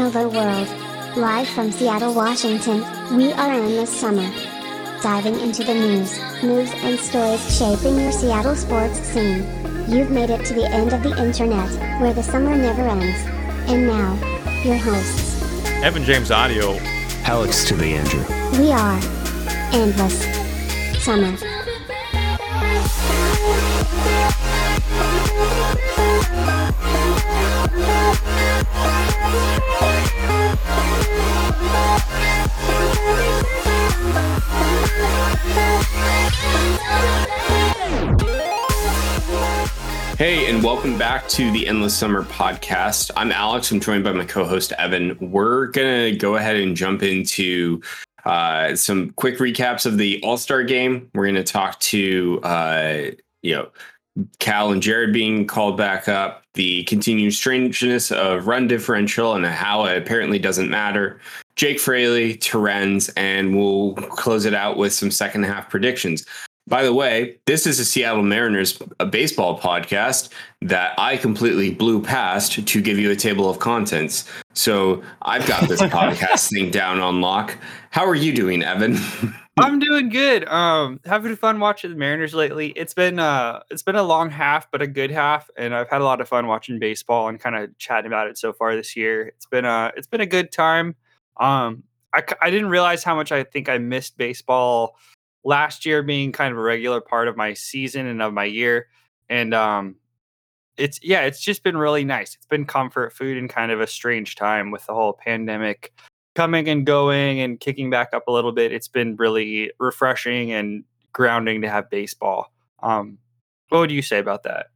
Hello 0.00 0.30
World. 0.30 0.66
Live 1.18 1.46
from 1.48 1.70
Seattle, 1.70 2.14
Washington, 2.14 2.78
we 3.14 3.32
are 3.32 3.52
in 3.52 3.76
the 3.76 3.84
summer. 3.84 4.26
Diving 5.02 5.38
into 5.38 5.62
the 5.62 5.74
news, 5.74 6.18
moves, 6.42 6.70
and 6.76 6.98
stories 6.98 7.58
shaping 7.58 8.00
your 8.00 8.10
Seattle 8.10 8.56
sports 8.56 8.98
scene. 9.00 9.44
You've 9.90 10.10
made 10.10 10.30
it 10.30 10.42
to 10.46 10.54
the 10.54 10.64
end 10.64 10.94
of 10.94 11.02
the 11.02 11.14
internet, 11.22 12.00
where 12.00 12.14
the 12.14 12.22
summer 12.22 12.56
never 12.56 12.80
ends. 12.80 13.20
And 13.70 13.88
now, 13.88 14.14
your 14.64 14.78
hosts. 14.78 15.42
Evan 15.82 16.04
James 16.04 16.30
Audio. 16.30 16.78
Alex 17.24 17.68
to 17.68 17.76
the 17.76 17.92
Andrew. 17.92 18.24
We 18.58 18.72
are 18.72 18.98
Endless 19.74 20.24
Summer. 21.04 21.59
Hey, 40.20 40.50
and 40.50 40.62
welcome 40.62 40.98
back 40.98 41.26
to 41.30 41.50
the 41.50 41.66
Endless 41.66 41.96
Summer 41.96 42.24
podcast. 42.24 43.10
I'm 43.16 43.32
Alex. 43.32 43.72
I'm 43.72 43.80
joined 43.80 44.04
by 44.04 44.12
my 44.12 44.26
co 44.26 44.44
host, 44.44 44.72
Evan. 44.72 45.16
We're 45.18 45.68
going 45.68 46.12
to 46.12 46.18
go 46.18 46.36
ahead 46.36 46.56
and 46.56 46.76
jump 46.76 47.02
into 47.02 47.80
uh, 48.26 48.76
some 48.76 49.12
quick 49.12 49.38
recaps 49.38 49.86
of 49.86 49.96
the 49.96 50.22
All 50.22 50.36
Star 50.36 50.62
game. 50.62 51.10
We're 51.14 51.24
going 51.24 51.36
to 51.36 51.42
talk 51.42 51.80
to, 51.80 52.38
uh, 52.42 53.10
you 53.40 53.54
know, 53.54 53.70
Cal 54.40 54.72
and 54.72 54.82
Jarred 54.82 55.14
being 55.14 55.46
called 55.46 55.76
back 55.76 56.08
up, 56.08 56.42
the 56.52 56.84
continued 56.84 57.32
strangeness 57.32 58.12
of 58.12 58.46
run 58.46 58.68
differential 58.68 59.34
and 59.34 59.46
how 59.46 59.86
it 59.86 59.96
apparently 59.96 60.38
doesn't 60.38 60.68
matter. 60.68 61.18
Jake 61.56 61.80
Fraley, 61.80 62.36
Torrens, 62.36 63.08
and 63.16 63.56
we'll 63.56 63.94
close 63.94 64.44
it 64.44 64.54
out 64.54 64.76
with 64.76 64.92
some 64.92 65.10
second 65.10 65.44
half 65.44 65.70
predictions. 65.70 66.26
By 66.70 66.84
the 66.84 66.94
way, 66.94 67.36
this 67.46 67.66
is 67.66 67.80
a 67.80 67.84
Seattle 67.84 68.22
Mariners 68.22 68.80
a 69.00 69.04
baseball 69.04 69.58
podcast 69.58 70.28
that 70.62 70.94
I 70.98 71.16
completely 71.16 71.72
blew 71.74 72.00
past 72.00 72.64
to 72.66 72.80
give 72.80 72.96
you 72.96 73.10
a 73.10 73.16
table 73.16 73.50
of 73.50 73.58
contents. 73.58 74.30
So 74.54 75.02
I've 75.22 75.44
got 75.48 75.68
this 75.68 75.80
podcast 75.82 76.48
thing 76.48 76.70
down 76.70 77.00
on 77.00 77.20
lock. 77.20 77.58
How 77.90 78.06
are 78.06 78.14
you 78.14 78.32
doing, 78.32 78.62
Evan? 78.62 78.96
I'm 79.58 79.80
doing 79.80 80.10
good. 80.10 80.46
Um, 80.46 81.00
having 81.04 81.34
fun 81.34 81.58
watching 81.58 81.90
the 81.90 81.96
Mariners 81.96 82.34
lately. 82.34 82.68
It's 82.68 82.94
been 82.94 83.18
uh, 83.18 83.64
it's 83.68 83.82
been 83.82 83.96
a 83.96 84.04
long 84.04 84.30
half, 84.30 84.70
but 84.70 84.80
a 84.80 84.86
good 84.86 85.10
half, 85.10 85.50
and 85.56 85.74
I've 85.74 85.90
had 85.90 86.00
a 86.00 86.04
lot 86.04 86.20
of 86.20 86.28
fun 86.28 86.46
watching 86.46 86.78
baseball 86.78 87.28
and 87.28 87.40
kind 87.40 87.56
of 87.56 87.76
chatting 87.78 88.06
about 88.06 88.28
it 88.28 88.38
so 88.38 88.52
far 88.52 88.76
this 88.76 88.94
year. 88.94 89.26
It's 89.26 89.46
been 89.46 89.64
a 89.64 89.90
it's 89.96 90.06
been 90.06 90.20
a 90.20 90.26
good 90.26 90.52
time. 90.52 90.94
Um, 91.36 91.82
I 92.14 92.22
I 92.40 92.50
didn't 92.50 92.68
realize 92.68 93.02
how 93.02 93.16
much 93.16 93.32
I 93.32 93.42
think 93.42 93.68
I 93.68 93.78
missed 93.78 94.16
baseball 94.16 94.96
last 95.44 95.86
year 95.86 96.02
being 96.02 96.32
kind 96.32 96.52
of 96.52 96.58
a 96.58 96.62
regular 96.62 97.00
part 97.00 97.28
of 97.28 97.36
my 97.36 97.54
season 97.54 98.06
and 98.06 98.22
of 98.22 98.32
my 98.32 98.44
year. 98.44 98.88
And 99.28 99.54
um 99.54 99.96
it's 100.76 100.98
yeah, 101.02 101.22
it's 101.22 101.40
just 101.40 101.62
been 101.62 101.76
really 101.76 102.04
nice. 102.04 102.34
It's 102.34 102.46
been 102.46 102.64
comfort 102.64 103.12
food 103.12 103.36
in 103.36 103.48
kind 103.48 103.72
of 103.72 103.80
a 103.80 103.86
strange 103.86 104.34
time 104.36 104.70
with 104.70 104.86
the 104.86 104.94
whole 104.94 105.12
pandemic 105.12 105.92
coming 106.34 106.68
and 106.68 106.86
going 106.86 107.40
and 107.40 107.60
kicking 107.60 107.90
back 107.90 108.10
up 108.12 108.28
a 108.28 108.32
little 108.32 108.52
bit. 108.52 108.72
It's 108.72 108.88
been 108.88 109.16
really 109.16 109.72
refreshing 109.78 110.52
and 110.52 110.84
grounding 111.12 111.62
to 111.62 111.68
have 111.68 111.90
baseball. 111.90 112.52
Um 112.82 113.18
what 113.68 113.80
would 113.80 113.90
you 113.90 114.02
say 114.02 114.18
about 114.18 114.42
that? 114.44 114.66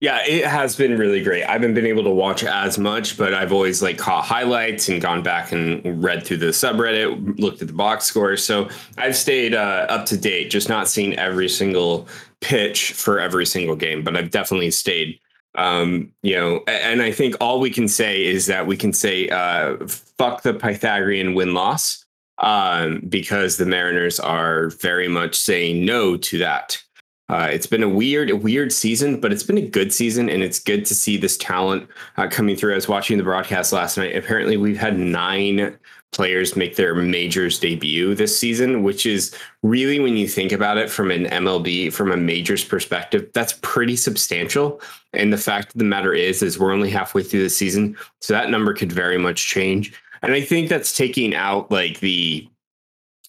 Yeah, 0.00 0.22
it 0.26 0.46
has 0.46 0.76
been 0.76 0.96
really 0.96 1.22
great. 1.22 1.44
I 1.44 1.52
haven't 1.52 1.74
been 1.74 1.84
able 1.84 2.04
to 2.04 2.10
watch 2.10 2.42
as 2.42 2.78
much, 2.78 3.18
but 3.18 3.34
I've 3.34 3.52
always 3.52 3.82
like 3.82 3.98
caught 3.98 4.24
highlights 4.24 4.88
and 4.88 5.00
gone 5.00 5.22
back 5.22 5.52
and 5.52 6.02
read 6.02 6.24
through 6.24 6.38
the 6.38 6.46
subreddit, 6.46 7.38
looked 7.38 7.60
at 7.60 7.68
the 7.68 7.74
box 7.74 8.06
scores. 8.06 8.42
So 8.42 8.70
I've 8.96 9.14
stayed 9.14 9.54
uh, 9.54 9.86
up 9.90 10.06
to 10.06 10.16
date, 10.16 10.50
just 10.50 10.70
not 10.70 10.88
seen 10.88 11.18
every 11.18 11.50
single 11.50 12.08
pitch 12.40 12.94
for 12.94 13.20
every 13.20 13.44
single 13.44 13.76
game, 13.76 14.02
but 14.02 14.16
I've 14.16 14.30
definitely 14.30 14.70
stayed. 14.70 15.20
Um, 15.56 16.12
you 16.22 16.34
know, 16.34 16.62
and 16.66 17.02
I 17.02 17.12
think 17.12 17.34
all 17.38 17.60
we 17.60 17.70
can 17.70 17.86
say 17.86 18.24
is 18.24 18.46
that 18.46 18.66
we 18.66 18.78
can 18.78 18.94
say 18.94 19.28
uh, 19.28 19.76
fuck 20.16 20.42
the 20.42 20.54
Pythagorean 20.54 21.34
win 21.34 21.52
loss 21.52 22.06
um, 22.38 23.00
because 23.06 23.58
the 23.58 23.66
Mariners 23.66 24.18
are 24.18 24.70
very 24.70 25.08
much 25.08 25.36
saying 25.36 25.84
no 25.84 26.16
to 26.16 26.38
that. 26.38 26.82
Uh, 27.30 27.46
it's 27.46 27.66
been 27.66 27.84
a 27.84 27.88
weird, 27.88 28.28
weird 28.42 28.72
season, 28.72 29.20
but 29.20 29.32
it's 29.32 29.44
been 29.44 29.56
a 29.56 29.68
good 29.68 29.92
season, 29.92 30.28
and 30.28 30.42
it's 30.42 30.58
good 30.58 30.84
to 30.84 30.96
see 30.96 31.16
this 31.16 31.36
talent 31.36 31.88
uh, 32.16 32.26
coming 32.26 32.56
through. 32.56 32.72
I 32.72 32.74
was 32.74 32.88
watching 32.88 33.18
the 33.18 33.22
broadcast 33.22 33.72
last 33.72 33.96
night. 33.96 34.16
Apparently, 34.16 34.56
we've 34.56 34.76
had 34.76 34.98
nine 34.98 35.78
players 36.10 36.56
make 36.56 36.74
their 36.74 36.92
majors 36.96 37.60
debut 37.60 38.16
this 38.16 38.36
season, 38.36 38.82
which 38.82 39.06
is 39.06 39.32
really, 39.62 40.00
when 40.00 40.16
you 40.16 40.26
think 40.26 40.50
about 40.50 40.76
it 40.76 40.90
from 40.90 41.12
an 41.12 41.26
MLB, 41.26 41.92
from 41.92 42.10
a 42.10 42.16
majors 42.16 42.64
perspective, 42.64 43.30
that's 43.32 43.52
pretty 43.62 43.94
substantial. 43.94 44.80
And 45.12 45.32
the 45.32 45.38
fact 45.38 45.72
of 45.72 45.78
the 45.78 45.84
matter 45.84 46.12
is, 46.12 46.42
is 46.42 46.58
we're 46.58 46.72
only 46.72 46.90
halfway 46.90 47.22
through 47.22 47.44
the 47.44 47.50
season, 47.50 47.96
so 48.20 48.32
that 48.32 48.50
number 48.50 48.74
could 48.74 48.90
very 48.90 49.18
much 49.18 49.46
change. 49.46 49.92
And 50.22 50.32
I 50.32 50.40
think 50.40 50.68
that's 50.68 50.96
taking 50.96 51.36
out 51.36 51.70
like 51.70 52.00
the 52.00 52.48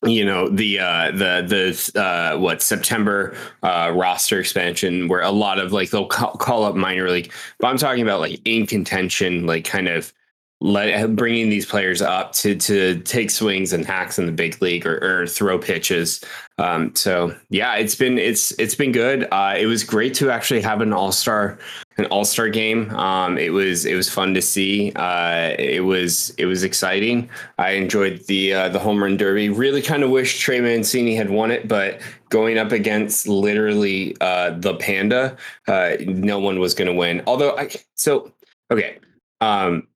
you 0.03 0.25
know 0.25 0.50
the 0.50 0.79
uh 0.79 1.12
the 1.12 1.91
the 1.94 2.00
uh 2.01 2.38
what 2.38 2.62
september 2.62 3.35
uh 3.62 3.91
roster 3.94 4.39
expansion 4.39 5.07
where 5.07 5.22
a 5.22 5.29
lot 5.29 5.59
of 5.59 5.72
like 5.72 5.91
they'll 5.91 6.07
call, 6.07 6.31
call 6.34 6.63
up 6.63 6.75
minor 6.75 7.09
league. 7.09 7.31
But 7.59 7.67
i'm 7.67 7.78
talking 7.78 8.01
about 8.01 8.19
like 8.19 8.41
in 8.45 8.66
contention 8.66 9.45
like 9.45 9.63
kind 9.63 9.88
of 9.88 10.12
let 10.61 11.16
bringing 11.16 11.49
these 11.49 11.66
players 11.66 12.03
up 12.03 12.33
to 12.33 12.55
to 12.55 12.99
take 12.99 13.31
swings 13.31 13.73
and 13.73 13.83
hacks 13.83 14.19
in 14.19 14.27
the 14.27 14.31
big 14.31 14.61
league 14.61 14.85
or, 14.85 14.97
or 15.23 15.27
throw 15.27 15.57
pitches. 15.57 16.23
Um, 16.59 16.95
so 16.95 17.35
yeah, 17.49 17.75
it's 17.75 17.95
been 17.95 18.19
it's 18.19 18.51
it's 18.59 18.75
been 18.75 18.91
good. 18.91 19.27
Uh, 19.31 19.55
it 19.57 19.66
was 19.66 19.83
great 19.83 20.13
to 20.16 20.29
actually 20.29 20.61
have 20.61 20.81
an 20.81 20.94
all 20.94 21.11
star 21.11 21.57
an 21.97 22.05
all 22.05 22.23
star 22.25 22.47
game. 22.47 22.91
Um, 22.91 23.39
it 23.39 23.51
was 23.51 23.85
it 23.85 23.95
was 23.95 24.07
fun 24.07 24.35
to 24.35 24.41
see. 24.41 24.91
Uh, 24.95 25.55
it 25.57 25.83
was 25.83 26.29
it 26.38 26.45
was 26.45 26.63
exciting. 26.63 27.27
I 27.57 27.71
enjoyed 27.71 28.23
the 28.27 28.53
uh, 28.53 28.69
the 28.69 28.79
home 28.79 29.01
run 29.01 29.17
derby. 29.17 29.50
Really 29.50 29.81
kind 29.81 30.03
of 30.03 30.11
wish 30.11 30.39
Trey 30.39 30.61
Mancini 30.61 31.16
had 31.16 31.31
won 31.31 31.50
it, 31.50 31.67
but 31.67 32.01
going 32.29 32.59
up 32.59 32.71
against 32.71 33.27
literally 33.27 34.16
uh, 34.21 34.51
the 34.51 34.75
panda, 34.75 35.35
uh, 35.67 35.94
no 36.05 36.38
one 36.38 36.59
was 36.59 36.75
going 36.75 36.88
to 36.88 36.94
win. 36.94 37.23
Although 37.25 37.57
I 37.57 37.71
so 37.95 38.31
okay. 38.69 39.00
Um, 39.41 39.88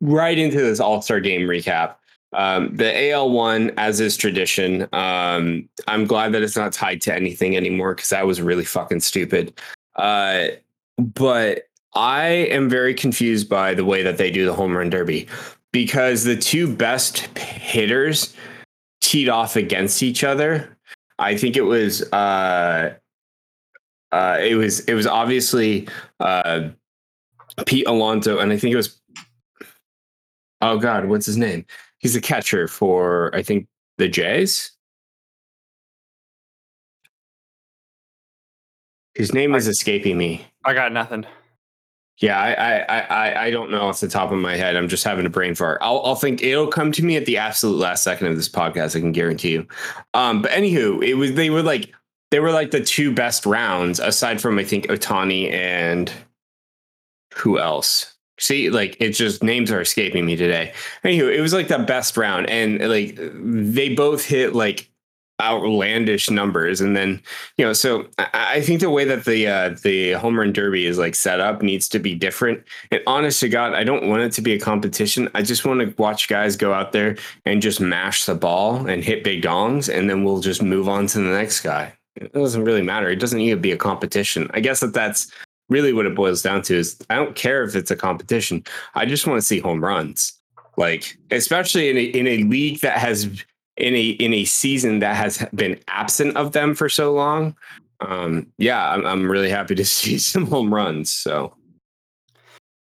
right 0.00 0.38
into 0.38 0.58
this 0.58 0.80
All 0.80 1.02
Star 1.02 1.20
game 1.20 1.42
recap. 1.42 1.96
Um, 2.34 2.74
the 2.74 3.10
AL 3.10 3.30
one, 3.30 3.72
as 3.76 4.00
is 4.00 4.16
tradition. 4.16 4.88
Um, 4.92 5.68
I'm 5.86 6.06
glad 6.06 6.32
that 6.32 6.42
it's 6.42 6.56
not 6.56 6.72
tied 6.72 7.02
to 7.02 7.14
anything 7.14 7.56
anymore 7.56 7.94
because 7.94 8.08
that 8.08 8.26
was 8.26 8.40
really 8.40 8.64
fucking 8.64 9.00
stupid. 9.00 9.58
Uh, 9.96 10.48
but 10.96 11.64
I 11.94 12.24
am 12.24 12.70
very 12.70 12.94
confused 12.94 13.48
by 13.48 13.74
the 13.74 13.84
way 13.84 14.02
that 14.02 14.16
they 14.16 14.30
do 14.30 14.46
the 14.46 14.54
home 14.54 14.76
run 14.76 14.88
derby 14.88 15.28
because 15.72 16.24
the 16.24 16.36
two 16.36 16.74
best 16.74 17.18
hitters 17.38 18.34
teed 19.02 19.28
off 19.28 19.56
against 19.56 20.02
each 20.02 20.24
other. 20.24 20.76
I 21.18 21.36
think 21.36 21.56
it 21.56 21.62
was 21.62 22.02
uh, 22.12 22.94
uh, 24.12 24.38
it 24.40 24.54
was 24.54 24.80
it 24.80 24.94
was 24.94 25.06
obviously 25.06 25.86
uh, 26.20 26.68
Pete 27.66 27.86
Alonso, 27.86 28.38
and 28.38 28.52
I 28.52 28.56
think 28.56 28.72
it 28.72 28.76
was 28.76 29.00
oh 30.62 30.78
god, 30.78 31.06
what's 31.06 31.26
his 31.26 31.36
name? 31.36 31.66
He's 31.98 32.16
a 32.16 32.20
catcher 32.20 32.66
for 32.66 33.34
I 33.34 33.42
think 33.42 33.68
the 33.98 34.08
Jays. 34.08 34.72
His 39.14 39.34
name 39.34 39.54
is 39.54 39.68
escaping 39.68 40.16
me. 40.16 40.46
I 40.64 40.72
got 40.72 40.92
nothing. 40.92 41.26
Yeah, 42.18 42.38
I, 42.38 42.52
I, 42.52 42.98
I, 43.00 43.44
I 43.46 43.50
don't 43.50 43.70
know 43.70 43.82
off 43.82 44.00
the 44.00 44.08
top 44.08 44.30
of 44.30 44.38
my 44.38 44.54
head. 44.56 44.76
I'm 44.76 44.88
just 44.88 45.02
having 45.02 45.26
a 45.26 45.30
brain 45.30 45.54
fart. 45.54 45.78
I'll, 45.82 46.00
I'll 46.04 46.14
think 46.14 46.42
it'll 46.42 46.68
come 46.68 46.92
to 46.92 47.04
me 47.04 47.16
at 47.16 47.26
the 47.26 47.36
absolute 47.36 47.78
last 47.78 48.04
second 48.04 48.28
of 48.28 48.36
this 48.36 48.48
podcast. 48.48 48.96
I 48.96 49.00
can 49.00 49.12
guarantee 49.12 49.52
you. 49.52 49.66
Um, 50.14 50.40
but 50.40 50.52
anywho, 50.52 51.04
it 51.04 51.14
was 51.14 51.34
they 51.34 51.50
were 51.50 51.62
like 51.62 51.92
they 52.30 52.40
were 52.40 52.52
like 52.52 52.70
the 52.70 52.82
two 52.82 53.12
best 53.12 53.44
rounds 53.44 53.98
aside 53.98 54.40
from 54.40 54.58
I 54.58 54.64
think 54.64 54.86
Ohtani 54.86 55.52
and 55.52 56.12
who 57.34 57.58
else? 57.58 58.11
See, 58.38 58.70
like 58.70 58.96
it's 58.98 59.18
just 59.18 59.42
names 59.42 59.70
are 59.70 59.80
escaping 59.80 60.26
me 60.26 60.36
today. 60.36 60.72
Anywho, 61.04 61.32
it 61.32 61.40
was 61.40 61.52
like 61.52 61.68
the 61.68 61.78
best 61.78 62.16
round, 62.16 62.48
and 62.48 62.78
like 62.88 63.18
they 63.18 63.94
both 63.94 64.24
hit 64.24 64.54
like 64.54 64.90
outlandish 65.40 66.30
numbers 66.30 66.80
and 66.80 66.94
then 66.96 67.20
you 67.56 67.64
know 67.64 67.72
so 67.72 68.06
i, 68.18 68.60
think 68.60 68.80
the 68.80 68.90
way 68.90 69.04
that 69.04 69.24
the 69.24 69.46
uh 69.46 69.74
the 69.82 70.12
home 70.12 70.38
run 70.38 70.52
derby 70.52 70.86
is 70.86 70.98
like 70.98 71.16
set 71.16 71.40
up 71.40 71.62
needs 71.62 71.88
to 71.88 71.98
be 71.98 72.14
different. 72.14 72.62
And 72.92 73.02
honest 73.06 73.40
to 73.40 73.48
god 73.48 73.74
i 73.74 73.82
don't 73.82 74.08
want 74.08 74.22
it 74.22 74.32
to 74.32 74.42
be 74.42 74.52
a 74.52 74.58
competition. 74.58 75.28
I 75.34 75.42
just 75.42 75.64
want 75.64 75.80
to 75.80 75.94
watch 76.00 76.28
guys 76.28 76.56
go 76.56 76.72
out 76.72 76.92
there 76.92 77.16
and 77.44 77.60
just 77.60 77.80
mash 77.80 78.24
the 78.24 78.36
ball 78.36 78.86
and 78.86 79.02
hit 79.02 79.24
big 79.24 79.42
dongs 79.42 79.92
and 79.92 80.08
then 80.08 80.22
we'll 80.22 80.40
just 80.40 80.62
move 80.62 80.88
on 80.88 81.06
to 81.08 81.18
the 81.18 81.24
next 81.24 81.60
guy. 81.60 81.92
It 82.16 82.32
doesn't 82.32 82.64
really 82.64 82.82
matter. 82.82 83.10
It 83.10 83.16
doesn't 83.16 83.38
need 83.38 83.50
to 83.50 83.56
be 83.56 83.72
a 83.72 83.76
competition. 83.76 84.48
I 84.54 84.60
guess 84.60 84.80
that 84.80 84.94
that's 84.94 85.32
really 85.72 85.92
what 85.92 86.06
it 86.06 86.14
boils 86.14 86.42
down 86.42 86.62
to 86.62 86.76
is 86.76 86.96
I 87.10 87.16
don't 87.16 87.34
care 87.34 87.64
if 87.64 87.74
it's 87.74 87.90
a 87.90 87.96
competition. 87.96 88.64
I 88.94 89.06
just 89.06 89.26
want 89.26 89.38
to 89.38 89.46
see 89.46 89.58
home 89.58 89.82
runs. 89.82 90.38
Like 90.76 91.18
especially 91.30 91.90
in 91.90 91.98
a, 91.98 92.02
in 92.02 92.26
a 92.26 92.44
league 92.44 92.80
that 92.80 92.98
has 92.98 93.24
in 93.76 93.94
a 93.94 94.08
in 94.10 94.32
a 94.32 94.44
season 94.44 95.00
that 95.00 95.16
has 95.16 95.44
been 95.54 95.78
absent 95.88 96.36
of 96.36 96.52
them 96.52 96.74
for 96.74 96.88
so 96.88 97.12
long. 97.12 97.56
Um, 98.00 98.48
yeah, 98.58 98.90
I'm, 98.90 99.06
I'm 99.06 99.30
really 99.30 99.50
happy 99.50 99.74
to 99.74 99.84
see 99.86 100.18
some 100.18 100.46
home 100.46 100.72
runs. 100.72 101.10
So 101.10 101.54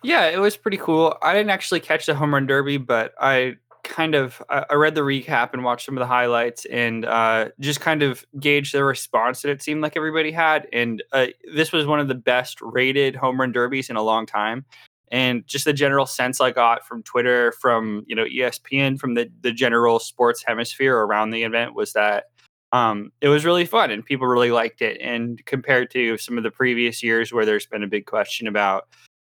yeah, 0.03 0.27
it 0.27 0.39
was 0.39 0.55
pretty 0.55 0.77
cool. 0.77 1.17
I 1.21 1.33
didn't 1.33 1.49
actually 1.49 1.79
catch 1.79 2.05
the 2.05 2.15
home 2.15 2.33
run 2.33 2.45
derby, 2.45 2.77
but 2.77 3.13
I 3.19 3.57
kind 3.89 4.15
of 4.15 4.41
I 4.49 4.73
read 4.73 4.95
the 4.95 5.01
recap 5.01 5.53
and 5.53 5.63
watched 5.63 5.85
some 5.85 5.97
of 5.97 6.01
the 6.01 6.07
highlights 6.07 6.65
and 6.65 7.05
uh, 7.05 7.49
just 7.59 7.81
kind 7.81 8.03
of 8.03 8.25
gauged 8.39 8.73
the 8.73 8.83
response 8.83 9.41
that 9.41 9.49
it 9.49 9.61
seemed 9.61 9.81
like 9.81 9.95
everybody 9.95 10.31
had. 10.31 10.67
And 10.73 11.03
uh, 11.11 11.27
this 11.53 11.71
was 11.71 11.85
one 11.85 11.99
of 11.99 12.07
the 12.07 12.15
best 12.15 12.59
rated 12.61 13.15
home 13.15 13.39
run 13.39 13.51
derbies 13.51 13.89
in 13.89 13.95
a 13.95 14.01
long 14.01 14.25
time. 14.25 14.65
And 15.11 15.45
just 15.47 15.65
the 15.65 15.73
general 15.73 16.05
sense 16.05 16.41
I 16.41 16.51
got 16.51 16.85
from 16.85 17.03
Twitter, 17.03 17.53
from 17.53 18.03
you 18.07 18.15
know 18.15 18.25
ESPN, 18.25 18.99
from 18.99 19.13
the 19.13 19.31
the 19.41 19.51
general 19.51 19.99
sports 19.99 20.43
hemisphere 20.45 20.97
around 20.97 21.29
the 21.29 21.43
event 21.43 21.75
was 21.75 21.93
that 21.93 22.25
um, 22.71 23.11
it 23.21 23.29
was 23.29 23.45
really 23.45 23.65
fun 23.65 23.91
and 23.91 24.03
people 24.03 24.27
really 24.27 24.51
liked 24.51 24.81
it. 24.81 24.99
And 24.99 25.43
compared 25.45 25.91
to 25.91 26.17
some 26.17 26.37
of 26.37 26.43
the 26.43 26.51
previous 26.51 27.01
years 27.01 27.31
where 27.31 27.45
there's 27.45 27.65
been 27.65 27.83
a 27.83 27.87
big 27.87 28.05
question 28.05 28.47
about 28.47 28.87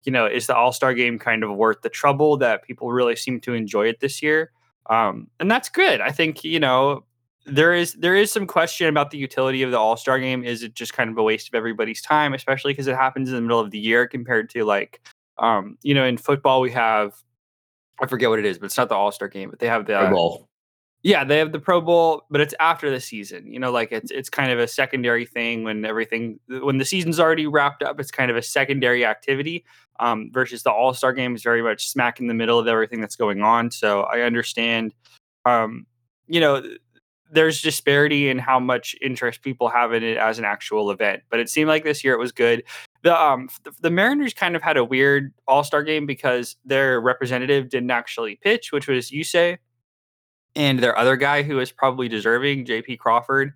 you 0.05 0.12
know, 0.12 0.26
is 0.26 0.47
the 0.47 0.56
All 0.56 0.73
Star 0.73 0.94
game 0.94 1.19
kind 1.19 1.44
of 1.44 1.55
worth 1.56 1.82
the 1.82 1.88
trouble 1.88 2.37
that 2.38 2.62
people 2.62 2.91
really 2.91 3.17
seem 3.17 3.41
to 3.41 3.55
enjoy 3.55 3.88
it 3.88 4.00
this 4.00 4.23
year? 4.23 4.52
Um, 4.87 5.29
and 5.38 5.50
that's 5.50 5.69
good. 5.69 6.00
I 6.00 6.11
think 6.11 6.43
you 6.44 6.61
know 6.61 7.05
there 7.47 7.75
is 7.75 7.94
there 7.94 8.14
is 8.14 8.31
some 8.31 8.47
question 8.47 8.88
about 8.88 9.11
the 9.11 9.19
utility 9.19 9.62
of 9.62 9.70
the 9.70 9.79
All 9.79 9.97
Star 9.97 10.19
game. 10.19 10.44
Is 10.44 10.62
it 10.62 10.75
just 10.75 10.93
kind 10.93 11.11
of 11.11 11.19
a 11.19 11.23
waste 11.23 11.49
of 11.49 11.55
everybody's 11.55 12.02
time, 12.02 12.35
especially 12.35 12.73
because 12.73 12.87
it 12.87 12.97
happens 12.97 13.29
in 13.29 13.35
the 13.35 13.41
middle 13.41 13.61
of 13.61 13.70
the 13.70 13.79
year 13.79 14.06
compared 14.06 14.50
to 14.50 14.64
like, 14.64 15.00
um, 15.38 15.76
you 15.82 15.94
know, 15.94 16.05
in 16.05 16.17
football 16.17 16.61
we 16.61 16.70
have 16.73 17.14
I 18.03 18.06
forget 18.06 18.31
what 18.31 18.38
it 18.38 18.46
is, 18.46 18.58
but 18.58 18.67
it's 18.67 18.76
not 18.76 18.88
the 18.88 18.94
All 18.94 19.12
Star 19.12 19.29
game, 19.29 19.50
but 19.50 19.58
they 19.58 19.69
have 19.69 19.87
the 19.87 20.00
uh, 20.00 20.11
yeah, 21.02 21.25
they 21.25 21.38
have 21.38 21.52
the 21.52 21.58
Pro 21.58 21.81
Bowl, 21.81 22.25
but 22.31 22.41
it's 22.41 22.55
after 22.61 22.91
the 22.91 23.00
season. 23.00 23.50
You 23.52 23.58
know, 23.58 23.70
like 23.70 23.91
it's 23.91 24.11
it's 24.11 24.29
kind 24.29 24.52
of 24.52 24.58
a 24.58 24.69
secondary 24.69 25.25
thing 25.25 25.64
when 25.64 25.85
everything 25.85 26.38
when 26.49 26.79
the 26.79 26.85
season's 26.85 27.19
already 27.19 27.47
wrapped 27.47 27.82
up. 27.82 27.99
It's 27.99 28.11
kind 28.11 28.31
of 28.31 28.37
a 28.37 28.43
secondary 28.43 29.05
activity. 29.05 29.64
Um, 29.99 30.31
versus 30.32 30.62
the 30.62 30.70
All 30.70 30.94
Star 30.94 31.12
game 31.12 31.35
is 31.35 31.43
very 31.43 31.62
much 31.62 31.88
smack 31.88 32.20
in 32.20 32.26
the 32.26 32.35
middle 32.35 32.58
of 32.58 32.67
everything 32.67 33.00
that's 33.00 33.17
going 33.17 33.43
on. 33.43 33.70
So 33.70 34.02
I 34.02 34.20
understand. 34.20 34.94
Um, 35.44 35.87
you 36.26 36.41
know, 36.41 36.62
there's 37.32 37.62
disparity 37.62 38.29
in 38.29 38.38
how 38.38 38.61
much 38.61 38.94
interest 39.00 39.43
people 39.43 39.69
have 39.69 39.93
in 39.93 40.03
it 40.03 40.17
as 40.17 40.38
an 40.38 40.44
actual 40.44 40.91
event, 40.91 41.23
but 41.31 41.41
it 41.41 41.49
seemed 41.49 41.69
like 41.69 41.85
this 41.85 42.03
year 42.05 42.14
it 42.14 42.19
was 42.19 42.32
good. 42.32 42.62
The 43.03 43.19
um 43.19 43.49
the, 43.81 43.91
Mariners 43.91 44.35
kind 44.35 44.55
of 44.55 44.62
had 44.62 44.76
a 44.76 44.85
weird 44.85 45.32
All 45.49 45.64
Star 45.64 45.82
game 45.82 46.05
because 46.05 46.56
their 46.64 47.00
representative 47.00 47.70
didn't 47.70 47.91
actually 47.91 48.38
pitch, 48.43 48.73
which 48.73 48.87
was 48.87 49.11
Yusei 49.11 49.58
and 50.56 50.79
their 50.79 50.97
other 50.97 51.17
guy 51.17 51.43
who 51.43 51.58
is 51.61 51.70
probably 51.70 52.08
deserving, 52.08 52.64
JP 52.67 52.99
Crawford, 52.99 53.55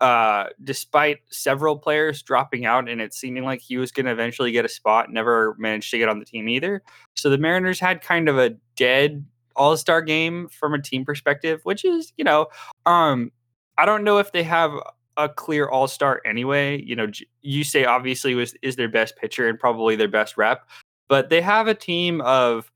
uh, 0.00 0.46
despite 0.64 1.18
several 1.28 1.76
players 1.76 2.22
dropping 2.22 2.64
out 2.64 2.88
and 2.88 3.00
it 3.00 3.12
seeming 3.12 3.44
like 3.44 3.60
he 3.60 3.76
was 3.76 3.92
going 3.92 4.06
to 4.06 4.12
eventually 4.12 4.50
get 4.50 4.64
a 4.64 4.68
spot, 4.68 5.12
never 5.12 5.54
managed 5.58 5.90
to 5.90 5.98
get 5.98 6.08
on 6.08 6.18
the 6.18 6.24
team 6.24 6.48
either. 6.48 6.82
So 7.14 7.28
the 7.28 7.38
Mariners 7.38 7.78
had 7.78 8.00
kind 8.00 8.28
of 8.28 8.38
a 8.38 8.56
dead 8.76 9.24
All 9.56 9.76
Star 9.76 10.00
game 10.00 10.48
from 10.48 10.72
a 10.72 10.80
team 10.80 11.04
perspective, 11.04 11.60
which 11.64 11.84
is, 11.84 12.12
you 12.16 12.24
know, 12.24 12.46
um, 12.86 13.30
I 13.76 13.84
don't 13.84 14.04
know 14.04 14.18
if 14.18 14.32
they 14.32 14.42
have 14.42 14.72
a 15.18 15.28
clear 15.28 15.68
All 15.68 15.86
Star 15.86 16.22
anyway. 16.24 16.82
You 16.82 16.96
know, 16.96 17.08
you 17.42 17.64
say 17.64 17.84
obviously 17.84 18.34
was 18.34 18.54
is 18.62 18.76
their 18.76 18.88
best 18.88 19.16
pitcher 19.16 19.48
and 19.48 19.58
probably 19.58 19.96
their 19.96 20.08
best 20.08 20.38
rep, 20.38 20.66
but 21.08 21.28
they 21.28 21.42
have 21.42 21.68
a 21.68 21.74
team 21.74 22.22
of 22.22 22.72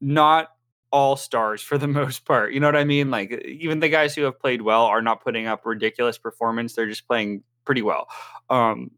not 0.00 0.48
all 0.90 1.16
stars 1.16 1.62
for 1.62 1.78
the 1.78 1.88
most 1.88 2.24
part. 2.24 2.52
You 2.52 2.60
know 2.60 2.68
what 2.68 2.76
I 2.76 2.84
mean? 2.84 3.10
Like 3.10 3.32
even 3.44 3.80
the 3.80 3.88
guys 3.88 4.14
who 4.14 4.22
have 4.22 4.38
played 4.38 4.62
well 4.62 4.84
are 4.84 5.02
not 5.02 5.22
putting 5.22 5.46
up 5.46 5.64
ridiculous 5.64 6.18
performance. 6.18 6.74
They're 6.74 6.88
just 6.88 7.06
playing 7.06 7.42
pretty 7.64 7.82
well. 7.82 8.08
Um, 8.48 8.92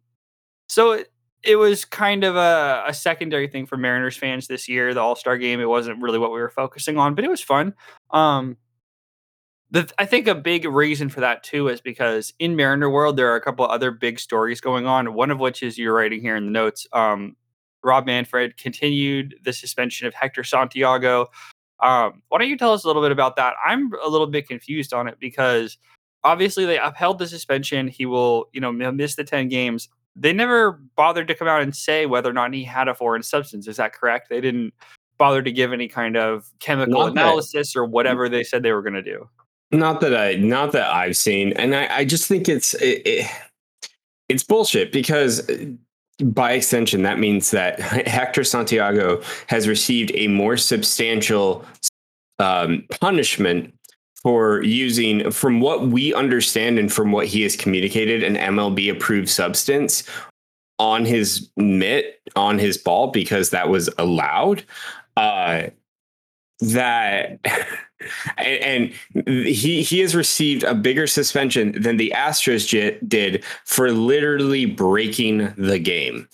so 0.69 0.93
it, 0.93 1.13
it 1.43 1.57
was 1.57 1.85
kind 1.85 2.23
of 2.23 2.37
a, 2.37 2.85
a, 2.87 2.95
secondary 2.95 3.49
thing 3.49 3.67
for 3.67 3.77
Mariners 3.77 4.17
fans 4.17 4.47
this 4.47 4.69
year. 4.69 4.93
The 4.93 5.01
All 5.01 5.17
Star 5.17 5.39
game. 5.39 5.61
It 5.61 5.69
wasn't 5.69 6.03
really 6.03 6.19
what 6.19 6.33
we 6.33 6.41
were 6.41 6.51
focusing 6.51 6.99
on, 6.99 7.15
but 7.15 7.25
it 7.25 7.31
was 7.31 7.41
fun. 7.41 7.75
Um, 8.11 8.57
the, 9.71 9.91
I 9.99 10.05
think 10.05 10.27
a 10.27 10.35
big 10.35 10.65
reason 10.65 11.09
for 11.09 11.21
that 11.21 11.43
too 11.43 11.69
is 11.69 11.81
because 11.81 12.35
in 12.39 12.57
Mariner 12.57 12.91
world 12.91 13.17
there 13.17 13.33
are 13.33 13.37
a 13.37 13.41
couple 13.41 13.65
other 13.65 13.91
big 13.91 14.19
stories 14.19 14.61
going 14.61 14.87
on. 14.87 15.15
One 15.15 15.31
of 15.31 15.39
which 15.39 15.63
is 15.63 15.79
you're 15.79 15.95
writing 15.95 16.21
here 16.21 16.37
in 16.37 16.45
the 16.45 16.51
notes. 16.51 16.87
Um, 16.93 17.37
Rob 17.83 18.05
Manfred 18.05 18.57
continued 18.57 19.37
the 19.43 19.53
suspension 19.53 20.07
of 20.07 20.15
Hector 20.15 20.45
Santiago 20.45 21.29
um, 21.83 22.23
why 22.29 22.39
don't 22.39 22.49
you 22.49 22.59
tell 22.59 22.73
us 22.73 22.85
a 22.85 22.87
little 22.87 23.03
bit 23.03 23.13
about 23.13 23.37
that? 23.37 23.55
I'm 23.65 23.91
a 24.05 24.09
little 24.09 24.27
bit 24.27 24.49
confused 24.49 24.93
on 24.93 25.09
it 25.09 25.19
because 25.19 25.79
obviously 26.25 26.67
they 26.67 26.79
upheld 26.79 27.19
the 27.19 27.27
suspension. 27.27 27.89
He 27.89 28.07
will, 28.07 28.49
you 28.53 28.61
know, 28.61 28.73
miss 28.73 29.17
the 29.17 29.25
10 29.25 29.49
games. 29.49 29.89
They 30.17 30.33
never 30.33 30.81
bothered 30.97 31.29
to 31.29 31.35
come 31.35 31.49
out 31.49 31.63
and 31.63 31.75
say 31.75 32.07
whether 32.07 32.29
or 32.29 32.33
not 32.33 32.53
he 32.53 32.65
had 32.65 32.89
a 32.89 32.95
foreign 32.95 33.23
substance. 33.23 33.67
Is 33.67 33.77
that 33.77 33.93
correct? 33.93 34.29
They 34.29 34.41
didn't 34.41 34.75
bother 35.19 35.43
to 35.43 35.53
give 35.53 35.73
any 35.73 35.87
kind 35.87 36.17
of 36.17 36.51
chemical 36.59 37.01
not 37.01 37.13
analysis 37.13 37.75
that, 37.75 37.79
or 37.79 37.85
whatever 37.85 38.29
they 38.29 38.43
said 38.43 38.63
they 38.63 38.73
were 38.73 38.83
going 38.83 38.95
to 38.95 39.03
do. 39.03 39.29
Not 39.71 40.01
that 40.01 40.17
I, 40.17 40.35
not 40.35 40.73
that 40.73 40.93
I've 40.93 41.17
seen, 41.17 41.53
and 41.53 41.77
I, 41.77 41.99
I 41.99 42.05
just 42.05 42.27
think 42.27 42.49
it's 42.49 42.75
it, 42.75 43.03
it, 43.07 43.31
it's 44.29 44.43
bullshit 44.43 44.91
because 44.91 45.49
by 46.23 46.53
extension, 46.53 47.03
that 47.03 47.19
means 47.19 47.51
that 47.51 47.81
Hector 48.07 48.45
Santiago 48.45 49.23
has 49.47 49.69
received 49.69 50.13
a 50.15 50.29
more 50.29 50.57
substantial 50.57 51.65
um, 52.39 52.85
punishment 53.01 53.75
for 54.23 54.63
using, 54.63 55.31
from 55.31 55.61
what 55.61 55.89
we 55.89 56.13
understand 56.13 56.79
and 56.79 56.93
from 56.93 57.11
what 57.13 57.27
he 57.27 57.43
has 57.43 57.57
communicated, 57.57 58.23
an 58.23 58.37
MLB 58.37 58.91
approved 58.91 59.29
substance 59.29 60.05
on 60.79 61.05
his 61.05 61.51
mitt, 61.57 62.21
on 62.37 62.59
his 62.59 62.77
ball, 62.77 63.09
because 63.09 63.51
that 63.51 63.69
was 63.69 63.89
allowed. 63.99 64.65
Uh, 65.17 65.65
that 66.61 67.39
and, 68.39 68.93
he 69.27 69.83
he 69.83 70.01
has 70.01 70.15
received 70.15 70.63
a 70.65 70.75
bigger 70.75 71.07
suspension 71.07 71.81
than 71.81 71.97
the 71.97 72.13
Astros 72.17 72.69
did 73.07 73.45
for 73.65 73.91
literally 73.91 74.67
breaking 74.67 75.53
the 75.57 75.79
game. 75.79 76.29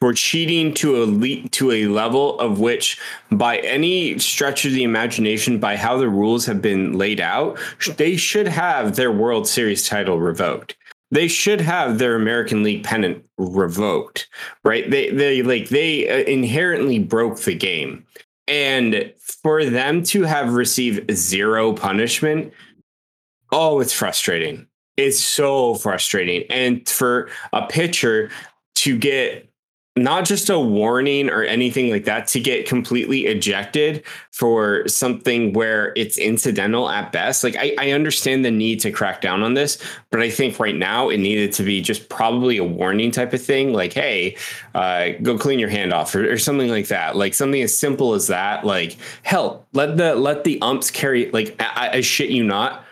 For 0.00 0.14
cheating 0.14 0.72
to 0.74 1.02
a 1.02 1.48
to 1.48 1.72
a 1.72 1.86
level 1.86 2.38
of 2.40 2.58
which 2.58 2.98
by 3.30 3.58
any 3.58 4.18
stretch 4.18 4.64
of 4.64 4.72
the 4.72 4.82
imagination 4.82 5.58
by 5.58 5.76
how 5.76 5.98
the 5.98 6.08
rules 6.08 6.46
have 6.46 6.62
been 6.62 6.94
laid 6.94 7.20
out 7.20 7.58
they 7.98 8.16
should 8.16 8.48
have 8.48 8.96
their 8.96 9.12
world 9.12 9.46
series 9.46 9.86
title 9.86 10.18
revoked. 10.18 10.76
They 11.10 11.28
should 11.28 11.60
have 11.60 11.98
their 11.98 12.16
american 12.16 12.62
league 12.62 12.82
pennant 12.82 13.26
revoked 13.36 14.28
right? 14.64 14.90
They 14.90 15.10
they 15.10 15.42
like 15.42 15.68
they 15.68 16.08
uh, 16.08 16.24
inherently 16.24 16.98
broke 16.98 17.40
the 17.40 17.54
game 17.54 18.06
and 18.50 19.14
for 19.42 19.64
them 19.64 20.02
to 20.02 20.24
have 20.24 20.54
received 20.54 21.14
zero 21.14 21.72
punishment, 21.72 22.52
oh, 23.52 23.78
it's 23.80 23.92
frustrating. 23.92 24.66
It's 24.96 25.20
so 25.20 25.76
frustrating. 25.76 26.44
And 26.50 26.86
for 26.88 27.30
a 27.52 27.66
pitcher 27.66 28.30
to 28.76 28.98
get 28.98 29.49
not 29.96 30.24
just 30.24 30.48
a 30.48 30.58
warning 30.58 31.28
or 31.28 31.42
anything 31.42 31.90
like 31.90 32.04
that 32.04 32.28
to 32.28 32.38
get 32.38 32.66
completely 32.66 33.26
ejected 33.26 34.04
for 34.32 34.86
something 34.86 35.52
where 35.52 35.92
it's 35.96 36.16
incidental 36.16 36.88
at 36.88 37.10
best. 37.10 37.42
Like 37.42 37.56
I, 37.56 37.74
I, 37.76 37.90
understand 37.90 38.44
the 38.44 38.52
need 38.52 38.78
to 38.80 38.92
crack 38.92 39.20
down 39.20 39.42
on 39.42 39.54
this, 39.54 39.78
but 40.10 40.20
I 40.20 40.30
think 40.30 40.60
right 40.60 40.76
now 40.76 41.08
it 41.08 41.18
needed 41.18 41.52
to 41.54 41.64
be 41.64 41.82
just 41.82 42.08
probably 42.08 42.56
a 42.56 42.64
warning 42.64 43.10
type 43.10 43.32
of 43.32 43.42
thing. 43.42 43.72
Like, 43.72 43.92
hey, 43.92 44.36
uh, 44.76 45.08
go 45.22 45.36
clean 45.36 45.58
your 45.58 45.68
hand 45.68 45.92
off 45.92 46.14
or, 46.14 46.30
or 46.30 46.38
something 46.38 46.68
like 46.68 46.86
that. 46.86 47.16
Like 47.16 47.34
something 47.34 47.60
as 47.60 47.76
simple 47.76 48.14
as 48.14 48.28
that. 48.28 48.64
Like, 48.64 48.96
hell, 49.22 49.66
let 49.72 49.96
the 49.96 50.14
let 50.14 50.44
the 50.44 50.62
umps 50.62 50.90
carry 50.92 51.32
like 51.32 51.56
I, 51.58 51.90
I 51.94 52.00
shit 52.00 52.30
you 52.30 52.44
not, 52.44 52.84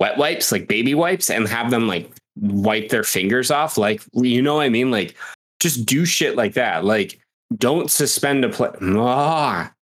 wet 0.00 0.16
wipes, 0.16 0.50
like 0.50 0.66
baby 0.66 0.94
wipes, 0.94 1.28
and 1.28 1.46
have 1.46 1.70
them 1.70 1.86
like 1.86 2.10
wipe 2.36 2.88
their 2.88 3.04
fingers 3.04 3.50
off. 3.50 3.76
Like, 3.76 4.02
you 4.14 4.40
know 4.40 4.56
what 4.56 4.62
I 4.62 4.70
mean? 4.70 4.90
Like 4.90 5.14
just 5.62 5.86
do 5.86 6.04
shit 6.04 6.36
like 6.36 6.54
that. 6.54 6.84
Like, 6.84 7.20
don't 7.56 7.90
suspend 7.90 8.44
a 8.44 8.48
play. 8.48 8.70
Ah, 8.96 9.72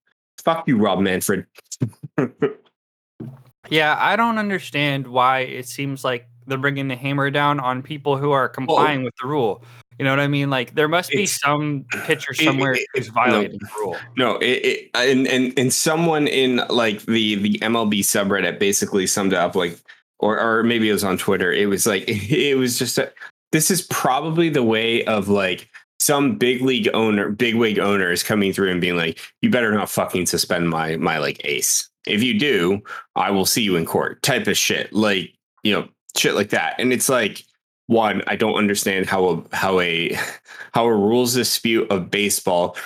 fuck 0.45 0.69
you, 0.69 0.77
Rob 0.77 1.01
Manfred. 1.01 1.47
yeah, 3.71 3.97
I 3.99 4.17
don't 4.17 4.39
understand 4.39 5.07
why 5.07 5.41
it 5.41 5.67
seems 5.67 6.05
like 6.05 6.29
they're 6.47 6.59
bringing 6.59 6.89
the 6.89 6.97
hammer 6.97 7.31
down 7.31 7.61
on 7.61 7.83
people 7.83 8.17
who 8.17 8.33
are 8.33 8.49
complying 8.49 9.05
with 9.05 9.15
the 9.21 9.27
rule. 9.27 9.63
You 9.99 10.05
know 10.05 10.13
what 10.13 10.21
I 10.21 10.29
mean? 10.29 10.49
Like 10.49 10.75
there 10.75 10.89
must 10.89 11.11
be 11.11 11.27
some 11.27 11.85
pitcher 12.07 12.33
somewhere 12.33 12.73
it, 12.73 12.81
it, 12.81 12.87
who's 12.95 13.09
violating 13.09 13.59
no, 13.61 13.69
the 13.69 13.69
rule. 13.79 13.97
No, 14.17 14.39
it, 14.41 14.89
and 14.95 15.29
and 15.29 15.53
and 15.59 15.73
someone 15.73 16.27
in 16.27 16.63
like 16.71 17.03
the 17.03 17.35
the 17.37 17.59
MLB 17.59 18.01
subreddit 18.01 18.59
basically 18.59 19.07
summed 19.07 19.35
up 19.35 19.55
like, 19.55 19.79
or 20.19 20.41
or 20.41 20.63
maybe 20.63 20.89
it 20.89 20.93
was 20.93 21.05
on 21.05 21.19
Twitter. 21.19 21.53
It 21.53 21.67
was 21.67 21.87
like 21.87 22.05
it 22.09 22.57
was 22.57 22.79
just 22.79 22.97
a, 22.97 23.13
this 23.53 23.71
is 23.71 23.83
probably 23.83 24.49
the 24.49 24.63
way 24.63 25.05
of 25.05 25.29
like 25.29 25.69
some 26.01 26.37
big 26.37 26.63
league 26.63 26.89
owner, 26.95 27.29
big 27.31 27.55
wig 27.55 27.79
owner 27.79 28.11
is 28.11 28.23
coming 28.23 28.53
through 28.53 28.71
and 28.73 28.81
being 28.81 28.97
like, 28.97 29.21
"You 29.43 29.51
better 29.51 29.73
not 29.73 29.91
fucking 29.91 30.27
suspend 30.27 30.69
my 30.69 30.97
my 30.97 31.19
like 31.19 31.41
ace. 31.45 31.89
If 32.07 32.23
you 32.23 32.39
do, 32.39 32.81
I 33.15 33.31
will 33.31 33.47
see 33.47 33.63
you 33.63 33.77
in 33.77 33.85
court." 33.85 34.23
Type 34.23 34.47
of 34.47 34.57
shit, 34.57 34.93
like 34.93 35.33
you 35.63 35.73
know, 35.73 35.89
shit 36.17 36.35
like 36.35 36.51
that. 36.51 36.75
And 36.79 36.93
it's 36.93 37.09
like, 37.09 37.45
one, 37.91 38.23
I 38.29 38.37
don't 38.37 38.55
understand 38.55 39.07
how 39.07 39.27
a 39.27 39.57
how 39.57 39.81
a 39.81 40.17
how 40.73 40.85
a 40.87 40.95
rules 40.95 41.35
dispute 41.35 41.91
of 41.91 42.09
baseball 42.09 42.77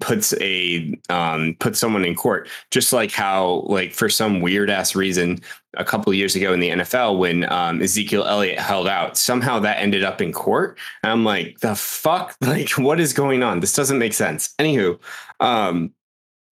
puts 0.00 0.32
a 0.40 0.98
um, 1.10 1.56
puts 1.60 1.78
someone 1.78 2.06
in 2.06 2.14
court. 2.14 2.48
Just 2.70 2.90
like 2.90 3.12
how 3.12 3.66
like 3.66 3.92
for 3.92 4.08
some 4.08 4.40
weird 4.40 4.70
ass 4.70 4.94
reason, 4.94 5.40
a 5.76 5.84
couple 5.84 6.14
years 6.14 6.34
ago 6.34 6.54
in 6.54 6.60
the 6.60 6.70
NFL 6.70 7.18
when 7.18 7.50
um, 7.52 7.82
Ezekiel 7.82 8.24
Elliott 8.24 8.58
held 8.58 8.88
out, 8.88 9.18
somehow 9.18 9.58
that 9.58 9.78
ended 9.78 10.02
up 10.02 10.22
in 10.22 10.32
court. 10.32 10.78
And 11.02 11.12
I'm 11.12 11.22
like, 11.22 11.60
the 11.60 11.74
fuck, 11.74 12.34
like 12.40 12.70
what 12.70 12.98
is 12.98 13.12
going 13.12 13.42
on? 13.42 13.60
This 13.60 13.74
doesn't 13.74 13.98
make 13.98 14.14
sense. 14.14 14.54
Anywho, 14.58 14.98
um, 15.38 15.92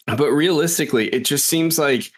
but 0.07 0.31
realistically, 0.31 1.09
it 1.09 1.25
just 1.25 1.47
seems 1.47 1.79
like 1.79 2.13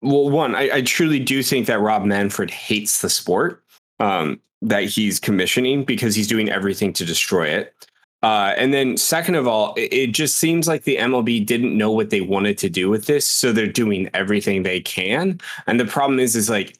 well, 0.00 0.30
one, 0.30 0.54
I, 0.54 0.76
I 0.76 0.82
truly 0.82 1.18
do 1.18 1.42
think 1.42 1.66
that 1.66 1.80
Rob 1.80 2.04
Manfred 2.04 2.50
hates 2.50 3.02
the 3.02 3.10
sport. 3.10 3.62
Um, 4.00 4.40
that 4.62 4.84
he's 4.84 5.20
commissioning 5.20 5.84
because 5.84 6.14
he's 6.14 6.26
doing 6.26 6.50
everything 6.50 6.92
to 6.92 7.04
destroy 7.04 7.46
it. 7.46 7.74
Uh, 8.22 8.52
and 8.56 8.74
then, 8.74 8.96
second 8.96 9.36
of 9.36 9.46
all, 9.46 9.74
it, 9.74 9.92
it, 9.92 10.06
just 10.08 10.38
seems 10.38 10.66
like 10.66 10.82
the 10.82 10.96
MLB 10.96 11.46
didn't 11.46 11.76
know 11.76 11.92
what 11.92 12.10
they 12.10 12.20
wanted 12.20 12.58
to 12.58 12.68
do 12.68 12.90
with 12.90 13.06
this, 13.06 13.28
so 13.28 13.52
they're 13.52 13.68
doing 13.68 14.10
everything 14.12 14.64
they 14.64 14.80
can. 14.80 15.40
And 15.68 15.78
the 15.78 15.84
problem 15.84 16.18
is, 16.18 16.34
is 16.34 16.50
like 16.50 16.76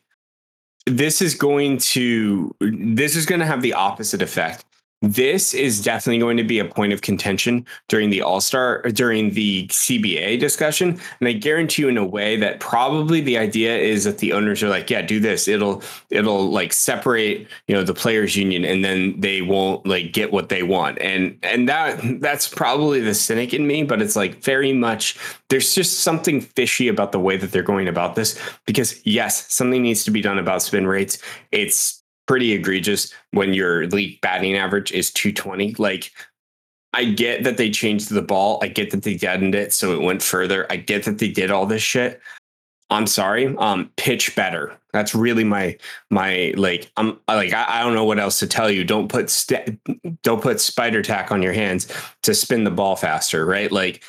this 0.87 1.23
is 1.23 1.35
going 1.35 1.79
to 1.79 2.55
this 2.61 3.15
is 3.15 3.27
going 3.27 3.41
to 3.41 3.47
have 3.47 3.63
the 3.63 3.73
opposite 3.73 4.23
effect 4.23 4.65
this 5.00 5.55
is 5.55 5.81
definitely 5.81 6.19
going 6.19 6.37
to 6.38 6.45
be 6.45 6.59
a 6.59 6.64
point 6.64 6.93
of 6.93 7.02
contention 7.02 7.64
during 7.87 8.11
the 8.11 8.23
All 8.23 8.40
Star 8.40 8.83
during 8.83 9.31
the 9.31 9.69
CBA 9.69 10.40
discussion, 10.40 11.00
and 11.21 11.28
I 11.28 11.33
guarantee 11.33 11.83
you, 11.83 11.88
in 11.88 11.97
a 11.97 12.05
way, 12.05 12.37
that 12.37 12.59
probably 12.59 13.21
the 13.21 13.38
idea 13.38 13.76
is 13.76 14.05
that 14.05 14.19
the 14.19 14.33
owners 14.33 14.62
are 14.62 14.69
like, 14.69 14.90
"Yeah, 14.90 15.02
do 15.02 15.21
this. 15.21 15.47
It'll 15.47 15.83
it'll 16.11 16.50
like 16.50 16.73
separate 16.73 17.47
you 17.69 17.75
know 17.76 17.85
the 17.85 17.95
players' 17.95 18.37
union, 18.37 18.64
and 18.64 18.85
then 18.85 19.21
they 19.21 19.40
won't 19.40 19.87
like 19.87 20.12
get 20.12 20.33
what 20.33 20.49
they 20.49 20.64
want." 20.64 20.99
And 21.00 21.38
and 21.45 21.69
that 21.69 22.00
that's 22.21 22.49
probably 22.49 23.00
the 23.00 23.14
cynic 23.14 23.55
in 23.55 23.69
me, 23.69 23.85
but 23.85 24.02
it's 24.02 24.17
like 24.17 24.43
very 24.43 24.73
much 24.73 25.17
there's 25.49 25.75
just 25.75 26.00
something 26.00 26.40
fishy 26.40 26.88
about 26.88 27.12
the 27.12 27.21
way 27.21 27.37
that 27.37 27.52
they're 27.52 27.62
going 27.62 27.87
about 27.87 28.17
this 28.17 28.38
because 28.67 29.00
yes, 29.07 29.52
something 29.52 29.83
needs 29.83 30.02
to 30.05 30.11
be 30.11 30.21
done 30.21 30.38
about 30.38 30.62
spin 30.62 30.88
rates. 30.88 31.19
It's 31.52 31.98
pretty 32.28 32.52
egregious 32.52 33.12
when 33.32 33.54
your 33.54 33.88
league 33.88 34.20
batting 34.20 34.56
average 34.56 34.92
is 34.92 35.11
220. 35.11 35.75
Like, 35.78 36.12
I 36.92 37.04
get 37.06 37.42
that 37.44 37.56
they 37.56 37.70
changed 37.70 38.11
the 38.11 38.23
ball. 38.23 38.61
I 38.62 38.68
get 38.68 38.90
that 38.92 39.02
they 39.02 39.14
deadened 39.14 39.54
it 39.54 39.73
so 39.73 39.92
it 39.92 40.02
went 40.02 40.23
further. 40.23 40.66
I 40.70 40.76
get 40.76 41.04
that 41.04 41.18
they 41.18 41.28
did 41.28 41.50
all 41.50 41.66
this 41.66 41.82
shit. 41.82 42.20
I'm 42.90 43.06
sorry. 43.06 43.54
Um, 43.58 43.90
pitch 43.97 44.35
better. 44.35 44.78
That's 44.94 45.14
really 45.14 45.44
my 45.44 45.76
my 46.11 46.54
like. 46.56 46.90
I'm 46.97 47.18
like 47.28 47.52
I, 47.52 47.80
I 47.80 47.82
don't 47.82 47.94
know 47.94 48.06
what 48.06 48.18
else 48.18 48.38
to 48.38 48.47
tell 48.47 48.70
you. 48.70 48.82
Don't 48.85 49.08
put 49.08 49.28
st- 49.28 49.78
don't 50.23 50.40
put 50.40 50.61
spider 50.61 51.02
tack 51.02 51.30
on 51.30 51.42
your 51.42 51.52
hands 51.52 51.92
to 52.23 52.35
spin 52.35 52.64
the 52.64 52.70
ball 52.70 52.97
faster, 52.97 53.44
right? 53.44 53.70
Like 53.70 54.02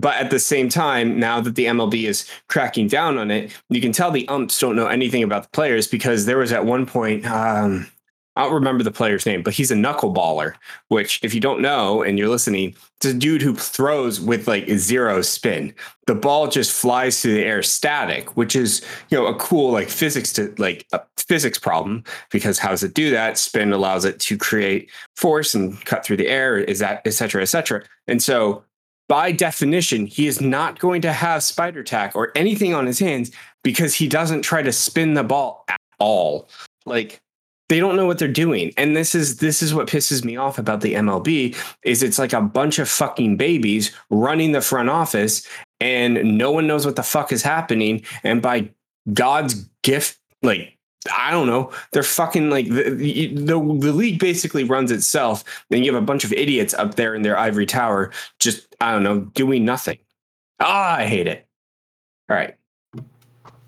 but 0.00 0.16
at 0.16 0.30
the 0.30 0.38
same 0.38 0.68
time, 0.68 1.18
now 1.18 1.40
that 1.40 1.54
the 1.54 1.66
MLB 1.66 2.04
is 2.04 2.28
cracking 2.48 2.88
down 2.88 3.18
on 3.18 3.30
it, 3.30 3.56
you 3.68 3.80
can 3.80 3.92
tell 3.92 4.10
the 4.10 4.28
umps 4.28 4.58
don't 4.58 4.76
know 4.76 4.86
anything 4.86 5.22
about 5.22 5.44
the 5.44 5.48
players 5.50 5.86
because 5.86 6.26
there 6.26 6.38
was 6.38 6.52
at 6.52 6.64
one 6.64 6.86
point, 6.86 7.26
um, 7.26 7.86
I 8.34 8.44
don't 8.44 8.54
remember 8.54 8.82
the 8.82 8.90
player's 8.90 9.26
name, 9.26 9.42
but 9.42 9.52
he's 9.52 9.70
a 9.70 9.74
knuckleballer, 9.74 10.54
which, 10.88 11.20
if 11.22 11.34
you 11.34 11.40
don't 11.40 11.60
know 11.60 12.02
and 12.02 12.18
you're 12.18 12.30
listening, 12.30 12.74
it's 12.96 13.06
a 13.06 13.12
dude 13.12 13.42
who 13.42 13.54
throws 13.54 14.20
with 14.20 14.48
like 14.48 14.66
zero 14.70 15.20
spin. 15.20 15.74
The 16.06 16.14
ball 16.14 16.48
just 16.48 16.72
flies 16.72 17.20
through 17.20 17.34
the 17.34 17.44
air 17.44 17.62
static, 17.62 18.34
which 18.34 18.56
is, 18.56 18.80
you 19.10 19.18
know, 19.18 19.26
a 19.26 19.34
cool 19.34 19.70
like 19.70 19.90
physics 19.90 20.32
to 20.34 20.54
like 20.56 20.86
a 20.92 21.02
physics 21.18 21.58
problem 21.58 22.04
because 22.30 22.58
how 22.58 22.70
does 22.70 22.82
it 22.82 22.94
do 22.94 23.10
that? 23.10 23.36
Spin 23.36 23.72
allows 23.72 24.06
it 24.06 24.18
to 24.20 24.38
create 24.38 24.90
force 25.14 25.54
and 25.54 25.84
cut 25.84 26.02
through 26.02 26.16
the 26.16 26.28
air, 26.28 26.56
is 26.56 26.78
that, 26.78 27.02
et 27.04 27.12
cetera, 27.12 27.42
et 27.42 27.46
cetera. 27.46 27.84
And 28.06 28.22
so 28.22 28.64
by 29.12 29.30
definition, 29.30 30.06
he 30.06 30.26
is 30.26 30.40
not 30.40 30.78
going 30.78 31.02
to 31.02 31.12
have 31.12 31.42
spider 31.42 31.82
tack 31.82 32.16
or 32.16 32.32
anything 32.34 32.72
on 32.72 32.86
his 32.86 32.98
hands 32.98 33.30
because 33.62 33.94
he 33.94 34.08
doesn't 34.08 34.40
try 34.40 34.62
to 34.62 34.72
spin 34.72 35.12
the 35.12 35.22
ball 35.22 35.66
at 35.68 35.78
all. 35.98 36.48
Like 36.86 37.20
they 37.68 37.78
don't 37.78 37.94
know 37.94 38.06
what 38.06 38.18
they're 38.18 38.26
doing. 38.26 38.72
And 38.78 38.96
this 38.96 39.14
is 39.14 39.36
this 39.36 39.62
is 39.62 39.74
what 39.74 39.86
pisses 39.86 40.24
me 40.24 40.38
off 40.38 40.58
about 40.58 40.80
the 40.80 40.94
MLB 40.94 41.54
is 41.82 42.02
it's 42.02 42.18
like 42.18 42.32
a 42.32 42.40
bunch 42.40 42.78
of 42.78 42.88
fucking 42.88 43.36
babies 43.36 43.94
running 44.08 44.52
the 44.52 44.62
front 44.62 44.88
office 44.88 45.46
and 45.78 46.38
no 46.38 46.50
one 46.50 46.66
knows 46.66 46.86
what 46.86 46.96
the 46.96 47.02
fuck 47.02 47.32
is 47.32 47.42
happening 47.42 48.02
and 48.24 48.40
by 48.40 48.70
God's 49.12 49.68
gift 49.82 50.18
like 50.42 50.71
I 51.10 51.30
don't 51.30 51.46
know. 51.46 51.72
They're 51.92 52.02
fucking 52.02 52.50
like 52.50 52.68
the, 52.68 52.90
the, 52.90 53.56
the 53.56 53.92
league 53.92 54.20
basically 54.20 54.64
runs 54.64 54.90
itself. 54.90 55.44
Then 55.70 55.82
you 55.82 55.92
have 55.92 56.02
a 56.02 56.06
bunch 56.06 56.24
of 56.24 56.32
idiots 56.32 56.74
up 56.74 56.94
there 56.94 57.14
in 57.14 57.22
their 57.22 57.36
ivory 57.36 57.66
tower, 57.66 58.12
just 58.38 58.74
I 58.80 58.92
don't 58.92 59.02
know, 59.02 59.20
doing 59.20 59.64
nothing. 59.64 59.98
Ah, 60.60 60.96
I 60.96 61.06
hate 61.06 61.26
it. 61.26 61.46
All 62.28 62.36
right. 62.36 62.54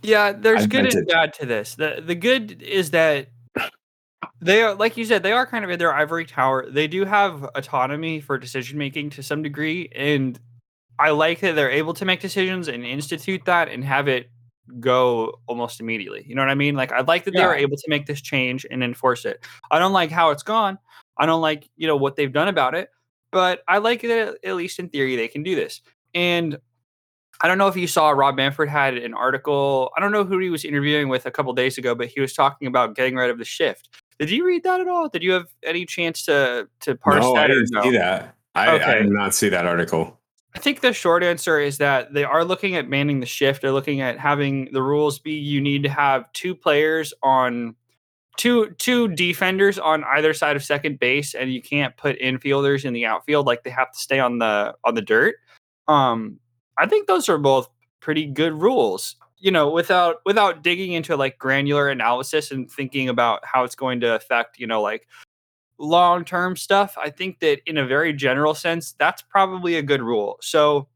Yeah, 0.03 0.33
there's 0.33 0.65
I've 0.65 0.69
good 0.69 0.95
and 0.95 1.07
bad 1.07 1.33
to 1.35 1.47
this. 1.47 1.75
The 1.75 2.03
the 2.05 2.15
good 2.15 2.63
is 2.63 2.91
that 2.91 3.29
they 4.41 4.63
are 4.63 4.75
like 4.75 4.97
you 4.97 5.05
said, 5.05 5.23
they 5.23 5.33
are 5.33 5.47
kind 5.47 5.65
of 5.65 5.71
in 5.71 5.79
their 5.79 5.95
ivory 5.95 6.27
tower. 6.27 6.69
They 6.71 6.87
do 6.87 7.05
have 7.05 7.45
autonomy 7.55 8.21
for 8.21 8.39
decision 8.39 8.79
making 8.79 9.11
to 9.11 9.23
some 9.23 9.43
degree, 9.43 9.89
and 9.95 10.39
I 10.99 11.11
like 11.11 11.41
that 11.41 11.57
they're 11.57 11.71
able 11.71 11.95
to 11.95 12.05
make 12.05 12.21
decisions 12.21 12.69
and 12.69 12.85
institute 12.85 13.47
that 13.47 13.69
and 13.69 13.83
have 13.85 14.07
it 14.07 14.31
go 14.81 15.39
almost 15.47 15.81
immediately. 15.81 16.25
You 16.27 16.35
know 16.35 16.43
what 16.43 16.51
I 16.51 16.55
mean? 16.55 16.75
Like 16.75 16.93
I 16.93 17.01
like 17.01 17.25
that 17.25 17.35
yeah. 17.35 17.41
they 17.43 17.47
were 17.47 17.55
able 17.55 17.77
to 17.77 17.85
make 17.89 18.07
this 18.07 18.21
change 18.21 18.67
and 18.71 18.83
enforce 18.83 19.25
it. 19.25 19.45
I 19.71 19.79
don't 19.79 19.93
like 19.93 20.11
how 20.11 20.31
it's 20.31 20.43
gone. 20.43 20.79
I 21.19 21.27
don't 21.27 21.41
like, 21.41 21.69
you 21.77 21.87
know, 21.87 21.97
what 21.97 22.17
they've 22.17 22.33
done 22.33 22.49
about 22.49 22.75
it, 22.75 22.91
but 23.31 23.63
I 23.69 23.79
like 23.79 24.03
that 24.03 24.39
at 24.45 24.57
least 24.57 24.79
in 24.79 24.89
theory 24.89 25.17
they 25.17 25.29
can 25.29 25.43
do 25.43 25.55
this. 25.55 25.81
And 26.15 26.59
I 27.41 27.49
don't 27.49 27.59
know 27.59 27.69
if 27.69 27.77
you 27.77 27.87
saw 27.87 28.11
Rob 28.11 28.37
Manfred 28.37 28.69
had 28.69 28.97
an 28.97 29.13
article. 29.13 29.91
I 29.97 30.01
don't 30.01 30.13
know 30.13 30.25
who 30.25 30.39
he 30.39 30.51
was 30.51 30.65
interviewing 30.65 31.09
with 31.09 31.27
a 31.27 31.31
couple 31.31 31.53
days 31.53 31.79
ago, 31.79 31.95
but 31.95 32.09
he 32.09 32.21
was 32.21 32.33
talking 32.33 32.69
about 32.69 32.95
getting 32.95 33.17
rid 33.17 33.31
of 33.31 33.39
the 33.39 33.45
shift. 33.45 33.89
Did 34.19 34.31
you 34.31 34.47
read 34.47 34.63
that 34.63 34.81
at 34.81 34.89
all? 34.89 35.09
Did 35.09 35.23
you 35.23 35.33
have 35.33 35.47
any 35.65 35.85
chance 35.85 36.23
to 36.27 36.69
to 36.81 36.95
parse 36.95 37.23
no, 37.23 37.35
that? 37.35 37.45
I 37.45 37.49
didn't 37.49 37.69
no? 37.73 37.83
see 37.83 37.91
that. 37.91 38.35
I, 38.55 38.75
okay. 38.77 38.85
I 38.85 38.95
did 39.03 39.11
not 39.11 39.35
see 39.35 39.49
that 39.49 39.67
article. 39.67 40.21
I 40.55 40.61
think 40.61 40.81
the 40.81 40.93
short 40.93 41.23
answer 41.23 41.59
is 41.59 41.79
that 41.79 42.15
they 42.15 42.25
are 42.25 42.45
looking 42.45 42.77
at 42.77 42.89
banning 42.89 43.21
the 43.21 43.27
shift. 43.27 43.61
They're 43.61 43.73
looking 43.73 44.01
at 44.01 44.19
having 44.19 44.69
the 44.73 44.83
rules 44.83 45.19
be 45.19 45.33
you 45.33 45.61
need 45.61 45.83
to 45.83 45.89
have 45.89 46.33
two 46.33 46.55
players 46.55 47.13
on 47.23 47.75
two 48.37 48.71
two 48.79 49.09
defenders 49.09 49.79
on 49.79 50.05
either 50.05 50.33
side 50.33 50.57
of 50.57 50.63
second 50.63 50.99
base, 50.99 51.35
and 51.35 51.53
you 51.53 51.61
can't 51.61 51.97
put 51.97 52.19
infielders 52.21 52.85
in 52.85 52.93
the 52.93 53.05
outfield. 53.07 53.47
Like 53.47 53.65
they 53.65 53.71
have 53.71 53.91
to 53.93 53.99
stay 53.99 54.21
on 54.21 54.39
the 54.39 54.75
on 54.85 54.95
the 54.95 55.03
dirt. 55.03 55.37
Um, 55.89 56.39
I 56.79 56.87
think 56.87 57.07
those 57.09 57.29
are 57.29 57.39
both 57.39 57.69
pretty 58.01 58.27
good 58.27 58.53
rules. 58.53 59.17
You 59.39 59.51
know, 59.51 59.71
without 59.71 60.17
without 60.25 60.63
digging 60.63 60.93
into 60.93 61.17
like 61.17 61.39
granular 61.39 61.89
analysis 61.89 62.51
and 62.53 62.71
thinking 62.71 63.09
about 63.09 63.45
how 63.45 63.65
it's 63.65 63.75
going 63.75 64.01
to 64.01 64.15
affect, 64.15 64.59
you 64.59 64.67
know, 64.67 64.81
like 64.81 65.07
long 65.79 66.25
term 66.25 66.57
stuff, 66.57 66.97
I 67.01 67.11
think 67.11 67.41
that 67.41 67.61
in 67.67 67.77
a 67.77 67.87
very 67.87 68.13
general 68.13 68.55
sense, 68.55 68.95
that's 68.99 69.23
probably 69.23 69.77
a 69.77 69.83
good 69.83 70.03
rule. 70.03 70.39
So 70.41 70.89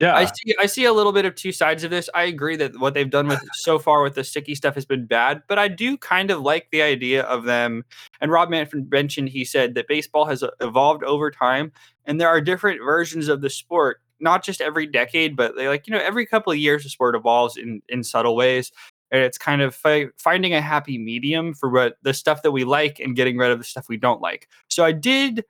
yeah, 0.00 0.14
I 0.14 0.26
see 0.26 0.54
I 0.60 0.66
see 0.66 0.84
a 0.84 0.92
little 0.92 1.12
bit 1.12 1.24
of 1.24 1.34
two 1.34 1.50
sides 1.50 1.82
of 1.82 1.90
this. 1.90 2.08
I 2.14 2.24
agree 2.24 2.54
that 2.56 2.78
what 2.78 2.94
they've 2.94 3.10
done 3.10 3.26
with 3.26 3.40
so 3.54 3.80
far 3.80 4.02
with 4.02 4.14
the 4.14 4.22
sticky 4.22 4.54
stuff 4.54 4.76
has 4.76 4.84
been 4.84 5.06
bad, 5.06 5.42
but 5.48 5.58
I 5.58 5.66
do 5.66 5.96
kind 5.96 6.30
of 6.30 6.40
like 6.40 6.68
the 6.70 6.82
idea 6.82 7.22
of 7.24 7.44
them. 7.44 7.84
And 8.20 8.30
Rob 8.30 8.48
Manfred 8.48 8.90
mentioned 8.92 9.30
he 9.30 9.44
said 9.44 9.74
that 9.74 9.88
baseball 9.88 10.26
has 10.26 10.44
uh, 10.44 10.50
evolved 10.60 11.02
over 11.02 11.32
time, 11.32 11.72
and 12.04 12.20
there 12.20 12.28
are 12.28 12.40
different 12.40 12.80
versions 12.84 13.28
of 13.28 13.40
the 13.40 13.50
sport 13.50 14.00
not 14.20 14.44
just 14.44 14.60
every 14.60 14.86
decade, 14.86 15.36
but 15.36 15.56
they 15.56 15.68
like 15.68 15.86
you 15.86 15.92
know 15.92 16.00
every 16.00 16.26
couple 16.26 16.52
of 16.52 16.58
years 16.58 16.84
the 16.84 16.90
sport 16.90 17.16
evolves 17.16 17.56
in 17.56 17.82
in 17.88 18.04
subtle 18.04 18.36
ways 18.36 18.70
and 19.10 19.22
it's 19.22 19.38
kind 19.38 19.62
of 19.62 19.74
fi- 19.74 20.08
finding 20.18 20.54
a 20.54 20.60
happy 20.60 20.98
medium 20.98 21.54
for 21.54 21.70
what 21.70 21.96
the 22.02 22.14
stuff 22.14 22.42
that 22.42 22.50
we 22.50 22.64
like 22.64 23.00
and 23.00 23.16
getting 23.16 23.36
rid 23.36 23.50
of 23.50 23.58
the 23.58 23.64
stuff 23.64 23.88
we 23.88 23.96
don't 23.96 24.20
like. 24.20 24.48
So 24.68 24.84
I 24.84 24.92
did, 24.92 25.44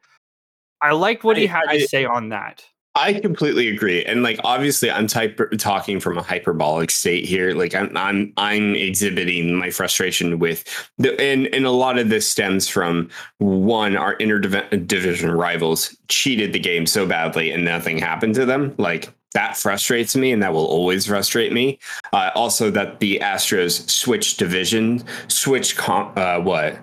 I 0.81 0.93
liked 0.93 1.25
what 1.25 1.37
I, 1.37 1.41
he 1.41 1.47
had 1.47 1.65
I, 1.69 1.79
to 1.79 1.89
say 1.89 2.05
on 2.05 2.29
that. 2.31 2.65
I 2.95 3.13
completely 3.21 3.69
agree, 3.69 4.05
and 4.05 4.25
like 4.25 4.41
obviously, 4.43 4.91
I'm 4.91 5.07
type 5.07 5.41
talking 5.59 6.01
from 6.01 6.19
a 6.19 6.23
hyperbolic 6.23 6.91
state 6.91 7.25
here. 7.27 7.53
Like 7.55 7.73
I'm, 7.73 7.97
I'm, 7.97 8.33
I'm 8.37 8.75
exhibiting 8.75 9.55
my 9.55 9.71
frustration 9.71 10.41
with 10.41 10.65
the, 10.97 11.19
and 11.21 11.47
and 11.55 11.65
a 11.65 11.71
lot 11.71 11.99
of 11.99 12.09
this 12.09 12.29
stems 12.29 12.67
from 12.67 13.09
one, 13.39 13.97
our 13.97 14.17
interdivision 14.17 15.37
rivals 15.37 15.97
cheated 16.09 16.53
the 16.53 16.59
game 16.59 16.87
so 16.87 17.07
badly, 17.07 17.53
and 17.53 17.65
nothing 17.65 17.99
happened 17.99 18.35
to 18.35 18.45
them. 18.45 18.75
Like 18.79 19.13
that 19.35 19.57
frustrates 19.57 20.17
me 20.17 20.33
and 20.33 20.43
that 20.43 20.53
will 20.53 20.67
always 20.67 21.07
frustrate 21.07 21.53
me. 21.53 21.79
Uh, 22.13 22.31
also, 22.35 22.71
that 22.71 23.01
the 23.01 23.19
Astros 23.23 23.89
switch 23.89 24.37
division, 24.37 25.05
switch 25.29 25.77
com- 25.77 26.13
uh, 26.17 26.41
what? 26.41 26.79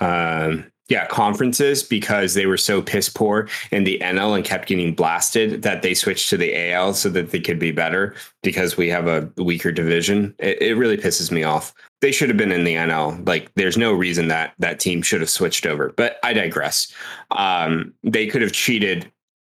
Um, 0.00 0.70
yeah, 0.88 1.06
conferences 1.06 1.82
because 1.82 2.34
they 2.34 2.44
were 2.44 2.58
so 2.58 2.82
piss 2.82 3.08
poor 3.08 3.48
in 3.70 3.84
the 3.84 3.98
NL 4.00 4.36
and 4.36 4.44
kept 4.44 4.68
getting 4.68 4.94
blasted 4.94 5.62
that 5.62 5.80
they 5.80 5.94
switched 5.94 6.28
to 6.28 6.36
the 6.36 6.72
AL 6.72 6.92
so 6.92 7.08
that 7.08 7.30
they 7.30 7.40
could 7.40 7.58
be 7.58 7.72
better 7.72 8.14
because 8.42 8.76
we 8.76 8.90
have 8.90 9.06
a 9.06 9.30
weaker 9.38 9.72
division. 9.72 10.34
It, 10.38 10.60
it 10.60 10.74
really 10.74 10.98
pisses 10.98 11.30
me 11.30 11.42
off. 11.42 11.72
They 12.02 12.12
should 12.12 12.28
have 12.28 12.36
been 12.36 12.52
in 12.52 12.64
the 12.64 12.74
NL. 12.74 13.26
Like, 13.26 13.50
there's 13.54 13.78
no 13.78 13.94
reason 13.94 14.28
that 14.28 14.52
that 14.58 14.78
team 14.78 15.00
should 15.00 15.22
have 15.22 15.30
switched 15.30 15.64
over. 15.64 15.94
But 15.96 16.18
I 16.22 16.34
digress. 16.34 16.92
Um, 17.30 17.94
they 18.02 18.26
could 18.26 18.42
have 18.42 18.52
cheated 18.52 19.10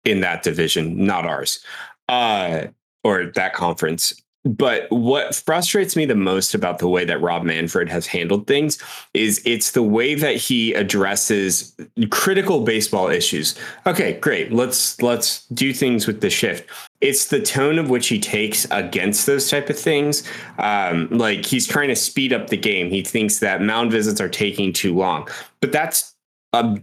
in 0.06 0.22
that 0.22 0.42
division, 0.42 1.06
not 1.06 1.26
ours, 1.26 1.64
uh, 2.10 2.68
or 3.04 3.32
that 3.36 3.54
conference. 3.54 4.14
But 4.46 4.90
what 4.90 5.36
frustrates 5.36 5.98
me 5.98 6.06
the 6.06 6.16
most 6.16 6.56
about 6.56 6.80
the 6.80 6.88
way 6.88 7.04
that 7.04 7.22
Rob 7.22 7.44
Manfred 7.44 7.90
has 7.90 8.08
handled 8.08 8.48
things 8.48 8.82
is 9.14 9.42
it's 9.46 9.72
the 9.72 9.84
way 9.84 10.16
that 10.16 10.38
he 10.38 10.74
addresses 10.74 11.76
critical 12.10 12.62
baseball 12.62 13.10
issues. 13.10 13.56
Okay, 13.86 14.14
great. 14.14 14.54
Let's 14.54 15.02
let's 15.02 15.46
do 15.48 15.74
things 15.74 16.08
with 16.08 16.22
the 16.22 16.30
shift. 16.30 16.70
It's 17.02 17.28
the 17.28 17.42
tone 17.42 17.78
of 17.78 17.90
which 17.90 18.08
he 18.08 18.18
takes 18.18 18.66
against 18.72 19.26
those 19.26 19.50
type 19.50 19.70
of 19.70 19.78
things. 19.78 20.24
Um, 20.58 21.10
like 21.12 21.46
he's 21.46 21.68
trying 21.68 21.90
to 21.90 21.96
speed 21.96 22.32
up 22.32 22.48
the 22.48 22.58
game. 22.58 22.90
He 22.90 23.04
thinks 23.04 23.40
that 23.40 23.62
mound 23.62 23.92
visits 23.92 24.22
are 24.22 24.30
taking 24.30 24.72
too 24.72 24.96
long, 24.96 25.28
but 25.60 25.74
that's 25.74 26.16
a 26.54 26.80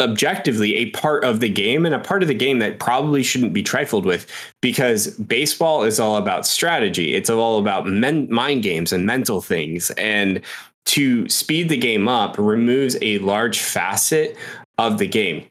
objectively 0.00 0.76
a 0.76 0.90
part 0.90 1.24
of 1.24 1.40
the 1.40 1.48
game 1.48 1.84
and 1.84 1.94
a 1.94 1.98
part 1.98 2.22
of 2.22 2.28
the 2.28 2.34
game 2.34 2.60
that 2.60 2.78
probably 2.78 3.22
shouldn't 3.22 3.52
be 3.52 3.62
trifled 3.62 4.04
with 4.04 4.26
because 4.60 5.08
baseball 5.18 5.82
is 5.82 5.98
all 5.98 6.16
about 6.16 6.46
strategy. 6.46 7.14
It's 7.14 7.30
all 7.30 7.58
about 7.58 7.86
men- 7.86 8.30
mind 8.30 8.62
games 8.62 8.92
and 8.92 9.06
mental 9.06 9.40
things. 9.40 9.90
And 9.92 10.40
to 10.86 11.28
speed 11.28 11.68
the 11.68 11.76
game 11.76 12.08
up 12.08 12.36
removes 12.38 12.96
a 13.02 13.18
large 13.18 13.58
facet 13.58 14.36
of 14.78 14.98
the 14.98 15.08
game 15.08 15.44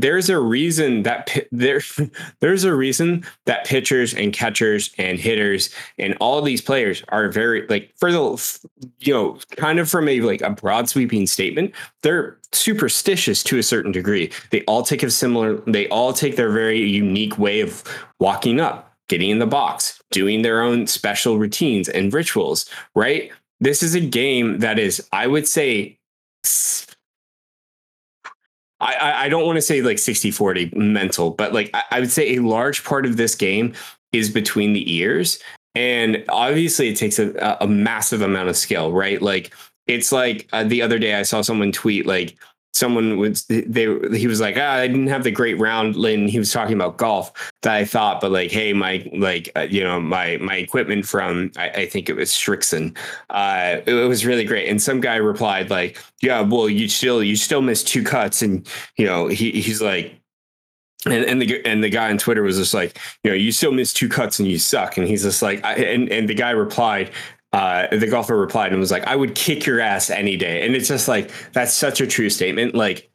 there's 0.00 0.28
a 0.28 0.38
reason 0.38 1.02
that 1.04 1.46
there 1.52 1.80
there's 2.40 2.64
a 2.64 2.74
reason 2.74 3.24
that 3.46 3.64
pitchers 3.64 4.14
and 4.14 4.32
catchers 4.32 4.90
and 4.98 5.18
hitters 5.18 5.70
and 5.98 6.16
all 6.20 6.40
these 6.42 6.60
players 6.60 7.02
are 7.08 7.28
very 7.28 7.66
like 7.68 7.92
for 7.96 8.12
the 8.12 8.58
you 8.98 9.12
know 9.12 9.38
kind 9.56 9.78
of 9.78 9.88
from 9.88 10.08
a 10.08 10.20
like 10.20 10.42
a 10.42 10.50
broad 10.50 10.88
sweeping 10.88 11.26
statement 11.26 11.74
they're 12.02 12.36
superstitious 12.52 13.42
to 13.42 13.58
a 13.58 13.62
certain 13.62 13.92
degree. 13.92 14.30
They 14.50 14.62
all 14.62 14.82
take 14.82 15.02
a 15.02 15.10
similar 15.10 15.56
they 15.66 15.88
all 15.88 16.12
take 16.12 16.36
their 16.36 16.50
very 16.50 16.80
unique 16.80 17.38
way 17.38 17.60
of 17.60 17.82
walking 18.20 18.60
up 18.60 18.94
getting 19.08 19.30
in 19.30 19.38
the 19.38 19.46
box 19.46 20.02
doing 20.10 20.42
their 20.42 20.62
own 20.62 20.86
special 20.86 21.38
routines 21.38 21.88
and 21.88 22.12
rituals 22.12 22.68
right? 22.94 23.30
This 23.60 23.82
is 23.82 23.94
a 23.94 24.00
game 24.00 24.58
that 24.58 24.78
is 24.78 25.06
i 25.12 25.26
would 25.26 25.48
say 25.48 25.98
I, 28.94 29.24
I 29.24 29.28
don't 29.28 29.44
want 29.44 29.56
to 29.56 29.62
say 29.62 29.82
like 29.82 29.98
60 29.98 30.30
40 30.30 30.72
mental, 30.74 31.30
but 31.30 31.52
like 31.52 31.70
I, 31.74 31.82
I 31.92 32.00
would 32.00 32.10
say 32.10 32.36
a 32.36 32.40
large 32.40 32.84
part 32.84 33.06
of 33.06 33.16
this 33.16 33.34
game 33.34 33.74
is 34.12 34.30
between 34.30 34.72
the 34.72 34.92
ears. 34.92 35.38
And 35.74 36.24
obviously, 36.30 36.88
it 36.88 36.96
takes 36.96 37.18
a, 37.18 37.58
a 37.60 37.66
massive 37.68 38.22
amount 38.22 38.48
of 38.48 38.56
skill, 38.56 38.92
right? 38.92 39.20
Like, 39.20 39.52
it's 39.86 40.10
like 40.10 40.48
uh, 40.52 40.64
the 40.64 40.80
other 40.80 40.98
day 40.98 41.14
I 41.14 41.22
saw 41.22 41.42
someone 41.42 41.70
tweet, 41.70 42.06
like, 42.06 42.38
someone 42.76 43.16
was 43.16 43.44
they 43.46 43.86
he 44.16 44.26
was 44.26 44.40
like 44.40 44.56
ah, 44.58 44.74
I 44.74 44.86
didn't 44.86 45.06
have 45.06 45.24
the 45.24 45.30
great 45.30 45.58
round 45.58 45.96
and 45.96 46.28
he 46.28 46.38
was 46.38 46.52
talking 46.52 46.74
about 46.74 46.98
golf 46.98 47.32
that 47.62 47.74
I 47.74 47.84
thought 47.84 48.20
but 48.20 48.30
like 48.30 48.50
hey 48.50 48.72
my 48.72 49.08
like 49.16 49.50
uh, 49.56 49.66
you 49.68 49.82
know 49.82 50.00
my 50.00 50.36
my 50.38 50.56
equipment 50.56 51.06
from 51.06 51.50
I, 51.56 51.70
I 51.70 51.86
think 51.86 52.08
it 52.08 52.14
was 52.14 52.30
Srixon 52.30 52.96
uh 53.30 53.80
it, 53.86 53.94
it, 53.94 54.08
was 54.08 54.26
really 54.26 54.44
great. 54.44 54.68
And 54.68 54.80
some 54.80 55.00
guy 55.00 55.16
replied 55.16 55.70
like 55.70 55.98
yeah 56.22 56.40
well 56.42 56.68
you 56.68 56.88
still 56.88 57.22
you 57.22 57.36
still 57.36 57.62
missed 57.62 57.88
two 57.88 58.04
cuts. 58.04 58.42
And 58.42 58.68
you 58.96 59.06
know 59.06 59.28
he 59.28 59.50
he's 59.52 59.80
like 59.80 60.20
and, 61.06 61.24
and 61.24 61.40
the 61.40 61.64
and 61.64 61.84
the 61.84 61.88
guy 61.88 62.10
on 62.10 62.18
Twitter 62.18 62.42
was 62.42 62.56
just 62.56 62.74
like, 62.74 62.98
you 63.22 63.30
know, 63.30 63.36
you 63.36 63.52
still 63.52 63.72
missed 63.72 63.96
two 63.96 64.08
cuts 64.08 64.38
and 64.38 64.48
you 64.48 64.58
suck. 64.58 64.96
And 64.96 65.06
he's 65.06 65.22
just 65.22 65.42
like, 65.42 65.64
I, 65.64 65.74
and 65.74 66.10
and 66.10 66.28
the 66.28 66.34
guy 66.34 66.50
replied, 66.50 67.12
uh, 67.52 67.86
the 67.90 68.06
golfer 68.06 68.36
replied 68.36 68.72
and 68.72 68.80
was 68.80 68.90
like, 68.90 69.06
I 69.06 69.16
would 69.16 69.34
kick 69.34 69.66
your 69.66 69.80
ass 69.80 70.10
any 70.10 70.36
day. 70.36 70.66
And 70.66 70.74
it's 70.74 70.88
just 70.88 71.08
like, 71.08 71.30
that's 71.52 71.72
such 71.72 72.00
a 72.00 72.06
true 72.06 72.30
statement. 72.30 72.74
Like, 72.74 73.10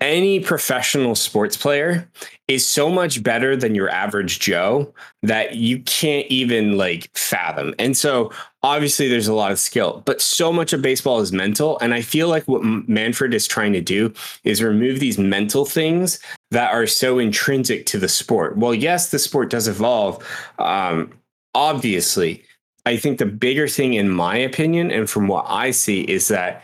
any 0.00 0.38
professional 0.38 1.14
sports 1.16 1.56
player 1.56 2.08
is 2.46 2.64
so 2.64 2.88
much 2.88 3.22
better 3.22 3.56
than 3.56 3.74
your 3.74 3.88
average 3.90 4.38
Joe 4.38 4.94
that 5.22 5.56
you 5.56 5.80
can't 5.80 6.26
even 6.28 6.76
like 6.76 7.10
fathom. 7.16 7.74
And 7.80 7.96
so 7.96 8.30
obviously 8.62 9.08
there's 9.08 9.26
a 9.26 9.34
lot 9.34 9.50
of 9.50 9.58
skill, 9.58 10.02
but 10.06 10.20
so 10.20 10.52
much 10.52 10.72
of 10.72 10.82
baseball 10.82 11.18
is 11.20 11.32
mental. 11.32 11.78
And 11.80 11.94
I 11.94 12.02
feel 12.02 12.28
like 12.28 12.46
what 12.46 12.62
Manfred 12.62 13.34
is 13.34 13.48
trying 13.48 13.72
to 13.72 13.80
do 13.80 14.12
is 14.44 14.62
remove 14.62 15.00
these 15.00 15.18
mental 15.18 15.64
things 15.64 16.20
that 16.52 16.72
are 16.72 16.86
so 16.86 17.18
intrinsic 17.18 17.84
to 17.86 17.98
the 17.98 18.08
sport. 18.08 18.56
Well, 18.56 18.74
yes, 18.74 19.10
the 19.10 19.18
sport 19.18 19.50
does 19.50 19.66
evolve. 19.66 20.24
Um, 20.60 21.12
obviously, 21.54 22.44
I 22.88 22.96
think 22.96 23.18
the 23.18 23.26
bigger 23.26 23.68
thing, 23.68 23.94
in 23.94 24.08
my 24.08 24.34
opinion, 24.36 24.90
and 24.90 25.10
from 25.10 25.28
what 25.28 25.44
I 25.46 25.72
see, 25.72 26.00
is 26.02 26.28
that 26.28 26.62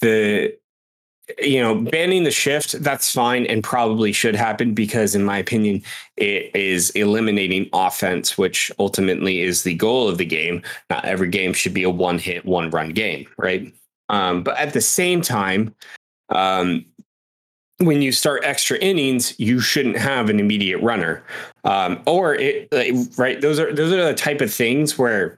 the 0.00 0.56
you 1.42 1.60
know 1.60 1.74
banning 1.74 2.22
the 2.22 2.30
shift 2.30 2.80
that's 2.82 3.12
fine 3.12 3.44
and 3.46 3.62
probably 3.62 4.12
should 4.12 4.36
happen 4.36 4.72
because 4.72 5.14
in 5.14 5.24
my 5.24 5.36
opinion 5.36 5.82
it 6.16 6.50
is 6.56 6.88
eliminating 6.90 7.68
offense 7.74 8.38
which 8.38 8.72
ultimately 8.78 9.42
is 9.42 9.62
the 9.62 9.74
goal 9.74 10.08
of 10.08 10.16
the 10.16 10.24
game 10.24 10.62
not 10.88 11.04
every 11.04 11.28
game 11.28 11.52
should 11.52 11.74
be 11.74 11.82
a 11.82 11.90
one 11.90 12.18
hit 12.18 12.46
one 12.46 12.70
run 12.70 12.88
game 12.88 13.26
right 13.36 13.70
um, 14.08 14.42
but 14.42 14.56
at 14.56 14.72
the 14.72 14.80
same 14.80 15.20
time 15.20 15.74
um, 16.30 16.82
when 17.78 18.02
you 18.02 18.10
start 18.10 18.42
extra 18.44 18.76
innings, 18.78 19.38
you 19.38 19.60
shouldn't 19.60 19.96
have 19.96 20.28
an 20.28 20.40
immediate 20.40 20.78
runner, 20.78 21.22
um, 21.64 22.00
or 22.06 22.34
it 22.34 22.68
right. 23.16 23.40
Those 23.40 23.58
are 23.58 23.72
those 23.72 23.92
are 23.92 24.04
the 24.04 24.14
type 24.14 24.40
of 24.40 24.52
things 24.52 24.98
where 24.98 25.37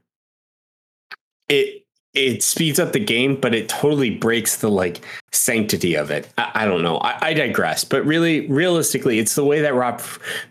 it 1.51 1.81
it 2.13 2.43
speeds 2.43 2.81
up 2.81 2.93
the 2.93 2.99
game, 2.99 3.37
but 3.37 3.55
it 3.55 3.69
totally 3.69 4.11
breaks 4.11 4.57
the 4.57 4.69
like 4.69 5.01
sanctity 5.31 5.95
of 5.95 6.11
it. 6.11 6.29
I, 6.39 6.51
I 6.55 6.65
don't 6.65 6.83
know. 6.83 6.97
I, 6.99 7.29
I, 7.29 7.35
digress, 7.35 7.85
but 7.85 8.05
really, 8.05 8.49
realistically, 8.49 9.21
it's 9.21 9.37
the 9.37 9.45
way 9.45 9.61
that 9.61 9.75
Rob 9.75 10.03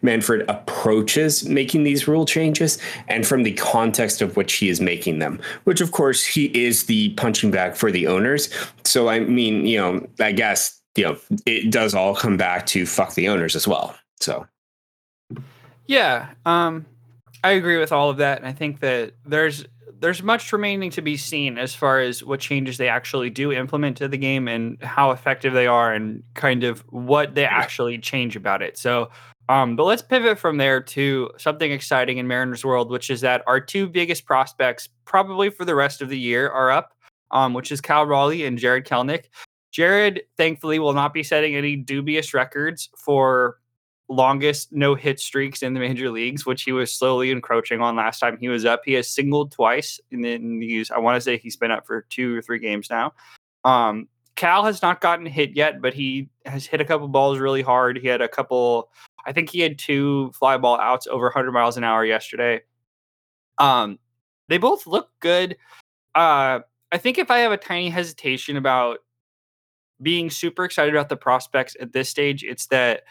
Manfred 0.01 0.49
approaches 0.49 1.43
making 1.45 1.83
these 1.83 2.07
rule 2.07 2.25
changes, 2.25 2.77
and 3.09 3.27
from 3.27 3.43
the 3.43 3.51
context 3.53 4.21
of 4.21 4.37
which 4.37 4.53
he 4.53 4.69
is 4.69 4.79
making 4.79 5.19
them. 5.19 5.41
Which, 5.65 5.81
of 5.81 5.91
course, 5.91 6.25
he 6.25 6.45
is 6.45 6.85
the 6.85 7.09
punching 7.15 7.51
bag 7.51 7.75
for 7.75 7.91
the 7.91 8.07
owners. 8.07 8.49
So, 8.85 9.09
I 9.09 9.19
mean, 9.19 9.65
you 9.65 9.77
know, 9.77 10.07
I 10.21 10.31
guess 10.31 10.79
you 10.95 11.03
know 11.03 11.17
it 11.45 11.71
does 11.71 11.93
all 11.93 12.15
come 12.15 12.37
back 12.37 12.67
to 12.67 12.85
fuck 12.85 13.15
the 13.15 13.27
owners 13.27 13.57
as 13.57 13.67
well. 13.67 13.95
So, 14.21 14.47
yeah, 15.87 16.29
um, 16.45 16.85
I 17.43 17.51
agree 17.51 17.79
with 17.79 17.91
all 17.91 18.09
of 18.09 18.17
that, 18.17 18.37
and 18.37 18.47
I 18.47 18.53
think 18.53 18.79
that 18.79 19.11
there's 19.25 19.65
there's 19.99 20.23
much 20.23 20.51
remaining 20.53 20.89
to 20.91 21.01
be 21.01 21.17
seen 21.17 21.57
as 21.57 21.73
far 21.75 21.99
as 21.99 22.23
what 22.23 22.39
changes 22.39 22.77
they 22.77 22.87
actually 22.87 23.29
do 23.29 23.51
implement 23.51 23.97
to 23.97 24.07
the 24.07 24.17
game 24.17 24.47
and 24.47 24.81
how 24.81 25.11
effective 25.11 25.53
they 25.53 25.67
are 25.67 25.93
and 25.93 26.23
kind 26.33 26.63
of 26.63 26.79
what 26.89 27.35
they 27.35 27.45
actually 27.45 27.97
change 27.97 28.35
about 28.35 28.61
it. 28.61 28.77
So, 28.77 29.09
um, 29.49 29.75
but 29.75 29.85
let's 29.85 30.01
pivot 30.01 30.37
from 30.37 30.57
there 30.57 30.81
to 30.81 31.31
something 31.37 31.71
exciting 31.71 32.17
in 32.17 32.27
Mariners 32.27 32.63
world, 32.63 32.91
which 32.91 33.09
is 33.09 33.21
that 33.21 33.43
our 33.47 33.59
two 33.59 33.87
biggest 33.87 34.25
prospects, 34.25 34.87
probably 35.05 35.49
for 35.49 35.65
the 35.65 35.75
rest 35.75 36.01
of 36.01 36.09
the 36.09 36.19
year, 36.19 36.49
are 36.49 36.71
up, 36.71 36.93
um, 37.31 37.53
which 37.53 37.71
is 37.71 37.81
Cal 37.81 38.05
Raleigh 38.05 38.45
and 38.45 38.57
Jarred 38.57 38.85
Kelenic. 38.87 39.25
Jarred, 39.71 40.21
thankfully, 40.37 40.79
will 40.79 40.93
not 40.93 41.13
be 41.13 41.23
setting 41.23 41.55
any 41.55 41.75
dubious 41.75 42.33
records 42.33 42.89
for 42.97 43.57
longest 44.09 44.73
no 44.73 44.95
hit 44.95 45.19
streaks 45.19 45.61
in 45.61 45.73
the 45.73 45.79
major 45.79 46.09
leagues, 46.09 46.45
which 46.45 46.63
he 46.63 46.71
was 46.71 46.91
slowly 46.91 47.31
encroaching 47.31 47.79
on 47.79 47.95
last 47.95 48.19
time 48.19 48.37
he 48.37 48.49
was 48.49 48.65
up. 48.65 48.81
He 48.83 48.93
has 48.93 49.07
singled 49.07 49.51
twice 49.51 49.99
in, 50.11 50.21
the, 50.21 50.33
in 50.33 50.59
these. 50.59 50.91
I 50.91 50.97
want 50.97 51.15
to 51.15 51.21
say 51.21 51.37
he's 51.37 51.55
been 51.55 51.71
up 51.71 51.85
for 51.85 52.01
two 52.09 52.37
or 52.37 52.41
three 52.41 52.59
games 52.59 52.89
now. 52.89 53.13
Um, 53.63 54.07
Cal 54.35 54.65
has 54.65 54.81
not 54.81 55.01
gotten 55.01 55.25
hit 55.25 55.55
yet, 55.55 55.81
but 55.81 55.93
he 55.93 56.29
has 56.45 56.65
hit 56.65 56.81
a 56.81 56.85
couple 56.85 57.07
balls 57.07 57.39
really 57.39 57.61
hard. 57.61 57.97
He 57.97 58.07
had 58.07 58.21
a 58.21 58.27
couple. 58.27 58.89
I 59.25 59.31
think 59.31 59.49
he 59.49 59.59
had 59.59 59.77
two 59.77 60.31
fly 60.31 60.57
ball 60.57 60.79
outs 60.79 61.07
over 61.07 61.25
100 61.25 61.51
miles 61.51 61.77
an 61.77 61.83
hour 61.83 62.03
yesterday. 62.03 62.61
Um, 63.57 63.99
they 64.47 64.57
both 64.57 64.87
look 64.87 65.09
good. 65.19 65.57
Uh, 66.15 66.59
I 66.91 66.97
think 66.97 67.17
if 67.17 67.29
I 67.29 67.39
have 67.39 67.51
a 67.51 67.57
tiny 67.57 67.89
hesitation 67.89 68.57
about 68.57 68.99
being 70.01 70.29
super 70.29 70.63
excited 70.63 70.95
about 70.95 71.09
the 71.09 71.17
prospects 71.17 71.75
at 71.79 71.91
this 71.91 72.09
stage, 72.09 72.43
it's 72.43 72.67
that 72.67 73.03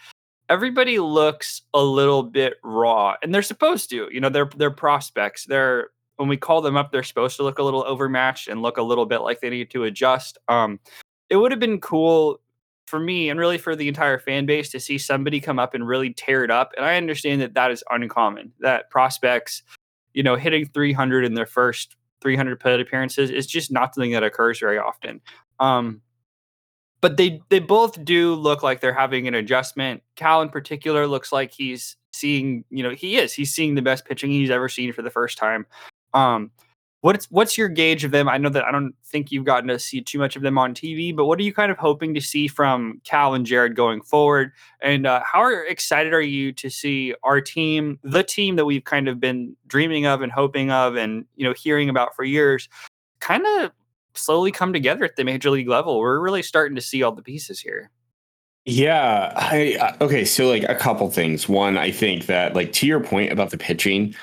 everybody 0.49 0.99
looks 0.99 1.63
a 1.75 1.83
little 1.83 2.23
bit 2.23 2.55
raw 2.63 3.15
and 3.23 3.35
they're 3.35 3.43
supposed 3.43 3.91
to 3.91 4.09
you 4.11 4.21
know 4.21 4.29
they're 4.29 4.51
they're 4.57 4.71
prospects. 4.71 5.45
They're 5.45 5.91
when 6.17 6.29
we 6.29 6.37
call 6.37 6.61
them 6.61 6.77
up 6.77 6.91
they're 6.91 7.03
supposed 7.03 7.37
to 7.37 7.43
look 7.43 7.59
a 7.59 7.63
little 7.63 7.85
overmatched 7.85 8.49
and 8.49 8.63
look 8.63 8.77
a 8.77 8.83
little 8.83 9.07
bit 9.07 9.19
like 9.19 9.41
they 9.41 9.51
need 9.51 9.71
to 9.71 9.85
adjust. 9.85 10.39
Um 10.49 10.81
it 11.31 11.37
would 11.37 11.53
have 11.53 11.61
been 11.61 11.81
cool 11.81 12.41
for 12.87 12.99
me 12.99 13.29
and 13.29 13.39
really 13.39 13.59
for 13.59 13.77
the 13.77 13.87
entire 13.87 14.19
fan 14.19 14.47
base 14.47 14.71
to 14.71 14.81
see 14.81 14.97
somebody 14.97 15.41
come 15.41 15.59
up 15.59 15.75
and 15.75 15.87
really 15.87 16.15
tear 16.15 16.43
it 16.43 16.51
up 16.51 16.73
and 16.75 16.87
i 16.87 16.97
understand 16.97 17.39
that 17.39 17.53
that 17.53 17.71
is 17.71 17.85
uncommon 17.91 18.51
that 18.61 18.89
prospects 18.89 19.63
you 20.15 20.23
know 20.23 20.37
hitting 20.37 20.65
300 20.65 21.23
in 21.23 21.35
their 21.35 21.45
first 21.45 21.97
300 22.21 22.59
plate 22.59 22.81
appearances 22.81 23.31
is 23.31 23.47
just 23.47 23.71
not 23.71 23.95
something 23.95 24.13
that 24.13 24.25
occurs 24.25 24.59
very 24.59 24.79
often. 24.79 25.21
Um 25.61 26.03
but 27.01 27.17
they 27.17 27.41
they 27.49 27.59
both 27.59 28.03
do 28.05 28.35
look 28.35 28.63
like 28.63 28.81
they're 28.81 28.93
having 28.93 29.29
an 29.29 29.35
adjustment. 29.35 30.03
Cal 30.17 30.43
in 30.43 30.49
particular 30.49 31.07
looks 31.07 31.33
like 31.33 31.53
he's 31.53 31.97
seeing, 32.13 32.65
you 32.71 32.83
know, 32.83 32.91
he 32.91 33.17
is. 33.17 33.33
He's 33.33 33.55
seeing 33.55 33.75
the 33.75 33.83
best 33.83 34.05
pitching 34.05 34.31
he's 34.31 34.51
ever 34.51 34.69
seen 34.69 34.93
for 34.93 35.03
the 35.03 35.11
first 35.11 35.39
time. 35.39 35.67
Um, 36.15 36.51
what's 37.01 37.31
what's 37.31 37.57
your 37.57 37.69
gauge 37.69 38.05
of 38.05 38.11
them? 38.11 38.29
I 38.29 38.39
know 38.39 38.49
that 38.49 38.65
I 38.65 38.73
don't 38.73 38.95
think 39.05 39.31
you've 39.31 39.45
gotten 39.45 39.69
to 39.69 39.79
see 39.79 40.01
too 40.01 40.19
much 40.19 40.37
of 40.37 40.43
them 40.43 40.59
on 40.59 40.75
TV, 40.75 41.15
but 41.15 41.27
what 41.27 41.39
are 41.39 41.43
you 41.43 41.53
kind 41.53 41.71
of 41.71 41.79
hoping 41.79 42.15
to 42.15 42.21
see 42.21 42.49
from 42.49 43.01
Cal 43.05 43.35
and 43.35 43.47
Jarred 43.47 43.77
going 43.77 44.03
forward? 44.03 44.53
And 44.83 45.07
uh, 45.07 45.23
how 45.25 45.41
are, 45.41 45.65
excited 45.65 46.13
are 46.13 46.21
you 46.21 46.53
to 46.55 46.69
see 46.71 47.15
our 47.23 47.41
team, 47.41 47.99
the 48.03 48.25
team 48.25 48.57
that 48.57 48.65
we've 48.65 48.85
kind 48.85 49.09
of 49.09 49.21
been 49.21 49.57
dreaming 49.67 50.07
of 50.07 50.23
and 50.23 50.33
hoping 50.33 50.71
of, 50.71 50.97
and 50.97 51.25
you 51.37 51.47
know 51.47 51.55
hearing 51.55 51.89
about 51.89 52.17
for 52.17 52.25
years, 52.25 52.69
kind 53.21 53.45
of 53.47 53.71
slowly 54.15 54.53
come 54.53 54.73
together 54.73 55.05
at 55.05 55.17
the 55.17 55.25
major 55.25 55.51
league 55.51 55.69
level? 55.69 55.99
We're 55.99 56.21
really 56.21 56.43
starting 56.43 56.77
to 56.77 56.83
see 56.83 57.03
all 57.03 57.13
the 57.13 57.23
pieces 57.23 57.61
here. 57.61 57.91
Yeah, 58.65 59.33
I 59.35 59.79
uh, 59.81 60.05
okay, 60.05 60.27
so 60.27 60.47
like 60.49 60.65
a 60.65 60.75
couple 60.75 61.09
things. 61.11 61.49
One, 61.49 61.79
I 61.79 61.91
think 61.91 62.27
that 62.27 62.55
like 62.55 62.73
to 62.75 62.87
your 62.87 63.01
point 63.01 63.33
about 63.33 63.51
the 63.51 63.57
pitching, 63.57 64.15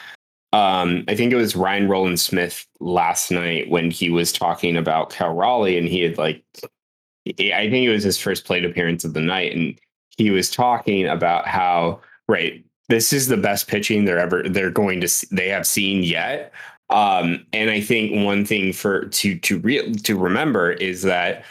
um, 0.53 1.03
I 1.07 1.15
think 1.15 1.33
it 1.33 1.35
was 1.35 1.55
Ryan 1.55 1.87
Rowland-Smith 1.87 2.65
last 2.79 3.31
night 3.31 3.69
when 3.69 3.89
he 3.89 4.11
was 4.11 4.31
talking 4.31 4.77
about 4.77 5.09
Cal 5.09 5.33
Raleigh, 5.33 5.77
and 5.79 5.87
he 5.87 6.01
had 6.01 6.19
like, 6.19 6.43
I 7.27 7.69
think 7.69 7.87
it 7.87 7.91
was 7.91 8.03
his 8.03 8.19
first 8.19 8.45
plate 8.45 8.65
appearance 8.65 9.03
of 9.03 9.15
the 9.15 9.21
night, 9.21 9.55
and 9.55 9.79
he 10.15 10.29
was 10.29 10.51
talking 10.51 11.07
about 11.07 11.47
how 11.47 11.99
right, 12.27 12.63
this 12.87 13.13
is 13.13 13.27
the 13.27 13.37
best 13.37 13.67
pitching 13.67 14.05
they're 14.05 14.19
ever 14.19 14.43
they're 14.43 14.69
going 14.69 15.01
to 15.01 15.27
they 15.31 15.49
have 15.49 15.65
seen 15.65 16.03
yet. 16.03 16.53
Um, 16.89 17.45
and 17.51 17.69
I 17.69 17.81
think 17.81 18.23
one 18.23 18.45
thing 18.45 18.73
for 18.73 19.05
to 19.05 19.37
to 19.39 19.59
re- 19.59 19.93
to 19.93 20.17
remember 20.17 20.71
is 20.71 21.01
that 21.03 21.43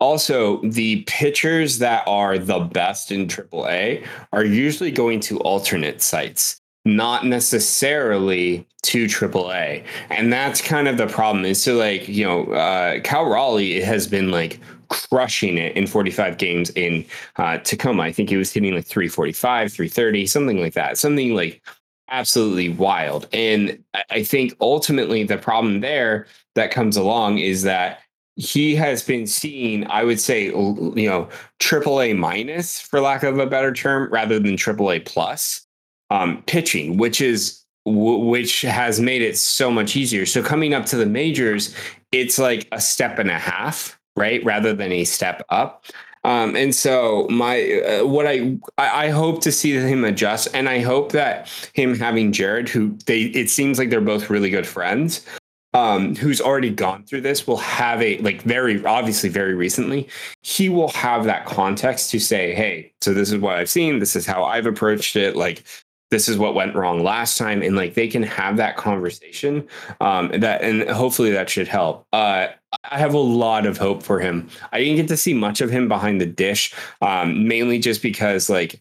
also 0.00 0.60
the 0.62 1.02
pitchers 1.06 1.78
that 1.78 2.02
are 2.06 2.36
the 2.36 2.58
best 2.60 3.12
in 3.12 3.26
AAA 3.26 4.04
are 4.32 4.44
usually 4.44 4.90
going 4.90 5.20
to 5.20 5.38
alternate 5.40 6.02
sites 6.02 6.60
not 6.84 7.24
necessarily 7.24 8.66
to 8.82 9.04
AAA. 9.06 9.84
And 10.10 10.32
that's 10.32 10.60
kind 10.60 10.88
of 10.88 10.96
the 10.96 11.06
problem. 11.06 11.44
Is 11.44 11.62
so 11.62 11.76
like, 11.76 12.08
you 12.08 12.24
know, 12.24 12.44
uh, 12.52 13.00
Cal 13.00 13.24
Raleigh 13.24 13.80
has 13.80 14.06
been 14.06 14.30
like 14.30 14.58
crushing 14.88 15.58
it 15.58 15.76
in 15.76 15.86
45 15.86 16.36
games 16.38 16.70
in 16.70 17.04
uh, 17.36 17.58
Tacoma. 17.58 18.02
I 18.02 18.12
think 18.12 18.28
he 18.28 18.36
was 18.36 18.52
hitting 18.52 18.74
like 18.74 18.86
345, 18.86 19.72
330, 19.72 20.26
something 20.26 20.60
like 20.60 20.74
that. 20.74 20.98
Something 20.98 21.34
like 21.34 21.62
absolutely 22.12 22.68
wild. 22.68 23.26
And 23.32 23.82
I 24.10 24.22
think 24.22 24.54
ultimately 24.60 25.24
the 25.24 25.38
problem 25.38 25.80
there 25.80 26.26
that 26.54 26.70
comes 26.70 26.96
along 26.96 27.38
is 27.38 27.62
that 27.62 28.00
he 28.36 28.74
has 28.76 29.02
been 29.02 29.26
seen, 29.26 29.86
I 29.90 30.04
would 30.04 30.20
say, 30.20 30.46
you 30.46 31.08
know, 31.08 31.28
AAA 31.58 32.16
minus, 32.16 32.80
for 32.80 33.00
lack 33.00 33.22
of 33.24 33.38
a 33.38 33.46
better 33.46 33.72
term, 33.72 34.10
rather 34.12 34.38
than 34.38 34.56
AAA 34.56 35.04
plus 35.04 35.66
um, 36.10 36.42
pitching, 36.46 36.96
which 36.96 37.20
is 37.20 37.58
which 37.84 38.60
has 38.60 39.00
made 39.00 39.22
it 39.22 39.36
so 39.36 39.68
much 39.70 39.96
easier. 39.96 40.24
So 40.24 40.40
coming 40.40 40.72
up 40.72 40.86
to 40.86 40.96
the 40.96 41.06
majors, 41.06 41.74
it's 42.12 42.38
like 42.38 42.68
a 42.70 42.80
step 42.80 43.18
and 43.18 43.28
a 43.28 43.38
half, 43.38 43.98
right, 44.16 44.42
rather 44.44 44.72
than 44.72 44.92
a 44.92 45.04
step 45.04 45.44
up. 45.48 45.84
Um, 46.24 46.54
and 46.54 46.74
so 46.74 47.26
my 47.30 47.80
uh, 47.80 48.06
what 48.06 48.26
I 48.26 48.56
I 48.78 49.08
hope 49.10 49.42
to 49.42 49.50
see 49.52 49.72
him 49.72 50.04
adjust, 50.04 50.48
and 50.54 50.68
I 50.68 50.78
hope 50.78 51.12
that 51.12 51.48
him 51.72 51.98
having 51.98 52.30
Jarred, 52.30 52.68
who 52.68 52.96
they 53.06 53.22
it 53.22 53.50
seems 53.50 53.78
like 53.78 53.90
they're 53.90 54.00
both 54.00 54.30
really 54.30 54.50
good 54.50 54.66
friends, 54.66 55.26
um, 55.74 56.14
who's 56.16 56.40
already 56.40 56.70
gone 56.70 57.04
through 57.04 57.22
this 57.22 57.46
will 57.46 57.56
have 57.56 58.02
a 58.02 58.18
like 58.18 58.42
very 58.42 58.84
obviously 58.84 59.28
very 59.28 59.54
recently 59.54 60.08
he 60.42 60.68
will 60.68 60.90
have 60.90 61.24
that 61.24 61.46
context 61.46 62.10
to 62.10 62.20
say 62.20 62.54
hey 62.54 62.92
so 63.00 63.14
this 63.14 63.32
is 63.32 63.38
what 63.38 63.56
i've 63.56 63.70
seen. 63.70 63.98
This 63.98 64.14
is 64.16 64.26
how 64.26 64.44
i've 64.44 64.66
approached 64.66 65.16
it. 65.16 65.36
Like 65.36 65.64
this 66.12 66.28
is 66.28 66.38
what 66.38 66.54
went 66.54 66.76
wrong 66.76 67.02
last 67.02 67.36
time 67.36 67.62
and 67.62 67.74
like 67.74 67.94
they 67.94 68.06
can 68.06 68.22
have 68.22 68.56
that 68.56 68.76
conversation 68.76 69.66
um 70.00 70.30
that 70.40 70.62
and 70.62 70.88
hopefully 70.90 71.32
that 71.32 71.50
should 71.50 71.66
help 71.66 72.06
uh 72.12 72.46
I 72.84 72.98
have 72.98 73.14
a 73.14 73.18
lot 73.18 73.66
of 73.66 73.76
hope 73.76 74.02
for 74.02 74.18
him. 74.18 74.48
I 74.72 74.78
didn't 74.78 74.96
get 74.96 75.08
to 75.08 75.16
see 75.16 75.34
much 75.34 75.60
of 75.60 75.70
him 75.70 75.88
behind 75.88 76.20
the 76.20 76.26
dish, 76.26 76.74
um, 77.02 77.46
mainly 77.46 77.78
just 77.78 78.02
because, 78.02 78.48
like, 78.48 78.80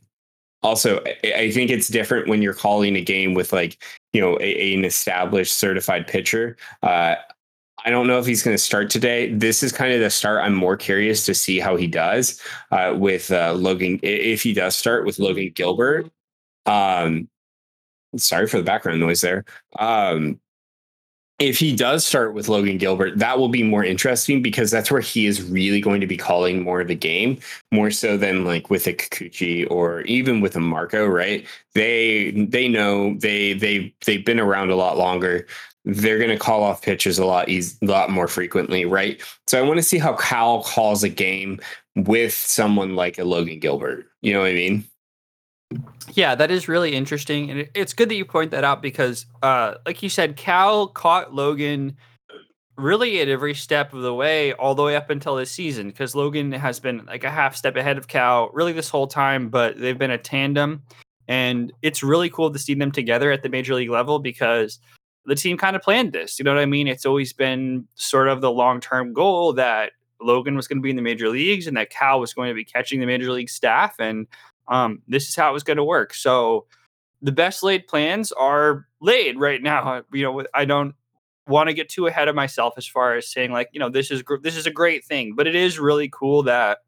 also, 0.63 1.03
I 1.35 1.51
think 1.51 1.69
it's 1.71 1.87
different 1.87 2.27
when 2.27 2.41
you're 2.41 2.53
calling 2.53 2.95
a 2.95 3.01
game 3.01 3.33
with, 3.33 3.51
like, 3.51 3.83
you 4.13 4.21
know, 4.21 4.37
a, 4.39 4.73
an 4.73 4.85
established 4.85 5.57
certified 5.57 6.07
pitcher. 6.07 6.55
Uh, 6.83 7.15
I 7.83 7.89
don't 7.89 8.07
know 8.07 8.19
if 8.19 8.25
he's 8.25 8.43
going 8.43 8.55
to 8.55 8.63
start 8.63 8.89
today. 8.89 9.33
This 9.33 9.63
is 9.63 9.71
kind 9.71 9.91
of 9.91 9.99
the 9.99 10.09
start. 10.09 10.43
I'm 10.43 10.53
more 10.53 10.77
curious 10.77 11.25
to 11.25 11.33
see 11.33 11.59
how 11.59 11.75
he 11.75 11.87
does 11.87 12.39
uh, 12.71 12.93
with 12.95 13.31
uh, 13.31 13.53
Logan, 13.53 13.99
if 14.03 14.43
he 14.43 14.53
does 14.53 14.75
start 14.75 15.05
with 15.05 15.19
Logan 15.19 15.51
Gilbert. 15.53 16.11
Um, 16.65 17.27
sorry 18.17 18.47
for 18.47 18.57
the 18.57 18.63
background 18.63 18.99
noise 18.99 19.21
there. 19.21 19.45
Um, 19.79 20.39
if 21.39 21.57
he 21.57 21.75
does 21.75 22.05
start 22.05 22.35
with 22.35 22.49
Logan 22.49 22.77
Gilbert, 22.77 23.17
that 23.17 23.39
will 23.39 23.49
be 23.49 23.63
more 23.63 23.83
interesting 23.83 24.43
because 24.43 24.69
that's 24.69 24.91
where 24.91 25.01
he 25.01 25.25
is 25.25 25.41
really 25.41 25.81
going 25.81 25.99
to 25.99 26.07
be 26.07 26.17
calling 26.17 26.61
more 26.61 26.81
of 26.81 26.87
the 26.87 26.95
game, 26.95 27.39
more 27.71 27.89
so 27.89 28.15
than 28.15 28.45
like 28.45 28.69
with 28.69 28.85
a 28.85 28.93
Kikuchi 28.93 29.69
or 29.71 30.01
even 30.01 30.39
with 30.39 30.55
a 30.55 30.59
Marco, 30.59 31.07
right? 31.07 31.45
They 31.73 32.29
they 32.31 32.67
know 32.67 33.15
they 33.15 33.53
they 33.53 33.91
they've 34.05 34.23
been 34.23 34.39
around 34.39 34.69
a 34.69 34.75
lot 34.75 34.99
longer. 34.99 35.47
They're 35.83 36.19
going 36.19 36.29
to 36.29 36.37
call 36.37 36.61
off 36.61 36.83
pitches 36.83 37.17
a 37.17 37.25
lot 37.25 37.49
easy, 37.49 37.75
a 37.81 37.85
lot 37.85 38.11
more 38.11 38.27
frequently, 38.27 38.85
right? 38.85 39.19
So 39.47 39.57
I 39.57 39.67
want 39.67 39.77
to 39.79 39.83
see 39.83 39.97
how 39.97 40.13
Cal 40.13 40.61
calls 40.61 41.03
a 41.03 41.09
game 41.09 41.59
with 41.95 42.33
someone 42.33 42.95
like 42.95 43.17
a 43.17 43.23
Logan 43.23 43.59
Gilbert. 43.59 44.05
You 44.21 44.33
know 44.33 44.41
what 44.41 44.49
I 44.49 44.53
mean? 44.53 44.85
Yeah, 46.13 46.35
that 46.35 46.51
is 46.51 46.67
really 46.67 46.93
interesting, 46.93 47.49
and 47.49 47.69
it's 47.73 47.93
good 47.93 48.09
that 48.09 48.15
you 48.15 48.25
point 48.25 48.51
that 48.51 48.63
out 48.63 48.81
because, 48.81 49.25
uh, 49.41 49.75
like 49.85 50.03
you 50.03 50.09
said, 50.09 50.35
Cal 50.35 50.87
caught 50.87 51.33
Logan 51.33 51.95
really 52.77 53.21
at 53.21 53.27
every 53.27 53.53
step 53.53 53.93
of 53.93 54.01
the 54.01 54.13
way, 54.13 54.53
all 54.53 54.75
the 54.75 54.83
way 54.83 54.95
up 54.95 55.09
until 55.09 55.35
this 55.35 55.51
season. 55.51 55.87
Because 55.87 56.15
Logan 56.15 56.51
has 56.51 56.79
been 56.79 57.05
like 57.05 57.23
a 57.23 57.29
half 57.29 57.55
step 57.55 57.75
ahead 57.75 57.97
of 57.97 58.07
Cal 58.07 58.49
really 58.53 58.73
this 58.73 58.89
whole 58.89 59.07
time, 59.07 59.49
but 59.49 59.79
they've 59.79 59.97
been 59.97 60.11
a 60.11 60.17
tandem, 60.17 60.81
and 61.27 61.71
it's 61.81 62.03
really 62.03 62.29
cool 62.29 62.51
to 62.51 62.59
see 62.59 62.73
them 62.73 62.91
together 62.91 63.31
at 63.31 63.43
the 63.43 63.49
major 63.49 63.75
league 63.75 63.89
level 63.89 64.19
because 64.19 64.79
the 65.25 65.35
team 65.35 65.57
kind 65.57 65.75
of 65.75 65.81
planned 65.81 66.13
this. 66.13 66.39
You 66.39 66.45
know 66.45 66.53
what 66.53 66.61
I 66.61 66.65
mean? 66.65 66.87
It's 66.87 67.05
always 67.05 67.31
been 67.31 67.87
sort 67.95 68.27
of 68.27 68.41
the 68.41 68.51
long 68.51 68.79
term 68.81 69.13
goal 69.13 69.53
that 69.53 69.93
Logan 70.19 70.55
was 70.55 70.67
going 70.67 70.79
to 70.79 70.81
be 70.81 70.89
in 70.89 70.95
the 70.95 71.01
major 71.01 71.29
leagues 71.29 71.67
and 71.67 71.77
that 71.77 71.89
Cal 71.89 72.19
was 72.19 72.33
going 72.33 72.49
to 72.49 72.55
be 72.55 72.65
catching 72.65 72.99
the 72.99 73.05
major 73.05 73.31
league 73.31 73.49
staff 73.49 73.95
and 73.99 74.27
um, 74.71 75.01
this 75.07 75.27
is 75.27 75.35
how 75.35 75.49
it 75.49 75.53
was 75.53 75.63
going 75.63 75.77
to 75.77 75.83
work. 75.83 76.13
So 76.13 76.65
the 77.21 77.33
best 77.33 77.61
laid 77.61 77.85
plans 77.87 78.31
are 78.31 78.87
laid 79.01 79.37
right 79.37 79.61
now. 79.61 80.01
You 80.11 80.23
know, 80.23 80.43
I 80.55 80.65
don't 80.65 80.95
want 81.45 81.67
to 81.67 81.73
get 81.73 81.89
too 81.89 82.07
ahead 82.07 82.29
of 82.29 82.35
myself 82.35 82.75
as 82.77 82.87
far 82.87 83.15
as 83.15 83.31
saying 83.31 83.51
like, 83.51 83.69
you 83.73 83.79
know, 83.79 83.89
this 83.89 84.09
is 84.09 84.23
this 84.41 84.55
is 84.55 84.65
a 84.65 84.71
great 84.71 85.05
thing, 85.05 85.35
but 85.35 85.45
it 85.45 85.55
is 85.55 85.77
really 85.77 86.09
cool 86.09 86.43
that 86.43 86.79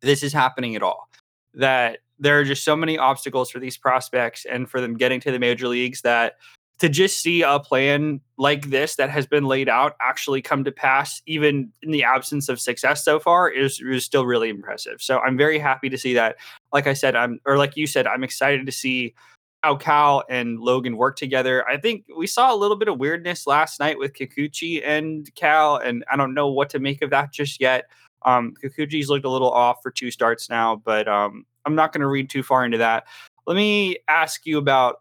this 0.00 0.22
is 0.22 0.32
happening 0.32 0.74
at 0.74 0.82
all. 0.82 1.08
That 1.54 1.98
there 2.18 2.40
are 2.40 2.44
just 2.44 2.64
so 2.64 2.74
many 2.74 2.96
obstacles 2.96 3.50
for 3.50 3.60
these 3.60 3.76
prospects 3.76 4.46
and 4.50 4.68
for 4.68 4.80
them 4.80 4.96
getting 4.96 5.20
to 5.20 5.30
the 5.30 5.38
major 5.38 5.68
leagues 5.68 6.00
that 6.00 6.36
to 6.78 6.88
just 6.88 7.20
see 7.20 7.42
a 7.42 7.58
plan 7.58 8.20
like 8.36 8.68
this 8.68 8.96
that 8.96 9.08
has 9.08 9.26
been 9.26 9.44
laid 9.44 9.68
out 9.68 9.96
actually 10.00 10.42
come 10.42 10.62
to 10.64 10.72
pass, 10.72 11.22
even 11.26 11.72
in 11.82 11.90
the 11.90 12.04
absence 12.04 12.48
of 12.48 12.60
success 12.60 13.02
so 13.02 13.18
far, 13.18 13.48
is, 13.48 13.80
is 13.80 14.04
still 14.04 14.26
really 14.26 14.50
impressive. 14.50 15.00
So 15.00 15.18
I'm 15.20 15.38
very 15.38 15.58
happy 15.58 15.88
to 15.88 15.96
see 15.96 16.12
that. 16.14 16.36
Like 16.72 16.86
I 16.86 16.92
said, 16.92 17.16
I'm 17.16 17.40
or 17.46 17.56
like 17.56 17.76
you 17.76 17.86
said, 17.86 18.06
I'm 18.06 18.22
excited 18.22 18.66
to 18.66 18.72
see 18.72 19.14
how 19.62 19.76
Cal 19.76 20.22
and 20.28 20.60
Logan 20.60 20.96
work 20.98 21.16
together. 21.16 21.66
I 21.66 21.78
think 21.78 22.04
we 22.14 22.26
saw 22.26 22.54
a 22.54 22.56
little 22.56 22.76
bit 22.76 22.88
of 22.88 22.98
weirdness 22.98 23.46
last 23.46 23.80
night 23.80 23.98
with 23.98 24.12
Kikuchi 24.12 24.82
and 24.84 25.34
Cal, 25.34 25.76
and 25.76 26.04
I 26.12 26.16
don't 26.16 26.34
know 26.34 26.48
what 26.48 26.68
to 26.70 26.78
make 26.78 27.00
of 27.00 27.10
that 27.10 27.32
just 27.32 27.60
yet. 27.60 27.86
Um, 28.22 28.54
Kikuchi's 28.62 29.08
looked 29.08 29.24
a 29.24 29.30
little 29.30 29.50
off 29.50 29.78
for 29.82 29.90
two 29.90 30.10
starts 30.10 30.50
now, 30.50 30.76
but 30.76 31.08
um, 31.08 31.46
I'm 31.64 31.74
not 31.74 31.92
going 31.92 32.02
to 32.02 32.06
read 32.06 32.28
too 32.28 32.42
far 32.42 32.64
into 32.64 32.78
that. 32.78 33.06
Let 33.46 33.56
me 33.56 33.96
ask 34.08 34.44
you 34.44 34.58
about 34.58 35.00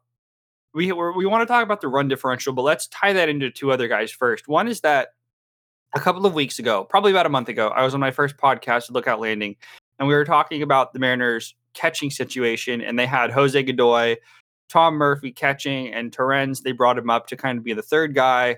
we 0.75 0.91
we 0.91 1.25
want 1.25 1.41
to 1.41 1.45
talk 1.45 1.63
about 1.63 1.79
the 1.79 1.87
run 1.87 2.09
differential, 2.09 2.53
but 2.53 2.63
let's 2.63 2.87
tie 2.87 3.13
that 3.13 3.29
into 3.29 3.49
two 3.49 3.71
other 3.71 3.87
guys 3.87 4.11
first. 4.11 4.47
One 4.47 4.67
is 4.67 4.81
that 4.81 5.09
a 5.95 5.99
couple 6.01 6.25
of 6.25 6.33
weeks 6.33 6.59
ago, 6.59 6.83
probably 6.83 7.11
about 7.11 7.25
a 7.25 7.29
month 7.29 7.47
ago, 7.47 7.69
I 7.69 7.83
was 7.83 7.93
on 7.93 8.01
my 8.01 8.11
first 8.11 8.35
podcast, 8.35 8.89
at 8.89 8.91
Lookout 8.91 9.21
Landing, 9.21 9.55
and 9.97 10.07
we 10.07 10.13
were 10.13 10.25
talking 10.25 10.61
about 10.61 10.91
the 10.91 10.99
Mariners 10.99 11.55
catching 11.73 12.11
situation, 12.11 12.81
and 12.81 12.99
they 12.99 13.05
had 13.05 13.31
Jose 13.31 13.63
Godoy, 13.63 14.17
Tom 14.67 14.95
Murphy 14.95 15.31
catching, 15.31 15.93
and 15.93 16.11
Torrens. 16.11 16.61
They 16.61 16.73
brought 16.73 16.97
him 16.97 17.09
up 17.09 17.27
to 17.27 17.37
kind 17.37 17.57
of 17.57 17.63
be 17.63 17.73
the 17.73 17.81
third 17.81 18.13
guy, 18.13 18.57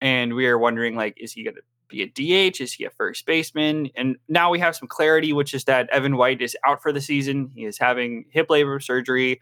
and 0.00 0.34
we 0.34 0.46
are 0.46 0.58
wondering 0.58 0.94
like, 0.94 1.14
is 1.16 1.32
he 1.32 1.42
going 1.42 1.56
to 1.56 1.62
be 1.88 2.02
a 2.02 2.06
DH? 2.06 2.60
Is 2.60 2.72
he 2.72 2.84
a 2.84 2.90
first 2.90 3.26
baseman? 3.26 3.90
And 3.96 4.16
now 4.28 4.50
we 4.50 4.60
have 4.60 4.76
some 4.76 4.86
clarity, 4.86 5.32
which 5.32 5.52
is 5.52 5.64
that 5.64 5.88
Evan 5.90 6.16
White 6.16 6.42
is 6.42 6.56
out 6.64 6.80
for 6.80 6.92
the 6.92 7.00
season. 7.00 7.50
He 7.56 7.64
is 7.64 7.76
having 7.76 8.24
hip 8.30 8.48
labral 8.48 8.82
surgery. 8.82 9.40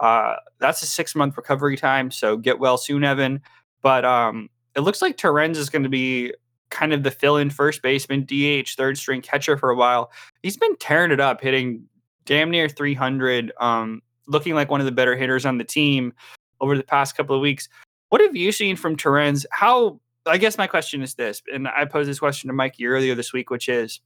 Uh, 0.00 0.36
that's 0.58 0.82
a 0.82 0.86
six 0.86 1.14
month 1.14 1.36
recovery 1.36 1.76
time, 1.76 2.10
so 2.10 2.36
get 2.36 2.58
well 2.58 2.78
soon, 2.78 3.04
Evan. 3.04 3.40
But 3.82 4.04
um, 4.04 4.48
it 4.74 4.80
looks 4.80 5.00
like 5.00 5.16
Torrens 5.16 5.58
is 5.58 5.70
going 5.70 5.84
to 5.84 5.88
be 5.88 6.34
kind 6.70 6.92
of 6.92 7.02
the 7.02 7.10
fill-in 7.10 7.50
first 7.50 7.82
baseman, 7.82 8.24
DH, 8.24 8.70
third 8.76 8.98
string 8.98 9.22
catcher 9.22 9.56
for 9.56 9.70
a 9.70 9.76
while. 9.76 10.10
He's 10.42 10.56
been 10.56 10.76
tearing 10.76 11.12
it 11.12 11.20
up, 11.20 11.40
hitting 11.40 11.84
damn 12.24 12.50
near 12.50 12.68
300, 12.68 13.52
um, 13.60 14.02
looking 14.26 14.54
like 14.54 14.70
one 14.70 14.80
of 14.80 14.86
the 14.86 14.92
better 14.92 15.16
hitters 15.16 15.46
on 15.46 15.58
the 15.58 15.64
team 15.64 16.12
over 16.60 16.76
the 16.76 16.82
past 16.82 17.16
couple 17.16 17.36
of 17.36 17.42
weeks. 17.42 17.68
What 18.08 18.20
have 18.20 18.36
you 18.36 18.52
seen 18.52 18.76
from 18.76 18.96
Torrens? 18.96 19.46
How 19.50 20.00
I 20.26 20.38
guess 20.38 20.58
my 20.58 20.66
question 20.66 21.02
is 21.02 21.14
this, 21.14 21.40
and 21.52 21.68
I 21.68 21.84
posed 21.84 22.10
this 22.10 22.18
question 22.18 22.48
to 22.48 22.54
Mikey 22.54 22.86
earlier 22.86 23.14
this 23.14 23.32
week, 23.32 23.50
which 23.50 23.68
is 23.68 24.00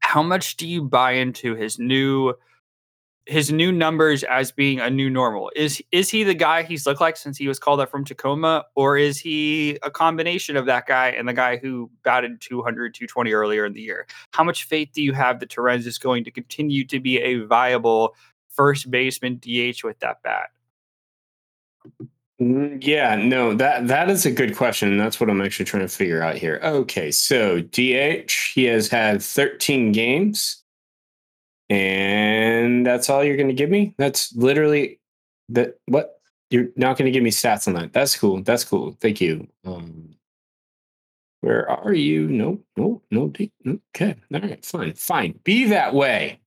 how 0.00 0.22
much 0.22 0.56
do 0.56 0.68
you 0.68 0.82
buy 0.82 1.12
into 1.12 1.54
his 1.54 1.78
new 1.78 2.34
his 3.26 3.52
new 3.52 3.70
numbers 3.70 4.22
as 4.24 4.50
being 4.50 4.80
a 4.80 4.90
new 4.90 5.10
normal? 5.10 5.50
Is 5.54 5.82
is 5.92 6.10
he 6.10 6.24
the 6.24 6.34
guy 6.34 6.62
he's 6.62 6.86
looked 6.86 7.00
like 7.00 7.16
since 7.16 7.36
he 7.36 7.48
was 7.48 7.58
called 7.58 7.80
up 7.80 7.90
from 7.90 8.04
Tacoma, 8.04 8.64
or 8.74 8.96
is 8.96 9.18
he 9.18 9.78
a 9.82 9.90
combination 9.90 10.56
of 10.56 10.66
that 10.66 10.86
guy 10.86 11.08
and 11.08 11.28
the 11.28 11.32
guy 11.32 11.56
who 11.56 11.90
batted 12.02 12.40
200, 12.40 12.94
220 12.94 13.32
earlier 13.32 13.64
in 13.64 13.72
the 13.72 13.82
year? 13.82 14.06
How 14.32 14.44
much 14.44 14.64
faith 14.64 14.90
do 14.92 15.02
you 15.02 15.12
have 15.12 15.40
that 15.40 15.50
Torrens 15.50 15.86
is 15.86 15.98
going 15.98 16.24
to 16.24 16.30
continue 16.30 16.84
to 16.86 17.00
be 17.00 17.18
a 17.18 17.44
viable 17.44 18.14
first 18.48 18.90
baseman 18.90 19.36
DH 19.36 19.84
with 19.84 19.98
that 20.00 20.22
bat? 20.22 20.50
Mm, 22.40 22.82
yeah, 22.82 23.16
no, 23.16 23.54
that 23.54 23.86
that 23.88 24.08
is 24.08 24.24
a 24.24 24.30
good 24.30 24.56
question. 24.56 24.96
That's 24.96 25.20
what 25.20 25.28
I'm 25.28 25.42
actually 25.42 25.66
trying 25.66 25.82
to 25.82 25.88
figure 25.88 26.22
out 26.22 26.36
here. 26.36 26.58
Okay, 26.62 27.10
so 27.10 27.60
DH, 27.60 28.32
he 28.54 28.64
has 28.64 28.88
had 28.88 29.22
13 29.22 29.92
games, 29.92 30.62
and 32.80 32.86
that's 32.86 33.10
all 33.10 33.22
you're 33.22 33.36
going 33.36 33.48
to 33.48 33.54
give 33.54 33.68
me. 33.68 33.94
That's 33.98 34.34
literally 34.34 35.00
that. 35.50 35.74
What 35.84 36.18
you're 36.48 36.68
not 36.76 36.96
going 36.96 37.04
to 37.04 37.12
give 37.12 37.22
me 37.22 37.30
stats 37.30 37.68
on 37.68 37.74
that? 37.74 37.92
That's 37.92 38.16
cool. 38.18 38.42
That's 38.42 38.64
cool. 38.64 38.96
Thank 39.00 39.20
you. 39.20 39.46
Um, 39.66 40.14
where 41.42 41.70
are 41.70 41.92
you? 41.92 42.26
No, 42.28 42.58
no, 42.78 43.02
no. 43.10 43.32
Okay, 43.94 44.16
all 44.32 44.40
right, 44.40 44.64
fine, 44.64 44.94
fine. 44.94 45.38
Be 45.44 45.66
that 45.66 45.92
way 45.92 46.40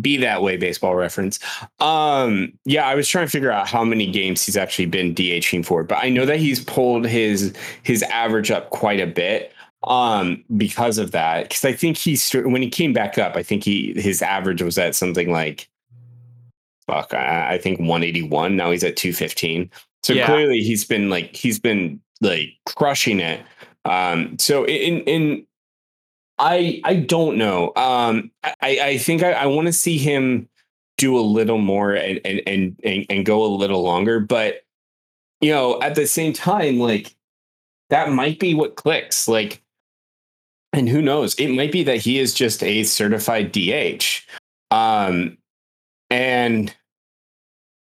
be 0.00 0.16
that 0.16 0.40
way 0.40 0.56
baseball 0.56 0.94
reference 0.94 1.38
um 1.78 2.50
yeah 2.64 2.86
i 2.86 2.94
was 2.94 3.06
trying 3.06 3.26
to 3.26 3.30
figure 3.30 3.50
out 3.50 3.68
how 3.68 3.84
many 3.84 4.10
games 4.10 4.42
he's 4.42 4.56
actually 4.56 4.86
been 4.86 5.14
dhing 5.14 5.62
for 5.62 5.84
but 5.84 5.98
i 6.02 6.08
know 6.08 6.24
that 6.24 6.38
he's 6.38 6.64
pulled 6.64 7.04
his 7.04 7.54
his 7.82 8.02
average 8.04 8.50
up 8.50 8.70
quite 8.70 9.00
a 9.00 9.06
bit 9.06 9.52
um 9.84 10.42
because 10.56 10.98
of 10.98 11.10
that 11.10 11.44
because 11.44 11.64
i 11.64 11.72
think 11.72 11.96
he 11.96 12.16
when 12.44 12.62
he 12.62 12.70
came 12.70 12.92
back 12.92 13.18
up 13.18 13.36
i 13.36 13.42
think 13.42 13.64
he 13.64 13.92
his 14.00 14.22
average 14.22 14.62
was 14.62 14.78
at 14.78 14.94
something 14.94 15.30
like 15.30 15.68
fuck 16.86 17.12
i, 17.14 17.54
I 17.54 17.58
think 17.58 17.80
181 17.80 18.56
now 18.56 18.70
he's 18.70 18.84
at 18.84 18.96
215 18.96 19.70
so 20.02 20.12
yeah. 20.12 20.26
clearly 20.26 20.60
he's 20.60 20.84
been 20.84 21.10
like 21.10 21.34
he's 21.34 21.58
been 21.58 22.00
like 22.20 22.50
crushing 22.66 23.18
it 23.20 23.44
um 23.84 24.38
so 24.38 24.64
in 24.64 25.00
in 25.00 25.46
I 26.38 26.80
I 26.84 26.96
don't 26.96 27.36
know. 27.36 27.72
Um, 27.76 28.32
I 28.42 28.54
I 28.62 28.98
think 28.98 29.22
I, 29.22 29.32
I 29.32 29.46
want 29.46 29.66
to 29.66 29.72
see 29.72 29.96
him 29.96 30.48
do 30.98 31.16
a 31.16 31.20
little 31.20 31.58
more 31.58 31.92
and, 31.92 32.20
and 32.24 32.42
and 32.46 32.76
and 32.82 33.06
and 33.08 33.24
go 33.24 33.44
a 33.44 33.46
little 33.46 33.82
longer. 33.82 34.18
But 34.18 34.64
you 35.40 35.52
know, 35.52 35.80
at 35.82 35.94
the 35.94 36.06
same 36.06 36.32
time, 36.32 36.80
like 36.80 37.14
that 37.90 38.10
might 38.10 38.40
be 38.40 38.54
what 38.54 38.74
clicks. 38.74 39.28
Like, 39.28 39.61
and 40.72 40.88
who 40.88 41.02
knows? 41.02 41.34
It 41.34 41.48
might 41.48 41.72
be 41.72 41.82
that 41.84 41.98
he 41.98 42.18
is 42.18 42.34
just 42.34 42.62
a 42.62 42.84
certified 42.84 43.52
DH. 43.52 44.22
Um, 44.70 45.38
and 46.10 46.74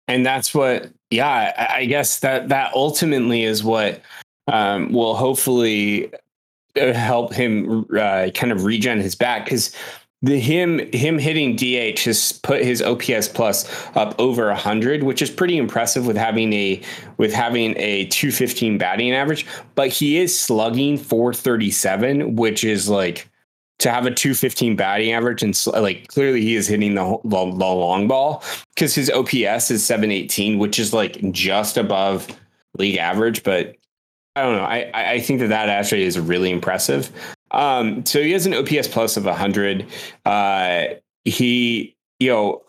and 0.08 0.26
that's 0.26 0.54
what. 0.54 0.90
Yeah, 1.10 1.52
I, 1.58 1.80
I 1.80 1.84
guess 1.84 2.20
that 2.20 2.48
that 2.48 2.72
ultimately 2.74 3.44
is 3.44 3.62
what 3.62 4.00
um, 4.46 4.92
will 4.92 5.14
hopefully 5.14 6.10
uh, 6.80 6.92
help 6.94 7.34
him 7.34 7.86
uh, 7.94 8.30
kind 8.34 8.50
of 8.50 8.64
regen 8.64 8.98
his 8.98 9.14
back 9.14 9.44
because 9.44 9.76
the 10.22 10.38
him 10.38 10.78
him 10.92 11.18
hitting 11.18 11.56
DH 11.56 12.00
has 12.04 12.32
put 12.32 12.64
his 12.64 12.80
OPS 12.80 13.28
plus 13.28 13.68
up 13.96 14.14
over 14.18 14.54
hundred, 14.54 15.02
which 15.02 15.20
is 15.20 15.30
pretty 15.30 15.56
impressive 15.56 16.06
with 16.06 16.16
having 16.16 16.52
a 16.52 16.80
with 17.16 17.32
having 17.32 17.74
a 17.76 18.06
two 18.06 18.30
fifteen 18.30 18.78
batting 18.78 19.12
average. 19.12 19.46
But 19.74 19.88
he 19.88 20.18
is 20.18 20.38
slugging 20.38 20.96
four 20.96 21.34
thirty 21.34 21.70
seven, 21.70 22.36
which 22.36 22.64
is 22.64 22.88
like 22.88 23.28
to 23.78 23.90
have 23.90 24.06
a 24.06 24.12
215 24.12 24.76
batting 24.76 25.12
average 25.12 25.42
and 25.42 25.60
like 25.66 26.06
clearly 26.06 26.40
he 26.40 26.54
is 26.54 26.68
hitting 26.68 26.94
the, 26.94 27.18
the, 27.24 27.30
the 27.30 27.66
long 27.66 28.06
ball 28.06 28.44
because 28.76 28.94
his 28.94 29.10
OPS 29.10 29.72
is 29.72 29.84
718, 29.84 30.58
which 30.58 30.78
is 30.78 30.92
like 30.92 31.18
just 31.32 31.76
above 31.76 32.28
league 32.78 32.96
average, 32.96 33.42
but 33.42 33.74
I 34.36 34.42
don't 34.42 34.56
know. 34.56 34.62
I, 34.62 34.90
I 34.94 35.20
think 35.20 35.40
that 35.40 35.48
that 35.48 35.68
actually 35.68 36.04
is 36.04 36.18
really 36.18 36.50
impressive. 36.50 37.10
Um, 37.52 38.04
so 38.04 38.22
he 38.22 38.32
has 38.32 38.46
an 38.46 38.54
OPS 38.54 38.88
plus 38.88 39.16
of 39.16 39.24
100. 39.24 39.86
Uh, 40.24 40.84
he, 41.24 41.96
you 42.18 42.30
know, 42.30 42.62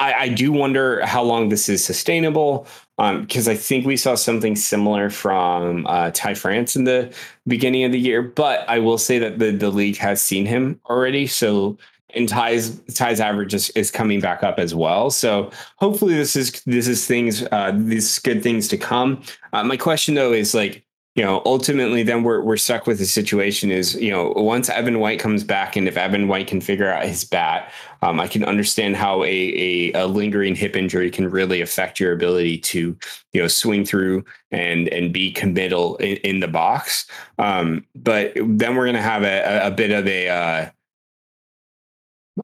I, 0.00 0.14
I 0.14 0.28
do 0.28 0.50
wonder 0.50 1.04
how 1.06 1.22
long 1.22 1.48
this 1.48 1.68
is 1.68 1.84
sustainable 1.84 2.66
because 2.96 3.48
um, 3.48 3.52
I 3.52 3.56
think 3.56 3.86
we 3.86 3.96
saw 3.96 4.14
something 4.14 4.56
similar 4.56 5.10
from 5.10 5.86
uh, 5.86 6.10
Ty 6.12 6.34
France 6.34 6.74
in 6.74 6.84
the 6.84 7.14
beginning 7.46 7.84
of 7.84 7.92
the 7.92 8.00
year. 8.00 8.22
But 8.22 8.68
I 8.68 8.80
will 8.80 8.98
say 8.98 9.18
that 9.20 9.38
the, 9.38 9.52
the 9.52 9.70
league 9.70 9.96
has 9.98 10.20
seen 10.20 10.44
him 10.44 10.80
already. 10.90 11.26
So 11.26 11.78
and 12.14 12.28
Ty's 12.28 12.78
Ty's 12.94 13.20
average 13.20 13.54
is, 13.54 13.70
is 13.70 13.90
coming 13.90 14.20
back 14.20 14.42
up 14.42 14.58
as 14.58 14.74
well. 14.74 15.10
So 15.10 15.50
hopefully 15.76 16.14
this 16.14 16.36
is 16.36 16.62
this 16.66 16.88
is 16.88 17.06
things 17.06 17.42
uh, 17.52 17.72
these 17.74 18.18
good 18.18 18.42
things 18.42 18.68
to 18.68 18.76
come. 18.76 19.22
Uh, 19.52 19.64
my 19.64 19.76
question 19.76 20.14
though 20.14 20.32
is 20.32 20.54
like 20.54 20.84
you 21.14 21.22
know 21.22 21.42
ultimately 21.44 22.02
then 22.02 22.22
we're 22.22 22.40
we're 22.40 22.56
stuck 22.56 22.86
with 22.86 22.98
the 22.98 23.04
situation 23.04 23.70
is 23.70 23.94
you 23.96 24.10
know 24.10 24.32
once 24.36 24.68
Evan 24.68 24.98
White 24.98 25.20
comes 25.20 25.44
back 25.44 25.76
and 25.76 25.86
if 25.86 25.96
Evan 25.96 26.26
White 26.28 26.46
can 26.46 26.60
figure 26.60 26.90
out 26.90 27.04
his 27.04 27.24
bat, 27.24 27.70
um, 28.00 28.18
I 28.18 28.26
can 28.26 28.44
understand 28.44 28.96
how 28.96 29.22
a, 29.24 29.26
a, 29.26 29.92
a 29.92 30.06
lingering 30.06 30.54
hip 30.54 30.76
injury 30.76 31.10
can 31.10 31.30
really 31.30 31.60
affect 31.60 32.00
your 32.00 32.12
ability 32.12 32.58
to 32.58 32.96
you 33.32 33.42
know 33.42 33.48
swing 33.48 33.84
through 33.84 34.24
and 34.50 34.88
and 34.88 35.12
be 35.12 35.32
committal 35.32 35.96
in, 35.96 36.16
in 36.18 36.40
the 36.40 36.48
box. 36.48 37.06
Um, 37.38 37.84
but 37.94 38.32
then 38.34 38.76
we're 38.76 38.86
gonna 38.86 39.02
have 39.02 39.22
a, 39.22 39.66
a 39.66 39.70
bit 39.70 39.90
of 39.90 40.06
a 40.06 40.28
uh, 40.28 40.70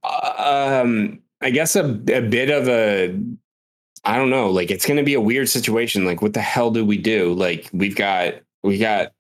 um, 0.04 1.20
I 1.40 1.50
guess 1.50 1.76
a, 1.76 1.84
a 1.84 2.20
bit 2.20 2.50
of 2.50 2.68
a, 2.68 3.18
I 4.04 4.16
don't 4.16 4.30
know, 4.30 4.50
like 4.50 4.70
it's 4.70 4.86
going 4.86 4.96
to 4.96 5.02
be 5.02 5.14
a 5.14 5.20
weird 5.20 5.48
situation. 5.48 6.04
Like, 6.04 6.22
what 6.22 6.34
the 6.34 6.40
hell 6.40 6.70
do 6.70 6.84
we 6.84 6.98
do? 6.98 7.32
Like, 7.34 7.68
we've 7.72 7.96
got, 7.96 8.34
we 8.62 8.78
got 8.78 9.12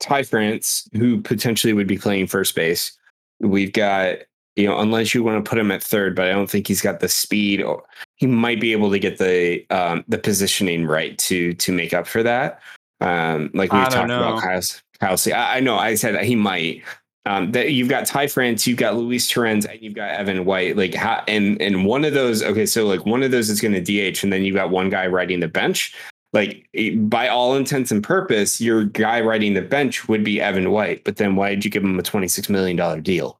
Ty 0.00 0.24
France, 0.24 0.88
who 0.94 1.20
potentially 1.20 1.72
would 1.72 1.86
be 1.86 1.98
playing 1.98 2.26
first 2.26 2.54
base. 2.54 2.96
We've 3.40 3.72
got, 3.72 4.18
you 4.56 4.66
know, 4.66 4.78
unless 4.80 5.14
you 5.14 5.22
want 5.22 5.42
to 5.42 5.48
put 5.48 5.58
him 5.58 5.70
at 5.70 5.82
third, 5.82 6.14
but 6.14 6.28
I 6.28 6.32
don't 6.32 6.50
think 6.50 6.66
he's 6.66 6.82
got 6.82 7.00
the 7.00 7.08
speed 7.08 7.62
or 7.62 7.82
he 8.16 8.26
might 8.26 8.60
be 8.60 8.72
able 8.72 8.90
to 8.90 8.98
get 8.98 9.18
the, 9.18 9.64
um, 9.70 10.04
the 10.08 10.18
positioning 10.18 10.86
right 10.86 11.16
to, 11.18 11.54
to 11.54 11.72
make 11.72 11.94
up 11.94 12.06
for 12.06 12.22
that. 12.22 12.60
Um, 13.00 13.50
like 13.54 13.72
we've 13.72 13.88
talked 13.88 14.08
know. 14.08 14.36
about 14.36 14.42
Kyle, 14.42 14.62
Kyle 15.00 15.16
I, 15.34 15.56
I 15.56 15.60
know 15.60 15.76
I 15.76 15.94
said 15.94 16.22
he 16.24 16.36
might, 16.36 16.82
um, 17.24 17.52
that 17.52 17.72
you've 17.72 17.88
got 17.88 18.06
Ty 18.06 18.26
France, 18.26 18.66
you've 18.66 18.78
got 18.78 18.96
Luis 18.96 19.28
Torrens, 19.28 19.64
and 19.64 19.80
you've 19.80 19.94
got 19.94 20.10
Evan 20.10 20.44
White. 20.44 20.76
Like, 20.76 20.94
how, 20.94 21.22
and 21.28 21.60
and 21.62 21.84
one 21.84 22.04
of 22.04 22.14
those, 22.14 22.42
okay, 22.42 22.66
so 22.66 22.86
like 22.86 23.06
one 23.06 23.22
of 23.22 23.30
those 23.30 23.48
is 23.48 23.60
going 23.60 23.74
to 23.74 23.80
DH, 23.80 24.24
and 24.24 24.32
then 24.32 24.44
you've 24.44 24.56
got 24.56 24.70
one 24.70 24.90
guy 24.90 25.06
riding 25.06 25.38
the 25.38 25.48
bench. 25.48 25.94
Like, 26.32 26.68
eh, 26.74 26.94
by 26.94 27.28
all 27.28 27.54
intents 27.54 27.90
and 27.90 28.02
purpose, 28.02 28.60
your 28.60 28.84
guy 28.84 29.20
riding 29.20 29.54
the 29.54 29.62
bench 29.62 30.08
would 30.08 30.24
be 30.24 30.40
Evan 30.40 30.70
White. 30.70 31.04
But 31.04 31.16
then, 31.16 31.36
why 31.36 31.50
did 31.50 31.64
you 31.64 31.70
give 31.70 31.84
him 31.84 31.98
a 31.98 32.02
twenty 32.02 32.28
six 32.28 32.48
million 32.48 32.76
dollar 32.76 33.00
deal? 33.00 33.38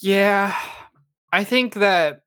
Yeah, 0.00 0.56
I 1.32 1.44
think 1.44 1.74
that 1.74 2.22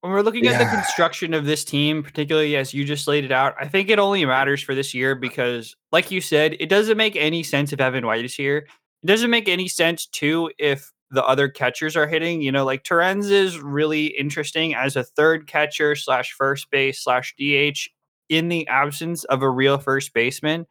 when 0.00 0.12
we're 0.12 0.22
looking 0.22 0.44
yeah. 0.44 0.52
at 0.52 0.58
the 0.58 0.76
construction 0.76 1.34
of 1.34 1.44
this 1.44 1.64
team, 1.64 2.02
particularly 2.02 2.56
as 2.56 2.72
you 2.72 2.84
just 2.84 3.08
laid 3.08 3.24
it 3.24 3.32
out, 3.32 3.54
I 3.60 3.68
think 3.68 3.90
it 3.90 3.98
only 3.98 4.24
matters 4.24 4.62
for 4.62 4.74
this 4.74 4.94
year 4.94 5.14
because, 5.14 5.76
like 5.92 6.10
you 6.10 6.20
said, 6.20 6.56
it 6.60 6.68
doesn't 6.68 6.96
make 6.96 7.16
any 7.16 7.42
sense 7.42 7.72
if 7.72 7.80
Evan 7.80 8.06
White 8.06 8.24
is 8.24 8.34
here 8.34 8.66
it 9.02 9.06
doesn't 9.06 9.30
make 9.30 9.48
any 9.48 9.68
sense 9.68 10.06
too 10.06 10.50
if 10.58 10.92
the 11.10 11.24
other 11.24 11.48
catchers 11.48 11.96
are 11.96 12.06
hitting. 12.06 12.42
You 12.42 12.52
know, 12.52 12.64
like 12.64 12.84
Torrens 12.84 13.30
is 13.30 13.58
really 13.58 14.06
interesting 14.06 14.74
as 14.74 14.96
a 14.96 15.04
third 15.04 15.46
catcher 15.46 15.96
slash 15.96 16.32
first 16.32 16.70
base 16.70 17.02
slash 17.02 17.34
DH 17.38 17.88
in 18.30 18.48
the 18.48 18.66
absence 18.68 19.24
of 19.24 19.42
a 19.42 19.50
real 19.50 19.76
first 19.76 20.14
baseman. 20.14 20.66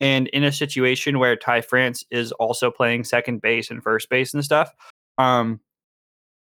And 0.00 0.28
in 0.28 0.44
a 0.44 0.52
situation 0.52 1.18
where 1.18 1.36
Ty 1.36 1.60
France 1.60 2.06
is 2.10 2.32
also 2.32 2.70
playing 2.70 3.04
second 3.04 3.42
base 3.42 3.70
and 3.70 3.82
first 3.82 4.08
base 4.08 4.32
and 4.32 4.42
stuff. 4.42 4.72
Um, 5.18 5.60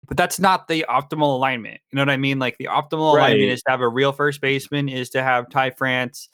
but 0.07 0.15
that's 0.15 0.39
not 0.39 0.69
the 0.69 0.85
optimal 0.89 1.35
alignment. 1.35 1.81
You 1.91 1.97
know 1.97 2.01
what 2.01 2.09
I 2.09 2.17
mean? 2.17 2.39
Like 2.39 2.57
the 2.57 2.69
optimal 2.71 3.15
right. 3.15 3.31
alignment 3.31 3.51
is 3.51 3.61
to 3.63 3.71
have 3.71 3.81
a 3.81 3.89
real 3.89 4.13
first 4.13 4.39
baseman, 4.39 4.87
is 4.87 5.09
to 5.09 5.23
have 5.23 5.49
Ty 5.49 5.71
France 5.71 6.29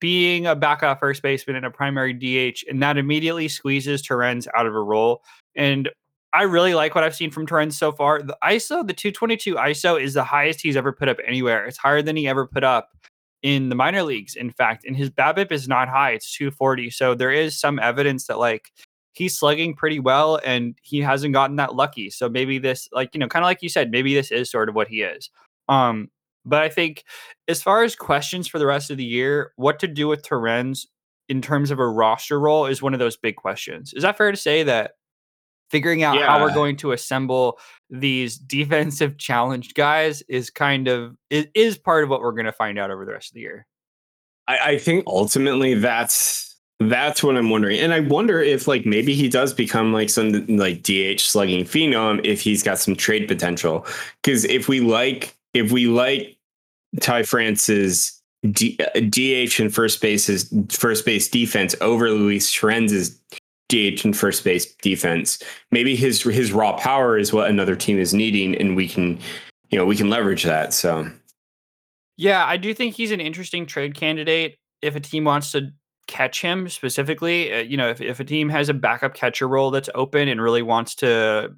being 0.00 0.46
a 0.46 0.56
backup 0.56 0.98
first 1.00 1.22
baseman 1.22 1.56
and 1.56 1.66
a 1.66 1.70
primary 1.70 2.12
DH, 2.12 2.64
and 2.68 2.82
that 2.82 2.96
immediately 2.96 3.48
squeezes 3.48 4.02
Torrens 4.02 4.48
out 4.56 4.66
of 4.66 4.74
a 4.74 4.80
role. 4.80 5.22
And 5.54 5.90
I 6.32 6.42
really 6.42 6.74
like 6.74 6.94
what 6.94 7.04
I've 7.04 7.14
seen 7.14 7.30
from 7.30 7.46
Torrens 7.46 7.76
so 7.76 7.92
far. 7.92 8.22
The 8.22 8.36
ISO, 8.42 8.86
the 8.86 8.94
222 8.94 9.56
ISO, 9.56 10.00
is 10.00 10.14
the 10.14 10.24
highest 10.24 10.60
he's 10.60 10.76
ever 10.76 10.92
put 10.92 11.08
up 11.08 11.18
anywhere. 11.26 11.66
It's 11.66 11.76
higher 11.76 12.02
than 12.02 12.16
he 12.16 12.28
ever 12.28 12.46
put 12.46 12.64
up 12.64 12.90
in 13.42 13.68
the 13.68 13.74
minor 13.74 14.02
leagues, 14.02 14.36
in 14.36 14.50
fact, 14.50 14.84
and 14.84 14.96
his 14.96 15.10
BABIP 15.10 15.50
is 15.50 15.68
not 15.68 15.88
high. 15.88 16.10
It's 16.10 16.34
240. 16.36 16.90
So 16.90 17.14
there 17.14 17.32
is 17.32 17.58
some 17.58 17.78
evidence 17.78 18.26
that 18.26 18.38
like 18.38 18.70
he's 19.12 19.38
slugging 19.38 19.74
pretty 19.74 19.98
well 19.98 20.38
and 20.44 20.76
he 20.82 21.00
hasn't 21.00 21.32
gotten 21.32 21.56
that 21.56 21.74
lucky. 21.74 22.10
So 22.10 22.28
maybe 22.28 22.58
this, 22.58 22.88
like, 22.92 23.10
you 23.14 23.20
know, 23.20 23.28
kind 23.28 23.42
of 23.44 23.46
like 23.46 23.62
you 23.62 23.68
said, 23.68 23.90
maybe 23.90 24.14
this 24.14 24.30
is 24.30 24.50
sort 24.50 24.68
of 24.68 24.74
what 24.74 24.88
he 24.88 25.02
is. 25.02 25.30
Um, 25.68 26.08
but 26.44 26.62
I 26.62 26.68
think 26.68 27.04
as 27.48 27.62
far 27.62 27.82
as 27.82 27.96
questions 27.96 28.48
for 28.48 28.58
the 28.58 28.66
rest 28.66 28.90
of 28.90 28.96
the 28.96 29.04
year, 29.04 29.52
what 29.56 29.78
to 29.80 29.88
do 29.88 30.08
with 30.08 30.22
Torrens 30.22 30.86
in 31.28 31.40
terms 31.42 31.70
of 31.70 31.78
a 31.78 31.88
roster 31.88 32.40
role 32.40 32.66
is 32.66 32.82
one 32.82 32.94
of 32.94 33.00
those 33.00 33.16
big 33.16 33.36
questions. 33.36 33.92
Is 33.94 34.02
that 34.02 34.16
fair 34.16 34.30
to 34.30 34.36
say 34.36 34.62
that 34.64 34.92
figuring 35.70 36.02
out 36.02 36.16
yeah. 36.16 36.26
how 36.26 36.42
we're 36.42 36.54
going 36.54 36.76
to 36.76 36.92
assemble 36.92 37.58
these 37.88 38.36
defensive 38.38 39.16
challenged 39.18 39.74
guys 39.74 40.22
is 40.22 40.50
kind 40.50 40.88
of 40.88 41.16
it 41.30 41.50
is 41.54 41.78
part 41.78 42.04
of 42.04 42.10
what 42.10 42.20
we're 42.20 42.32
going 42.32 42.46
to 42.46 42.52
find 42.52 42.78
out 42.78 42.90
over 42.90 43.04
the 43.04 43.12
rest 43.12 43.30
of 43.30 43.34
the 43.34 43.40
year. 43.40 43.66
I, 44.48 44.58
I 44.72 44.78
think 44.78 45.04
ultimately 45.06 45.74
that's 45.74 46.56
that's 46.80 47.22
what 47.22 47.36
I'm 47.36 47.50
wondering. 47.50 47.78
And 47.78 47.92
I 47.92 48.00
wonder 48.00 48.40
if 48.40 48.66
like 48.66 48.86
maybe 48.86 49.14
he 49.14 49.28
does 49.28 49.52
become 49.52 49.92
like 49.92 50.08
some 50.08 50.46
like 50.46 50.82
DH 50.82 51.20
slugging 51.20 51.64
phenom 51.64 52.24
if 52.24 52.40
he's 52.40 52.62
got 52.62 52.78
some 52.78 52.96
trade 52.96 53.28
potential. 53.28 53.86
Cause 54.22 54.44
if 54.44 54.68
we 54.68 54.80
like 54.80 55.36
if 55.54 55.72
we 55.72 55.86
like 55.86 56.38
Ty 57.00 57.24
France's 57.24 58.20
D, 58.50 58.78
uh, 58.80 59.00
DH 59.00 59.60
and 59.60 59.72
first 59.72 60.00
base's 60.00 60.52
first 60.70 61.04
base 61.04 61.28
defense 61.28 61.74
over 61.80 62.10
Luis 62.10 62.52
Torrens's 62.52 63.20
DH 63.70 64.04
and 64.04 64.16
first 64.16 64.44
base 64.44 64.74
defense. 64.76 65.42
Maybe 65.70 65.96
his 65.96 66.22
his 66.22 66.52
raw 66.52 66.76
power 66.76 67.16
is 67.16 67.32
what 67.32 67.48
another 67.48 67.76
team 67.76 67.98
is 67.98 68.12
needing, 68.12 68.54
and 68.56 68.76
we 68.76 68.88
can, 68.88 69.18
you 69.70 69.78
know, 69.78 69.86
we 69.86 69.96
can 69.96 70.10
leverage 70.10 70.42
that. 70.42 70.74
So, 70.74 71.10
yeah, 72.16 72.44
I 72.44 72.56
do 72.56 72.74
think 72.74 72.94
he's 72.94 73.12
an 73.12 73.20
interesting 73.20 73.64
trade 73.64 73.94
candidate 73.94 74.58
if 74.82 74.96
a 74.96 75.00
team 75.00 75.24
wants 75.24 75.52
to 75.52 75.70
catch 76.06 76.42
him 76.42 76.68
specifically. 76.68 77.52
Uh, 77.52 77.58
you 77.58 77.76
know, 77.76 77.88
if 77.88 78.00
if 78.00 78.20
a 78.20 78.24
team 78.24 78.48
has 78.48 78.68
a 78.68 78.74
backup 78.74 79.14
catcher 79.14 79.48
role 79.48 79.70
that's 79.70 79.88
open 79.94 80.28
and 80.28 80.42
really 80.42 80.62
wants 80.62 80.96
to 80.96 81.54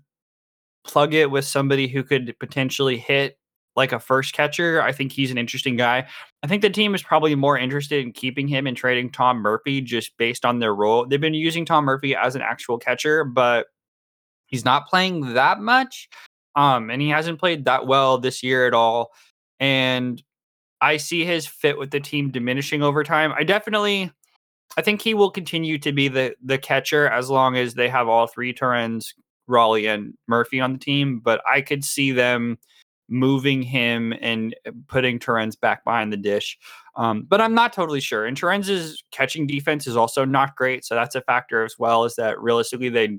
plug 0.85 1.14
it 1.14 1.31
with 1.31 1.44
somebody 1.44 1.88
who 1.88 2.03
could 2.03 2.35
potentially 2.38 2.98
hit 2.98 3.38
like 3.76 3.92
a 3.92 4.00
first 4.00 4.35
catcher. 4.35 4.82
I 4.82 4.92
think 4.92 5.12
he's 5.12 5.30
an 5.30 5.38
interesting 5.38 5.76
guy. 5.76 6.06
I 6.42 6.46
think 6.46 6.62
the 6.62 6.70
team 6.70 6.94
is 6.94 7.02
probably 7.02 7.35
more 7.35 7.56
interested 7.56 8.04
in 8.04 8.12
keeping 8.12 8.48
him 8.48 8.66
and 8.66 8.76
trading 8.76 9.11
Tom 9.11 9.38
Murphy 9.38 9.80
just 9.80 10.16
based 10.16 10.44
on 10.44 10.58
their 10.58 10.74
role. 10.74 11.06
They've 11.06 11.20
been 11.20 11.35
using 11.35 11.64
Tom 11.64 11.85
Murphy 11.85 12.14
as 12.14 12.35
an 12.37 12.42
actual 12.42 12.78
catcher, 12.78 13.24
but 13.24 13.66
he's 14.46 14.64
not 14.64 14.88
playing 14.88 15.35
that 15.35 15.61
much. 15.61 16.08
Um, 16.54 16.90
and 16.90 17.00
he 17.00 17.08
hasn't 17.08 17.38
played 17.38 17.64
that 17.64 17.87
well 17.87 18.18
this 18.18 18.42
year 18.42 18.66
at 18.66 18.74
all. 18.74 19.11
And 19.58 20.22
I 20.82 20.98
see 20.98 21.24
his 21.24 21.46
fit 21.46 21.78
with 21.78 21.90
the 21.90 22.00
team 22.00 22.30
diminishing 22.30 22.82
over 22.82 23.04
time. 23.04 23.32
I 23.37 23.44
definitely 23.44 24.11
I 24.76 24.82
think 24.82 25.02
he 25.02 25.14
will 25.14 25.30
continue 25.30 25.78
to 25.78 25.92
be 25.92 26.08
the 26.08 26.35
the 26.42 26.58
catcher 26.58 27.08
as 27.08 27.30
long 27.30 27.56
as 27.56 27.74
they 27.74 27.88
have 27.88 28.08
all 28.08 28.26
three 28.26 28.52
Torrens, 28.52 29.14
Raleigh, 29.46 29.87
and 29.87 30.14
Murphy 30.28 30.61
on 30.61 30.72
the 30.72 30.78
team. 30.78 31.20
But 31.20 31.42
I 31.50 31.61
could 31.61 31.85
see 31.85 32.12
them 32.12 32.58
moving 33.12 33.62
him 33.62 34.14
and 34.20 34.57
putting 34.88 35.18
Torrens 35.18 35.55
back 35.55 35.85
behind 35.85 36.12
the 36.12 36.16
dish. 36.16 36.59
Um, 36.96 37.25
but 37.29 37.40
I'm 37.40 37.55
not 37.55 37.72
totally 37.72 38.01
sure. 38.01 38.27
And 38.27 38.37
Torrens's 38.37 39.03
catching 39.12 39.46
defense 39.46 39.87
is 39.87 39.96
also 39.96 40.25
not 40.25 40.57
great, 40.57 40.85
so 40.85 40.94
that's 40.94 41.14
a 41.14 41.20
factor 41.20 41.64
as 41.64 41.79
well. 41.79 42.05
Is 42.05 42.16
that 42.16 42.40
realistically 42.40 42.88
they, 42.88 43.18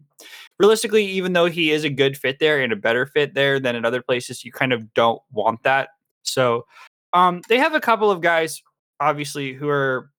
realistically, 0.60 1.06
even 1.06 1.34
though 1.34 1.46
he 1.46 1.72
is 1.72 1.84
a 1.84 1.90
good 1.90 2.18
fit 2.18 2.40
there 2.40 2.62
and 2.62 2.74
a 2.74 2.76
better 2.78 3.06
fit 3.06 3.34
there 3.34 3.60
than 3.60 3.76
in 3.76 3.86
other 3.86 4.02
places, 4.02 4.44
you 4.44 4.52
kind 4.52 4.74
of 4.74 4.94
don't 4.94 5.22
want 5.32 5.64
that. 5.64 5.90
So 6.24 6.66
um, 7.14 7.42
they 7.50 7.58
have 7.58 7.74
a 7.74 7.80
couple 7.80 8.12
of 8.12 8.22
guys, 8.22 8.62
obviously, 9.00 9.54
who 9.54 9.70
are 9.70 10.10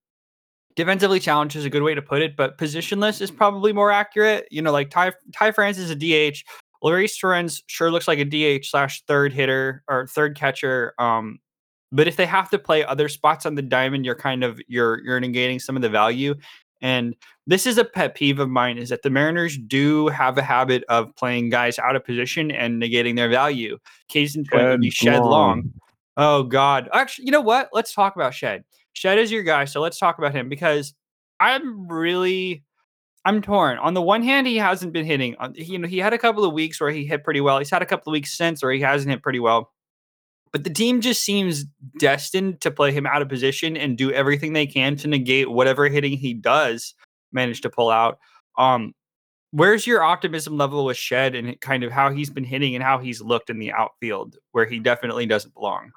defensively 0.77 1.21
challenged 1.21 1.57
is 1.57 1.65
a 1.65 1.71
good 1.71 1.83
way 1.83 1.95
to 1.95 2.03
put 2.03 2.23
it, 2.23 2.37
but 2.37 2.59
positionless 2.59 3.21
is 3.21 3.31
probably 3.31 3.73
more 3.73 3.91
accurate. 3.91 4.49
You 4.51 4.63
know, 4.63 4.73
like 4.73 4.91
Ty 4.91 5.13
Ty 5.33 5.53
France 5.53 5.79
is 5.79 5.91
a 5.91 5.97
DH. 5.97 6.45
Luis 6.85 7.17
Torrens 7.17 7.63
sure 7.67 7.91
looks 7.91 8.07
like 8.07 8.19
a 8.19 8.25
DH 8.25 8.67
slash 8.67 9.03
third 9.07 9.33
hitter 9.33 9.83
or 9.89 10.07
third 10.07 10.37
catcher. 10.37 10.93
Um, 10.99 11.39
but 11.91 12.07
if 12.07 12.17
they 12.17 12.27
have 12.27 12.51
to 12.51 12.59
play 12.59 12.85
other 12.85 13.09
spots 13.09 13.47
on 13.47 13.55
the 13.55 13.63
diamond, 13.63 14.05
you're 14.05 14.15
kind 14.15 14.45
of 14.45 14.61
you're 14.69 15.03
you're 15.03 15.21
negating 15.21 15.61
some 15.61 15.77
of 15.77 15.83
the 15.83 15.89
value. 15.89 16.35
And 16.83 17.17
this 17.47 17.67
is 17.67 17.79
a 17.79 17.85
pet 17.85 18.15
peeve 18.15 18.39
of 18.39 18.51
mine 18.51 18.77
is 18.77 18.91
that 18.91 19.03
the 19.03 19.09
Mariners 19.09 19.57
do 19.57 20.09
have 20.09 20.37
a 20.37 20.43
habit 20.43 20.85
of 20.91 21.15
playing 21.17 21.49
guys 21.49 21.79
out 21.79 21.97
of 21.97 22.05
position 22.05 22.51
and 22.51 22.83
negating 22.83 23.17
their 23.17 23.31
value. 23.31 23.79
Case 24.09 24.37
in 24.37 24.45
point 24.45 24.65
would 24.65 24.81
be 24.83 24.91
Shed 24.91 25.21
Long. 25.21 25.31
Long. 25.31 25.73
Oh 26.19 26.43
God. 26.43 26.91
Actually, 26.93 27.25
you 27.25 27.31
know 27.31 27.41
what? 27.41 27.71
Let's 27.73 27.95
talk 27.95 28.15
about 28.17 28.35
Shed. 28.35 28.65
Shed 28.93 29.19
is 29.19 29.33
your 29.33 29.43
guy, 29.43 29.65
so 29.65 29.81
let's 29.81 29.99
talk 29.99 30.19
about 30.19 30.35
him 30.35 30.51
because 30.51 30.95
I'm 31.41 31.89
really 31.89 32.63
I'm 33.25 33.41
torn. 33.41 33.79
On 33.79 33.95
the 33.95 34.03
one 34.03 34.23
hand, 34.23 34.47
he 34.47 34.57
hasn't 34.57 34.93
been 34.93 35.07
hitting. 35.07 35.35
You 35.55 35.79
know, 35.79 35.89
he 35.89 35.99
had 35.99 36.13
a 36.13 36.19
couple 36.19 36.45
of 36.45 36.53
weeks 36.53 36.81
where 36.81 36.91
he 36.91 37.07
hit 37.07 37.25
pretty 37.25 37.41
well. 37.41 37.59
He's 37.59 37.71
had 37.71 37.83
a 37.83 37.87
couple 37.87 38.11
of 38.11 38.13
weeks 38.13 38.37
since 38.37 38.63
where 38.63 38.73
he 38.73 38.81
hasn't 38.81 39.11
hit 39.11 39.23
pretty 39.23 39.41
well. 39.41 39.73
But 40.53 40.63
the 40.63 40.71
team 40.71 41.01
just 41.01 41.23
seems 41.23 41.65
destined 41.99 42.61
to 42.61 42.71
play 42.71 42.93
him 42.93 43.07
out 43.07 43.23
of 43.23 43.29
position 43.29 43.77
and 43.77 43.99
do 43.99 44.13
everything 44.13 44.53
they 44.53 44.67
can 44.67 44.95
to 44.97 45.09
negate 45.09 45.51
whatever 45.51 45.89
hitting 45.89 46.17
he 46.17 46.35
does 46.35 46.95
manage 47.33 47.63
to 47.63 47.71
pull 47.71 47.91
out. 47.91 48.19
Um, 48.57 48.93
where's 49.51 49.87
your 49.87 50.03
optimism 50.03 50.57
level 50.57 50.85
with 50.85 50.97
Shed 50.97 51.35
and 51.35 51.61
kind 51.61 51.83
of 51.83 51.91
how 51.91 52.11
he's 52.11 52.31
been 52.31 52.45
hitting 52.45 52.75
and 52.75 52.85
how 52.85 52.99
he's 52.99 53.21
looked 53.21 53.51
in 53.51 53.59
the 53.59 53.73
outfield 53.73 54.37
where 54.53 54.67
he 54.67 54.79
definitely 54.79 55.27
doesn't 55.27 55.55
belong? 55.55 55.91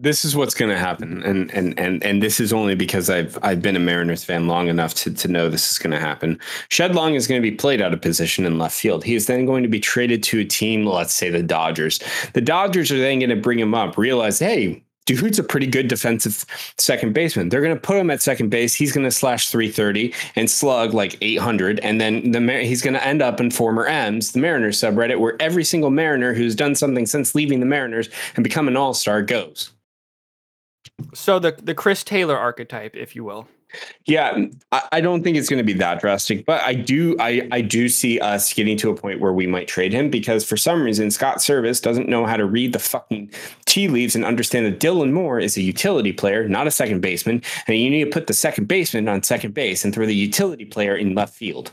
This 0.00 0.24
is 0.24 0.36
what's 0.36 0.54
going 0.54 0.70
to 0.70 0.78
happen 0.78 1.22
and 1.24 1.50
and 1.50 1.76
and 1.78 2.04
and 2.04 2.22
this 2.22 2.38
is 2.38 2.52
only 2.52 2.76
because 2.76 3.10
I've 3.10 3.36
I've 3.42 3.60
been 3.60 3.74
a 3.74 3.80
Mariners 3.80 4.22
fan 4.22 4.46
long 4.46 4.68
enough 4.68 4.94
to 4.94 5.12
to 5.12 5.28
know 5.28 5.48
this 5.48 5.72
is 5.72 5.78
going 5.78 5.90
to 5.90 5.98
happen. 5.98 6.38
Shed 6.68 6.94
Long 6.94 7.14
is 7.14 7.26
going 7.26 7.42
to 7.42 7.50
be 7.50 7.56
played 7.56 7.80
out 7.80 7.92
of 7.92 8.00
position 8.00 8.44
in 8.44 8.58
left 8.58 8.78
field. 8.78 9.02
He 9.02 9.16
is 9.16 9.26
then 9.26 9.44
going 9.44 9.64
to 9.64 9.68
be 9.68 9.80
traded 9.80 10.22
to 10.24 10.40
a 10.40 10.44
team, 10.44 10.86
let's 10.86 11.14
say 11.14 11.30
the 11.30 11.42
Dodgers. 11.42 12.00
The 12.34 12.40
Dodgers 12.40 12.92
are 12.92 12.98
then 12.98 13.18
going 13.18 13.30
to 13.30 13.36
bring 13.36 13.58
him 13.58 13.74
up, 13.74 13.98
realize, 13.98 14.38
hey, 14.38 14.84
dude's 15.04 15.38
a 15.38 15.42
pretty 15.42 15.66
good 15.66 15.88
defensive 15.88 16.44
second 16.78 17.12
baseman. 17.14 17.48
They're 17.48 17.62
going 17.62 17.74
to 17.74 17.80
put 17.80 17.96
him 17.96 18.10
at 18.10 18.22
second 18.22 18.50
base. 18.50 18.74
He's 18.74 18.92
going 18.92 19.04
to 19.04 19.10
slash 19.10 19.50
330 19.50 20.14
and 20.36 20.48
slug 20.48 20.94
like 20.94 21.16
800. 21.20 21.80
And 21.80 22.00
then 22.00 22.30
the 22.30 22.62
he's 22.62 22.82
going 22.82 22.94
to 22.94 23.04
end 23.04 23.20
up 23.20 23.40
in 23.40 23.50
former 23.50 23.86
M's, 23.86 24.30
the 24.30 24.38
Mariners 24.38 24.80
subreddit, 24.80 25.18
where 25.18 25.40
every 25.40 25.64
single 25.64 25.90
Mariner 25.90 26.34
who's 26.34 26.54
done 26.54 26.76
something 26.76 27.06
since 27.06 27.34
leaving 27.34 27.58
the 27.58 27.66
Mariners 27.66 28.08
and 28.36 28.44
become 28.44 28.68
an 28.68 28.76
all 28.76 28.94
star 28.94 29.22
goes. 29.22 29.72
So 31.14 31.38
the 31.38 31.52
the 31.62 31.74
Chris 31.74 32.04
Taylor 32.04 32.36
archetype, 32.36 32.96
if 32.96 33.14
you 33.14 33.24
will. 33.24 33.48
Yeah, 34.06 34.32
mm, 34.32 34.58
I, 34.72 34.82
I 34.92 35.00
don't 35.00 35.22
think 35.22 35.36
it's 35.36 35.48
going 35.48 35.58
to 35.58 35.64
be 35.64 35.74
that 35.74 36.00
drastic, 36.00 36.46
but 36.46 36.62
I 36.62 36.74
do 36.74 37.16
I 37.20 37.46
I 37.52 37.60
do 37.60 37.88
see 37.88 38.18
us 38.20 38.52
getting 38.52 38.76
to 38.78 38.90
a 38.90 38.94
point 38.94 39.20
where 39.20 39.32
we 39.32 39.46
might 39.46 39.68
trade 39.68 39.92
him 39.92 40.10
because 40.10 40.44
for 40.44 40.56
some 40.56 40.82
reason 40.82 41.10
Scott 41.10 41.38
Servais 41.38 41.82
doesn't 41.82 42.08
know 42.08 42.24
how 42.24 42.36
to 42.36 42.46
read 42.46 42.72
the 42.72 42.78
fucking 42.78 43.30
tea 43.66 43.88
leaves 43.88 44.16
and 44.16 44.24
understand 44.24 44.66
that 44.66 44.80
Dylan 44.80 45.12
Moore 45.12 45.38
is 45.38 45.56
a 45.56 45.62
utility 45.62 46.12
player, 46.12 46.48
not 46.48 46.66
a 46.66 46.70
second 46.70 47.00
baseman, 47.00 47.42
and 47.66 47.76
you 47.76 47.90
need 47.90 48.04
to 48.04 48.10
put 48.10 48.26
the 48.26 48.34
second 48.34 48.68
baseman 48.68 49.08
on 49.08 49.22
second 49.22 49.52
base 49.52 49.84
and 49.84 49.94
throw 49.94 50.06
the 50.06 50.14
utility 50.14 50.64
player 50.64 50.96
in 50.96 51.14
left 51.14 51.34
field. 51.34 51.72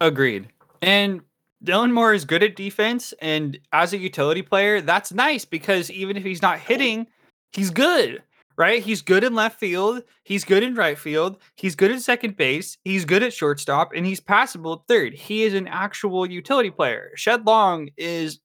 Agreed. 0.00 0.48
And 0.82 1.22
Dylan 1.64 1.92
Moore 1.92 2.14
is 2.14 2.24
good 2.24 2.42
at 2.42 2.56
defense, 2.56 3.14
and 3.20 3.58
as 3.72 3.92
a 3.92 3.98
utility 3.98 4.42
player, 4.42 4.80
that's 4.80 5.12
nice 5.12 5.44
because 5.44 5.90
even 5.90 6.16
if 6.16 6.22
he's 6.22 6.42
not 6.42 6.60
hitting 6.60 7.06
he's 7.54 7.70
good, 7.70 8.22
right? 8.56 8.82
He's 8.82 9.02
good 9.02 9.24
in 9.24 9.34
left 9.34 9.58
field. 9.58 10.02
He's 10.24 10.44
good 10.44 10.62
in 10.62 10.74
right 10.74 10.98
field. 10.98 11.38
He's 11.56 11.74
good 11.74 11.90
at 11.90 12.00
second 12.02 12.36
base. 12.36 12.76
He's 12.84 13.04
good 13.04 13.22
at 13.22 13.32
shortstop, 13.32 13.92
and 13.94 14.04
he's 14.04 14.20
passable 14.20 14.74
at 14.74 14.88
third. 14.88 15.14
He 15.14 15.44
is 15.44 15.54
an 15.54 15.68
actual 15.68 16.30
utility 16.30 16.70
player. 16.70 17.10
Shed 17.16 17.46
Long 17.46 17.90
is 17.96 18.40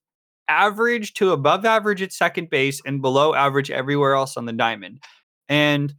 average 0.48 1.14
to 1.14 1.32
above 1.32 1.66
average 1.66 2.02
at 2.02 2.12
second 2.12 2.50
base 2.50 2.82
and 2.86 3.02
below 3.02 3.36
average 3.36 3.70
everywhere 3.70 4.16
else 4.16 4.36
on 4.36 4.46
the 4.46 4.54
diamond. 4.54 5.00
And 5.48 5.94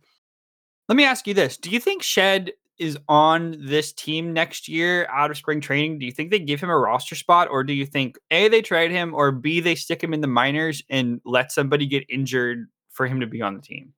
let 0.88 0.96
me 0.96 1.04
ask 1.04 1.26
you 1.26 1.34
this 1.34 1.56
Do 1.56 1.70
you 1.70 1.80
think 1.80 2.02
Shed 2.02 2.52
is 2.80 2.98
on 3.08 3.54
this 3.60 3.92
team 3.92 4.32
next 4.32 4.66
year 4.66 5.06
out 5.12 5.30
of 5.30 5.36
spring 5.36 5.60
training, 5.60 5.98
do 5.98 6.06
you 6.06 6.12
think 6.12 6.30
they 6.30 6.38
give 6.38 6.60
him 6.60 6.70
a 6.70 6.78
roster 6.78 7.14
spot 7.14 7.46
or 7.50 7.62
do 7.62 7.74
you 7.74 7.84
think 7.84 8.16
A, 8.30 8.48
they 8.48 8.62
trade 8.62 8.90
him 8.90 9.14
or 9.14 9.30
B, 9.30 9.60
they 9.60 9.74
stick 9.74 10.02
him 10.02 10.14
in 10.14 10.22
the 10.22 10.26
minors 10.26 10.82
and 10.88 11.20
let 11.26 11.52
somebody 11.52 11.86
get 11.86 12.04
injured 12.08 12.66
for 13.00 13.06
him 13.06 13.20
to 13.20 13.26
be 13.26 13.40
on 13.40 13.54
the 13.54 13.62
team. 13.62 13.94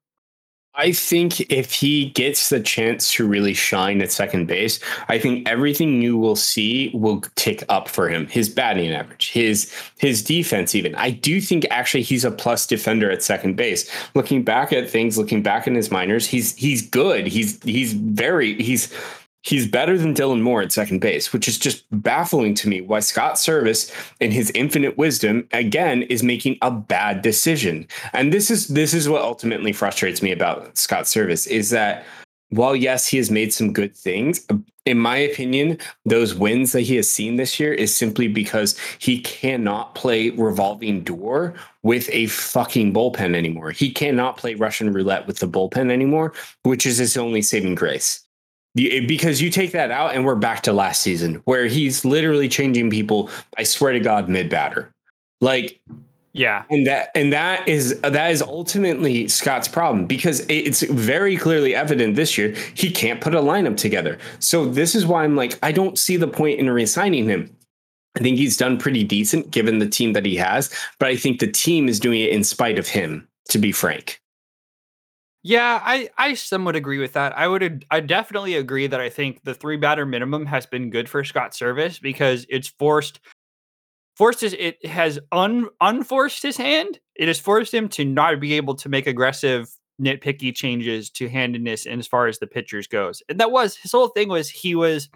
I 0.77 0.93
think 0.93 1.41
if 1.51 1.73
he 1.73 2.11
gets 2.11 2.51
the 2.51 2.61
chance 2.61 3.13
to 3.15 3.27
really 3.27 3.53
shine 3.53 4.01
at 4.01 4.13
second 4.13 4.47
base, 4.47 4.79
I 5.09 5.19
think 5.19 5.49
everything 5.49 6.01
you 6.01 6.17
will 6.17 6.37
see 6.37 6.93
will 6.95 7.21
tick 7.35 7.65
up 7.69 7.89
for 7.89 8.09
him. 8.09 8.29
His 8.29 8.49
batting 8.49 8.93
average, 8.93 9.33
his 9.33 9.75
his 9.99 10.23
defense, 10.23 10.77
even. 10.77 10.95
I 10.95 11.11
do 11.11 11.41
think 11.41 11.67
actually 11.69 12.05
he's 12.05 12.25
a 12.25 12.31
plus 12.31 12.65
defender 12.65 13.11
at 13.11 13.25
second 13.25 13.57
base. 13.57 13.91
Looking 14.15 14.45
back 14.45 14.73
at 14.73 14.89
things, 14.89 15.19
looking 15.19 15.43
back 15.43 15.67
in 15.67 15.75
his 15.75 15.91
minors, 15.91 16.29
he's 16.29 16.55
he's 16.55 16.89
good. 16.89 17.27
He's 17.27 17.61
he's 17.65 17.93
very 17.93 18.55
he's 18.63 18.95
He's 19.43 19.67
better 19.67 19.99
than 19.99 20.15
Dylan 20.15 20.41
Moore 20.41 20.63
at 20.63 20.71
second 20.71 21.01
base, 21.01 21.33
which 21.33 21.49
is 21.49 21.59
just 21.59 21.85
baffling 21.91 22.55
to 22.55 22.69
me 22.69 22.81
why 22.81 23.01
Scott 23.01 23.35
Servais, 23.35 23.93
in 24.21 24.31
his 24.31 24.53
infinite 24.55 24.97
wisdom, 24.97 25.49
again 25.53 26.03
is 26.03 26.23
making 26.23 26.59
a 26.63 26.71
bad 26.71 27.23
decision. 27.23 27.87
And 28.13 28.33
this 28.33 28.51
is 28.51 28.69
this 28.69 28.95
is 28.95 29.09
what 29.09 29.23
ultimately 29.23 29.73
frustrates 29.73 30.23
me 30.23 30.31
about 30.31 30.79
Scott 30.79 31.05
Servais 31.05 31.49
is 31.49 31.71
that 31.71 32.05
while 32.51 32.77
yes, 32.77 33.07
he 33.07 33.17
has 33.17 33.31
made 33.31 33.53
some 33.53 33.73
good 33.73 33.97
things, 33.97 34.47
in 34.85 34.99
my 34.99 35.17
opinion, 35.17 35.79
those 36.05 36.35
wins 36.35 36.73
that 36.73 36.83
he 36.83 36.97
has 36.97 37.11
seen 37.11 37.37
this 37.37 37.59
year 37.59 37.73
is 37.73 37.95
simply 37.95 38.29
because 38.29 38.79
he 38.99 39.21
cannot 39.21 39.95
play 39.95 40.31
revolving 40.31 41.03
door 41.03 41.55
with 41.83 42.11
a 42.13 42.27
fucking 42.27 42.93
bullpen 42.93 43.35
anymore. 43.35 43.71
He 43.71 43.91
cannot 43.91 44.37
play 44.37 44.55
Russian 44.55 44.93
roulette 44.93 45.27
with 45.27 45.39
the 45.39 45.49
bullpen 45.49 45.91
anymore, 45.91 46.35
which 46.65 46.85
is 46.85 46.99
his 46.99 47.17
only 47.17 47.41
saving 47.41 47.75
grace. 47.75 48.22
Because 48.75 49.43
you 49.43 49.51
take 49.51 49.73
that 49.73 49.91
out, 49.91 50.15
and 50.15 50.25
we're 50.25 50.35
back 50.35 50.63
to 50.63 50.73
last 50.73 51.03
season 51.03 51.43
where 51.45 51.67
he's 51.67 52.05
literally 52.05 52.49
changing 52.49 52.89
people. 52.89 53.29
I 53.59 53.65
swear 53.65 53.93
to 53.93 54.01
God, 54.01 54.29
mid 54.29 54.49
batter. 54.49 54.91
Like 55.41 55.81
yeah. 56.33 56.65
And 56.71 56.87
that 56.87 57.11
and 57.15 57.33
that 57.33 57.69
is 57.69 58.01
that 58.01 58.31
is 58.31 58.41
ultimately 58.41 59.29
Scott's 59.29 59.69
problem 59.69 60.07
because 60.07 60.47
it's 60.49 60.83
very 60.83 61.37
clearly 61.37 61.75
evident 61.75 62.17
this 62.17 62.39
year 62.39 62.55
he 62.75 62.91
can't 62.91 63.21
put 63.21 63.35
a 63.35 63.41
lineup 63.41 63.77
together. 63.77 64.19
So 64.39 64.65
this 64.65 64.95
is 64.95 65.05
why 65.05 65.25
I'm 65.25 65.37
like 65.37 65.59
I 65.63 65.73
don't 65.73 65.99
see 65.99 66.17
the 66.17 66.29
point 66.29 66.59
in 66.59 66.71
resigning 66.71 67.29
him. 67.29 67.55
I 68.17 68.21
think 68.21 68.39
he's 68.39 68.57
done 68.57 68.79
pretty 68.79 69.05
decent 69.05 69.51
given 69.51 69.79
the 69.79 69.89
team 69.89 70.15
that 70.15 70.25
he 70.25 70.37
has, 70.37 70.71
but 70.99 71.09
I 71.09 71.17
think 71.17 71.41
the 71.41 71.51
team 71.51 71.89
is 71.89 72.01
doing 72.01 72.21
it 72.21 72.31
in 72.31 72.45
spite 72.45 72.79
of 72.79 72.87
him, 72.87 73.27
to 73.49 73.59
be 73.59 73.73
frank. 73.73 74.22
Yeah, 75.45 75.81
I 75.83 76.09
I 76.17 76.35
somewhat 76.35 76.77
agree 76.77 76.99
with 76.99 77.15
that. 77.15 77.37
I 77.37 77.49
would 77.49 77.85
I 77.91 78.01
definitely 78.01 78.55
agree 78.55 78.87
that 78.87 79.01
I 79.01 79.09
think 79.09 79.43
the 79.43 79.55
three 79.55 79.77
batter 79.77 80.07
minimum 80.07 80.47
has 80.47 80.67
been 80.67 80.89
good 80.91 81.09
for 81.09 81.25
Scott 81.25 81.53
Servais 81.53 82.01
because 82.01 82.47
it's 82.49 82.69
forced 82.69 83.19
forced 84.17 84.41
his 84.43 84.55
it 84.59 84.85
has 84.87 85.19
un 85.33 85.69
unforced 85.81 86.43
his 86.43 86.57
hand. 86.57 86.99
It 87.17 87.29
has 87.29 87.41
forced 87.41 87.73
him 87.75 87.89
to 87.91 88.05
not 88.05 88.41
be 88.41 88.55
able 88.55 88.75
to 88.77 88.89
make 88.89 89.07
aggressive 89.07 89.69
nitpicky 90.01 90.55
changes 90.55 91.11
to 91.11 91.29
handedness 91.29 91.87
and 91.87 92.01
as 92.01 92.07
far 92.07 92.27
as 92.27 92.39
the 92.39 92.47
pitchers 92.47 92.87
goes. 92.87 93.23
And 93.29 93.39
that 93.41 93.51
was 93.53 93.77
his 93.77 93.93
whole 93.93 94.09
thing 94.09 94.29
was 94.29 94.49
he 94.51 94.75
was 94.75 95.09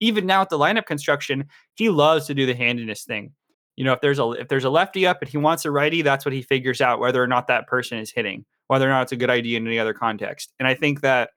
even 0.00 0.26
now 0.26 0.42
at 0.42 0.50
the 0.50 0.58
lineup 0.58 0.86
construction, 0.86 1.46
he 1.76 1.88
loves 1.90 2.26
to 2.26 2.34
do 2.34 2.46
the 2.46 2.54
handedness 2.54 3.04
thing. 3.04 3.32
You 3.76 3.84
know, 3.84 3.92
if 3.92 4.00
there's 4.00 4.18
a 4.18 4.30
if 4.32 4.48
there's 4.48 4.64
a 4.64 4.70
lefty 4.70 5.06
up 5.06 5.20
and 5.22 5.28
he 5.30 5.38
wants 5.38 5.64
a 5.64 5.70
righty, 5.70 6.02
that's 6.02 6.24
what 6.24 6.34
he 6.34 6.42
figures 6.42 6.80
out 6.80 7.00
whether 7.00 7.22
or 7.22 7.26
not 7.28 7.48
that 7.48 7.66
person 7.66 7.98
is 7.98 8.10
hitting, 8.12 8.44
whether 8.68 8.86
or 8.86 8.90
not 8.90 9.02
it's 9.02 9.12
a 9.12 9.16
good 9.16 9.30
idea 9.30 9.56
in 9.56 9.66
any 9.66 9.78
other 9.78 9.94
context. 9.94 10.52
And 10.58 10.66
I 10.66 10.74
think 10.74 11.00
that 11.02 11.30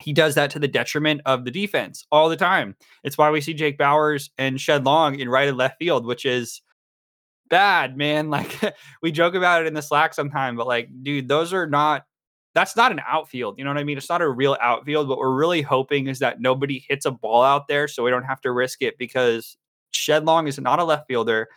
he 0.00 0.12
does 0.12 0.34
that 0.36 0.50
to 0.50 0.58
the 0.58 0.68
detriment 0.68 1.20
of 1.26 1.44
the 1.44 1.50
defense 1.50 2.06
all 2.12 2.28
the 2.28 2.36
time. 2.36 2.76
It's 3.02 3.18
why 3.18 3.30
we 3.30 3.40
see 3.40 3.54
Jake 3.54 3.78
Bauers 3.78 4.30
and 4.38 4.60
Shed 4.60 4.84
Long 4.84 5.18
in 5.18 5.28
right 5.28 5.48
and 5.48 5.56
left 5.56 5.78
field, 5.78 6.06
which 6.06 6.24
is 6.24 6.62
bad, 7.48 7.96
man. 7.96 8.30
Like 8.38 8.76
we 9.02 9.10
joke 9.10 9.34
about 9.34 9.62
it 9.62 9.66
in 9.66 9.74
the 9.74 9.82
Slack 9.82 10.14
sometime, 10.14 10.56
but 10.56 10.66
like, 10.66 10.88
dude, 11.02 11.28
those 11.28 11.52
are 11.52 11.66
not. 11.66 12.04
That's 12.54 12.76
not 12.76 12.92
an 12.92 13.00
outfield. 13.06 13.56
You 13.58 13.64
know 13.64 13.70
what 13.70 13.78
I 13.78 13.84
mean? 13.84 13.98
It's 13.98 14.08
not 14.08 14.22
a 14.22 14.28
real 14.28 14.56
outfield. 14.60 15.08
What 15.08 15.18
we're 15.18 15.34
really 15.34 15.62
hoping 15.62 16.08
is 16.08 16.18
that 16.20 16.40
nobody 16.40 16.84
hits 16.88 17.06
a 17.06 17.10
ball 17.10 17.42
out 17.42 17.68
there, 17.68 17.86
so 17.86 18.02
we 18.02 18.10
don't 18.10 18.24
have 18.24 18.40
to 18.40 18.52
risk 18.52 18.82
it 18.82 18.98
because 18.98 19.56
Shed 19.92 20.24
Long 20.24 20.48
is 20.48 20.58
not 20.58 20.78
a 20.78 20.84
left 20.84 21.06
fielder. 21.06 21.48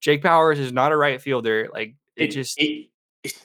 Jake 0.00 0.22
Bauers 0.22 0.58
is 0.58 0.72
not 0.72 0.90
a 0.90 0.96
right 0.96 1.20
fielder. 1.20 1.68
Like 1.72 1.94
it, 2.16 2.24
it 2.24 2.30
just. 2.30 2.60
It, 2.60 2.88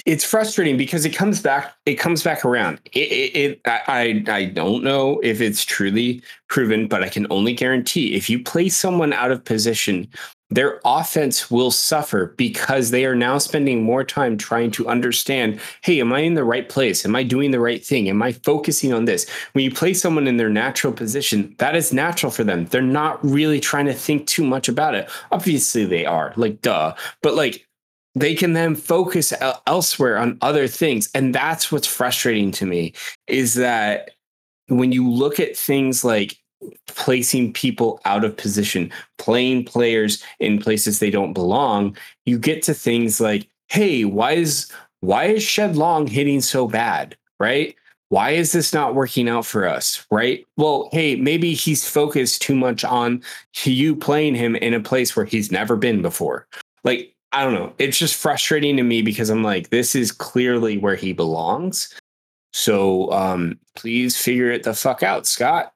it's 0.05 0.23
frustrating 0.23 0.77
because 0.77 1.05
it 1.05 1.11
comes 1.11 1.41
back 1.41 1.75
it 1.85 1.95
comes 1.95 2.23
back 2.23 2.45
around. 2.45 2.79
It, 2.93 2.99
it, 2.99 3.35
it, 3.35 3.61
I, 3.65 4.23
I 4.27 4.45
don't 4.45 4.83
know 4.83 5.19
if 5.23 5.41
it's 5.41 5.63
truly 5.63 6.21
proven 6.47 6.87
but 6.87 7.01
i 7.01 7.07
can 7.07 7.25
only 7.29 7.53
guarantee 7.53 8.13
if 8.13 8.29
you 8.29 8.43
place 8.43 8.75
someone 8.75 9.13
out 9.13 9.31
of 9.31 9.43
position 9.45 10.07
their 10.51 10.81
offense 10.83 11.49
will 11.49 11.71
suffer 11.71 12.35
because 12.37 12.91
they 12.91 13.05
are 13.05 13.15
now 13.15 13.37
spending 13.37 13.83
more 13.83 14.03
time 14.03 14.37
trying 14.37 14.69
to 14.71 14.87
understand 14.87 15.59
hey 15.81 16.01
am 16.01 16.11
i 16.11 16.19
in 16.19 16.33
the 16.33 16.43
right 16.43 16.67
place? 16.67 17.05
Am 17.05 17.15
i 17.15 17.23
doing 17.23 17.51
the 17.51 17.59
right 17.59 17.83
thing? 17.83 18.09
Am 18.09 18.21
i 18.21 18.33
focusing 18.33 18.93
on 18.93 19.05
this? 19.05 19.29
When 19.53 19.63
you 19.63 19.71
place 19.71 20.01
someone 20.01 20.27
in 20.27 20.37
their 20.37 20.49
natural 20.49 20.91
position 20.93 21.55
that 21.57 21.75
is 21.75 21.93
natural 21.93 22.31
for 22.31 22.43
them. 22.43 22.65
They're 22.65 22.81
not 22.81 23.23
really 23.23 23.61
trying 23.61 23.85
to 23.85 23.93
think 23.93 24.27
too 24.27 24.43
much 24.43 24.67
about 24.67 24.93
it. 24.93 25.09
Obviously 25.31 25.85
they 25.85 26.05
are 26.05 26.33
like 26.35 26.61
duh. 26.61 26.95
But 27.23 27.35
like 27.35 27.65
they 28.15 28.35
can 28.35 28.53
then 28.53 28.75
focus 28.75 29.33
elsewhere 29.67 30.17
on 30.17 30.37
other 30.41 30.67
things. 30.67 31.09
And 31.13 31.33
that's 31.33 31.71
what's 31.71 31.87
frustrating 31.87 32.51
to 32.53 32.65
me 32.65 32.93
is 33.27 33.55
that 33.55 34.11
when 34.67 34.91
you 34.91 35.09
look 35.09 35.39
at 35.39 35.55
things 35.55 36.03
like 36.03 36.37
placing 36.85 37.51
people 37.53 37.99
out 38.05 38.23
of 38.23 38.37
position 38.37 38.91
playing 39.17 39.65
players 39.65 40.23
in 40.39 40.59
places 40.59 40.99
they 40.99 41.09
don't 41.09 41.33
belong 41.33 41.97
you 42.27 42.37
get 42.37 42.61
to 42.61 42.71
things 42.71 43.19
like 43.19 43.47
hey 43.67 44.05
why 44.05 44.33
is 44.33 44.71
why 45.01 45.25
is 45.25 45.43
shed 45.43 45.75
long 45.75 46.07
hitting 46.07 46.41
so 46.41 46.67
bad? 46.67 47.17
Right? 47.39 47.75
Why 48.09 48.31
is 48.31 48.51
this 48.51 48.73
not 48.73 48.93
working 48.93 49.27
out 49.27 49.45
for 49.45 49.67
us? 49.67 50.05
Right? 50.11 50.45
Well 50.57 50.89
hey 50.91 51.15
maybe 51.15 51.53
he's 51.53 51.87
focused 51.87 52.41
too 52.41 52.55
much 52.55 52.83
on 52.83 53.23
you 53.63 53.95
playing 53.95 54.35
him 54.35 54.55
in 54.55 54.73
a 54.73 54.79
place 54.79 55.15
where 55.15 55.25
he's 55.25 55.51
never 55.51 55.75
been 55.75 56.01
before. 56.01 56.47
Like 56.83 57.10
I 57.33 57.43
don't 57.43 57.53
know. 57.53 57.73
It's 57.77 57.97
just 57.97 58.15
frustrating 58.15 58.75
to 58.77 58.83
me 58.83 59.01
because 59.01 59.29
I'm 59.29 59.43
like, 59.43 59.69
this 59.69 59.95
is 59.95 60.11
clearly 60.11 60.77
where 60.77 60.95
he 60.95 61.13
belongs. 61.13 61.97
So 62.53 63.11
um, 63.11 63.57
please 63.75 64.17
figure 64.17 64.51
it 64.51 64.63
the 64.63 64.73
fuck 64.73 65.03
out, 65.03 65.25
Scott. 65.25 65.73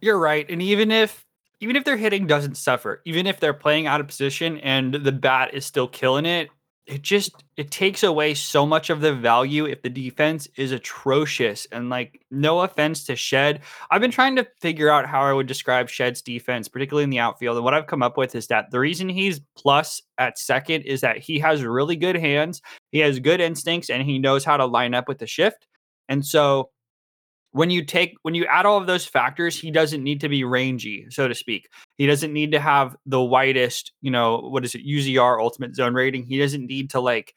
You're 0.00 0.18
right. 0.18 0.48
And 0.48 0.62
even 0.62 0.90
if 0.90 1.24
even 1.60 1.76
if 1.76 1.84
their 1.84 1.96
hitting 1.96 2.26
doesn't 2.26 2.56
suffer, 2.56 3.00
even 3.04 3.26
if 3.26 3.40
they're 3.40 3.54
playing 3.54 3.86
out 3.86 4.00
of 4.00 4.06
position 4.06 4.58
and 4.58 4.94
the 4.94 5.12
bat 5.12 5.54
is 5.54 5.64
still 5.64 5.88
killing 5.88 6.26
it, 6.26 6.50
it 6.86 7.02
just 7.02 7.44
it 7.56 7.70
takes 7.70 8.02
away 8.02 8.34
so 8.34 8.66
much 8.66 8.90
of 8.90 9.00
the 9.00 9.14
value 9.14 9.64
if 9.64 9.80
the 9.80 9.88
defense 9.88 10.46
is 10.56 10.70
atrocious. 10.70 11.66
And 11.72 11.88
like 11.88 12.20
no 12.30 12.60
offense 12.60 13.04
to 13.04 13.16
shed 13.16 13.60
i've 13.90 14.00
been 14.00 14.10
trying 14.10 14.36
to 14.36 14.46
figure 14.60 14.90
out 14.90 15.06
how 15.06 15.22
i 15.22 15.32
would 15.32 15.46
describe 15.46 15.88
shed's 15.88 16.20
defense 16.20 16.68
particularly 16.68 17.04
in 17.04 17.10
the 17.10 17.18
outfield. 17.18 17.56
And 17.56 17.64
what 17.64 17.74
i've 17.74 17.86
come 17.86 18.02
up 18.02 18.16
with 18.16 18.34
is 18.34 18.48
that 18.48 18.70
the 18.70 18.80
reason 18.80 19.08
he's 19.08 19.40
plus 19.56 20.02
at 20.18 20.38
second 20.38 20.82
is 20.82 21.00
that 21.00 21.18
he 21.18 21.38
has 21.38 21.62
really 21.62 21.96
good 21.96 22.16
hands 22.16 22.60
he 22.94 23.00
has 23.00 23.18
good 23.18 23.40
instincts 23.40 23.90
and 23.90 24.02
he 24.02 24.20
knows 24.20 24.44
how 24.44 24.56
to 24.56 24.66
line 24.66 24.94
up 24.94 25.08
with 25.08 25.18
the 25.18 25.26
shift. 25.26 25.66
And 26.08 26.24
so 26.24 26.70
when 27.54 27.70
you 27.70 27.84
take 27.84 28.16
when 28.22 28.34
you 28.34 28.44
add 28.46 28.66
all 28.66 28.78
of 28.78 28.88
those 28.88 29.06
factors 29.06 29.56
he 29.56 29.70
doesn't 29.70 30.02
need 30.02 30.20
to 30.20 30.28
be 30.28 30.42
rangy 30.42 31.06
so 31.08 31.28
to 31.28 31.34
speak. 31.34 31.68
He 31.96 32.06
doesn't 32.06 32.32
need 32.32 32.50
to 32.50 32.58
have 32.58 32.96
the 33.06 33.22
widest 33.22 33.92
you 34.02 34.10
know 34.10 34.38
what 34.38 34.64
is 34.64 34.74
it 34.74 34.84
uzr 34.84 35.40
ultimate 35.40 35.76
zone 35.76 35.94
rating. 35.94 36.24
He 36.24 36.38
doesn't 36.38 36.66
need 36.66 36.90
to 36.90 37.00
like 37.00 37.32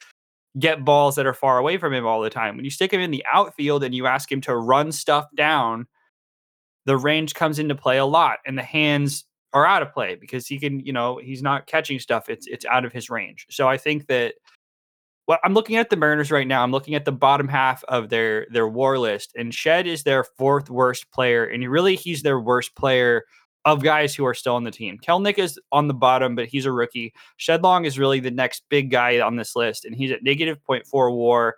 get 0.57 0.83
balls 0.83 1.15
that 1.15 1.27
are 1.27 1.35
far 1.35 1.59
away 1.59 1.77
from 1.77 1.93
him 1.93 2.07
all 2.07 2.21
the 2.21 2.31
time. 2.31 2.55
When 2.55 2.65
you 2.65 2.71
stick 2.71 2.91
him 2.91 2.99
in 2.99 3.11
the 3.11 3.23
outfield 3.31 3.83
and 3.83 3.93
you 3.93 4.07
ask 4.07 4.31
him 4.31 4.41
to 4.41 4.57
run 4.57 4.91
stuff 4.91 5.27
down 5.35 5.85
the 6.85 6.97
range 6.97 7.35
comes 7.35 7.59
into 7.59 7.75
play 7.75 7.97
a 7.99 8.05
lot 8.05 8.39
and 8.45 8.57
the 8.57 8.63
hands 8.63 9.23
are 9.53 9.67
out 9.67 9.83
of 9.83 9.93
play 9.93 10.15
because 10.15 10.47
he 10.47 10.57
can 10.57 10.79
you 10.79 10.93
know 10.93 11.19
he's 11.23 11.43
not 11.43 11.67
catching 11.67 11.99
stuff. 11.99 12.27
It's 12.27 12.47
it's 12.47 12.65
out 12.65 12.85
of 12.85 12.91
his 12.91 13.11
range. 13.11 13.45
So 13.51 13.67
i 13.67 13.77
think 13.77 14.07
that 14.07 14.33
well, 15.27 15.39
I'm 15.43 15.53
looking 15.53 15.75
at 15.75 15.89
the 15.89 15.97
Mariners 15.97 16.31
right 16.31 16.47
now. 16.47 16.63
I'm 16.63 16.71
looking 16.71 16.95
at 16.95 17.03
the 17.03 17.11
bottom 17.11 17.49
half 17.49 17.83
of 17.85 18.09
their 18.09 18.47
their 18.49 18.67
WAR 18.67 18.97
list, 18.97 19.33
and 19.35 19.53
Shed 19.53 19.85
is 19.85 20.03
their 20.03 20.23
fourth 20.23 20.69
worst 20.69 21.11
player, 21.11 21.45
and 21.45 21.69
really 21.69 21.95
he's 21.95 22.23
their 22.23 22.39
worst 22.39 22.75
player 22.75 23.23
of 23.65 23.83
guys 23.83 24.15
who 24.15 24.25
are 24.25 24.33
still 24.33 24.55
on 24.55 24.63
the 24.63 24.71
team. 24.71 24.97
Kelenic 25.05 25.37
is 25.37 25.59
on 25.73 25.89
the 25.89 25.93
bottom, 25.93 26.35
but 26.35 26.47
he's 26.47 26.65
a 26.65 26.71
rookie. 26.71 27.13
Shed 27.35 27.63
Long 27.63 27.83
is 27.83 27.99
really 27.99 28.21
the 28.21 28.31
next 28.31 28.63
big 28.69 28.89
guy 28.89 29.19
on 29.19 29.35
this 29.35 29.57
list, 29.57 29.83
and 29.83 29.93
he's 29.93 30.11
at 30.11 30.23
negative 30.23 30.59
0.4 30.67 31.13
WAR. 31.13 31.55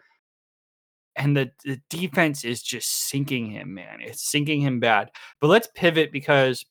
And 1.16 1.38
the, 1.38 1.52
the 1.66 1.80
defense 1.90 2.46
is 2.46 2.64
just 2.64 3.10
sinking 3.10 3.52
him, 3.52 3.74
man. 3.76 4.00
It's 4.00 4.32
sinking 4.32 4.62
him 4.62 4.80
bad. 4.80 5.12
But 5.42 5.50
let's 5.50 5.68
pivot 5.76 6.12
because 6.12 6.66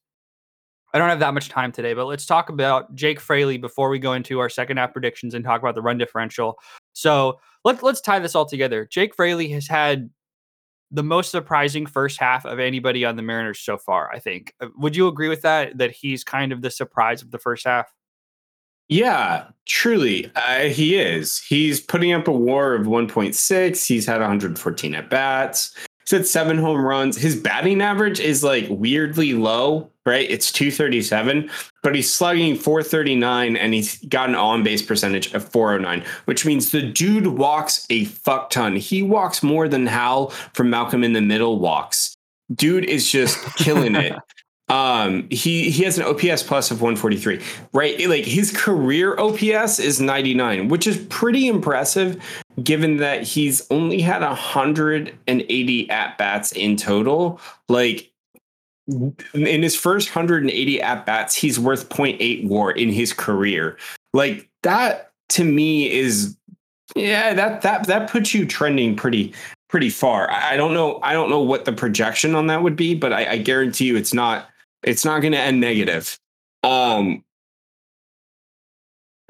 I 0.95 0.99
don't 0.99 1.11
have 1.11 1.21
that 1.21 1.35
much 1.35 1.51
time 1.51 1.71
today, 1.71 1.93
but 1.93 2.07
let's 2.07 2.25
talk 2.25 2.49
about 2.49 2.95
Jake 2.95 3.21
Fraley 3.21 3.59
before 3.59 3.91
we 3.91 3.99
go 3.99 4.15
into 4.15 4.39
our 4.39 4.49
second 4.49 4.79
half 4.79 4.93
predictions 4.93 5.35
and 5.35 5.45
talk 5.45 5.61
about 5.61 5.75
the 5.75 5.83
run 5.83 5.99
differential. 5.99 6.59
So 6.99 7.39
let's 7.65 7.81
let's 7.83 8.01
tie 8.01 8.19
this 8.19 8.35
all 8.35 8.45
together. 8.45 8.85
Jake 8.91 9.15
Fraley 9.15 9.49
has 9.51 9.69
had 9.69 10.11
the 10.91 11.05
most 11.05 11.31
surprising 11.31 11.87
first 11.87 12.19
half 12.19 12.45
of 12.45 12.59
anybody 12.59 13.05
on 13.05 13.15
the 13.15 13.23
Mariners 13.23 13.61
so 13.61 13.79
far. 13.79 14.11
I 14.13 14.19
think. 14.19 14.53
Uh, 14.61 14.67
would 14.77 14.97
you 14.97 15.07
agree 15.07 15.29
with 15.29 15.43
that? 15.43 15.79
That 15.79 15.93
he's 15.93 16.25
kind 16.25 16.51
of 16.51 16.61
the 16.61 16.71
surprise 16.71 17.23
of 17.23 17.31
the 17.31 17.39
first 17.39 17.65
half. 17.65 17.95
Yeah, 18.89 19.49
truly, 19.67 20.33
uh, 20.35 20.65
he 20.65 20.97
is. 20.97 21.39
He's 21.39 21.79
putting 21.79 22.13
up 22.13 22.27
a 22.27 22.33
WAR 22.33 22.75
of 22.75 22.87
1.6. 22.87 23.87
He's 23.87 24.07
had 24.07 24.21
114 24.21 24.95
at 24.95 25.11
bats. 25.11 25.77
He's 26.11 26.31
seven 26.31 26.59
home 26.59 26.85
runs. 26.85 27.17
His 27.17 27.37
batting 27.37 27.81
average 27.83 28.21
is 28.21 28.43
like 28.43 28.67
weirdly 28.69 29.35
low 29.35 29.91
right? 30.09 30.29
It's 30.31 30.51
237, 30.51 31.51
but 31.83 31.95
he's 31.95 32.13
slugging 32.13 32.57
439 32.57 33.57
and 33.57 33.75
he's 33.75 33.99
got 34.07 34.31
an 34.31 34.35
on 34.35 34.63
base 34.63 34.83
percentage 34.83 35.33
of 35.35 35.47
409, 35.51 36.05
which 36.25 36.47
means 36.47 36.71
the 36.71 36.83
dude 36.83 37.27
walks 37.27 37.87
a 37.91 38.07
fuck 38.07 38.51
ton. 38.51 38.77
He 38.77 39.03
walks 39.03 39.43
more 39.43 39.69
than 39.69 39.87
Hal 39.87 40.31
from 40.55 40.71
Malcolm 40.71 41.05
in 41.05 41.13
the 41.13 41.21
Middle 41.21 41.59
walks. 41.59 42.17
dude 42.55 42.87
is 42.87 43.11
just 43.11 43.39
killing 43.57 43.95
it. 43.95 44.15
Um, 44.69 45.27
he 45.31 45.71
he 45.71 45.85
has 45.85 45.99
an 45.99 46.05
OPS 46.05 46.43
plus 46.43 46.71
of 46.71 46.83
143, 46.83 47.41
right? 47.73 48.09
Like 48.09 48.25
his 48.25 48.53
career 48.53 49.19
OPS 49.19 49.79
is 49.79 50.01
99, 50.01 50.69
which 50.69 50.87
is 50.87 50.99
pretty 51.09 51.49
impressive 51.49 52.23
given 52.63 52.99
that 52.99 53.23
he's 53.23 53.67
only 53.71 54.01
had 54.01 54.21
180 54.21 55.91
at 55.91 56.19
bats 56.19 56.53
in 56.53 56.77
total. 56.77 57.41
Like 57.69 58.11
in 58.89 59.63
his 59.63 59.77
first 59.77 60.15
180 60.15 60.83
at 60.83 61.07
bats, 61.07 61.35
he's 61.35 61.59
worth 61.59 61.89
0.8 61.89 62.47
WAR 62.47 62.71
in 62.73 62.91
his 62.91 63.13
career. 63.13 63.79
Like 64.13 64.49
that 64.63 65.13
to 65.31 65.45
me 65.45 65.91
is 65.91 66.37
yeah, 66.95 67.33
that 67.35 67.63
that 67.63 67.87
that 67.87 68.11
puts 68.11 68.35
you 68.35 68.47
trending 68.47 68.97
pretty 68.97 69.33
pretty 69.69 69.91
far. 69.91 70.31
I, 70.31 70.57
don't 70.57 70.73
know. 70.73 70.99
I 71.03 71.13
don't 71.13 71.29
know 71.29 71.43
what 71.43 71.67
the 71.67 71.73
projection 71.73 72.35
on 72.35 72.47
that 72.47 72.63
would 72.63 72.75
be, 72.75 72.95
but 72.95 73.13
I, 73.13 73.33
I 73.33 73.37
guarantee 73.37 73.85
you 73.85 73.97
it's 73.97 74.15
not 74.15 74.49
it's 74.83 75.05
not 75.05 75.21
going 75.21 75.33
to 75.33 75.39
end 75.39 75.61
negative. 75.61 76.19
Um, 76.63 77.25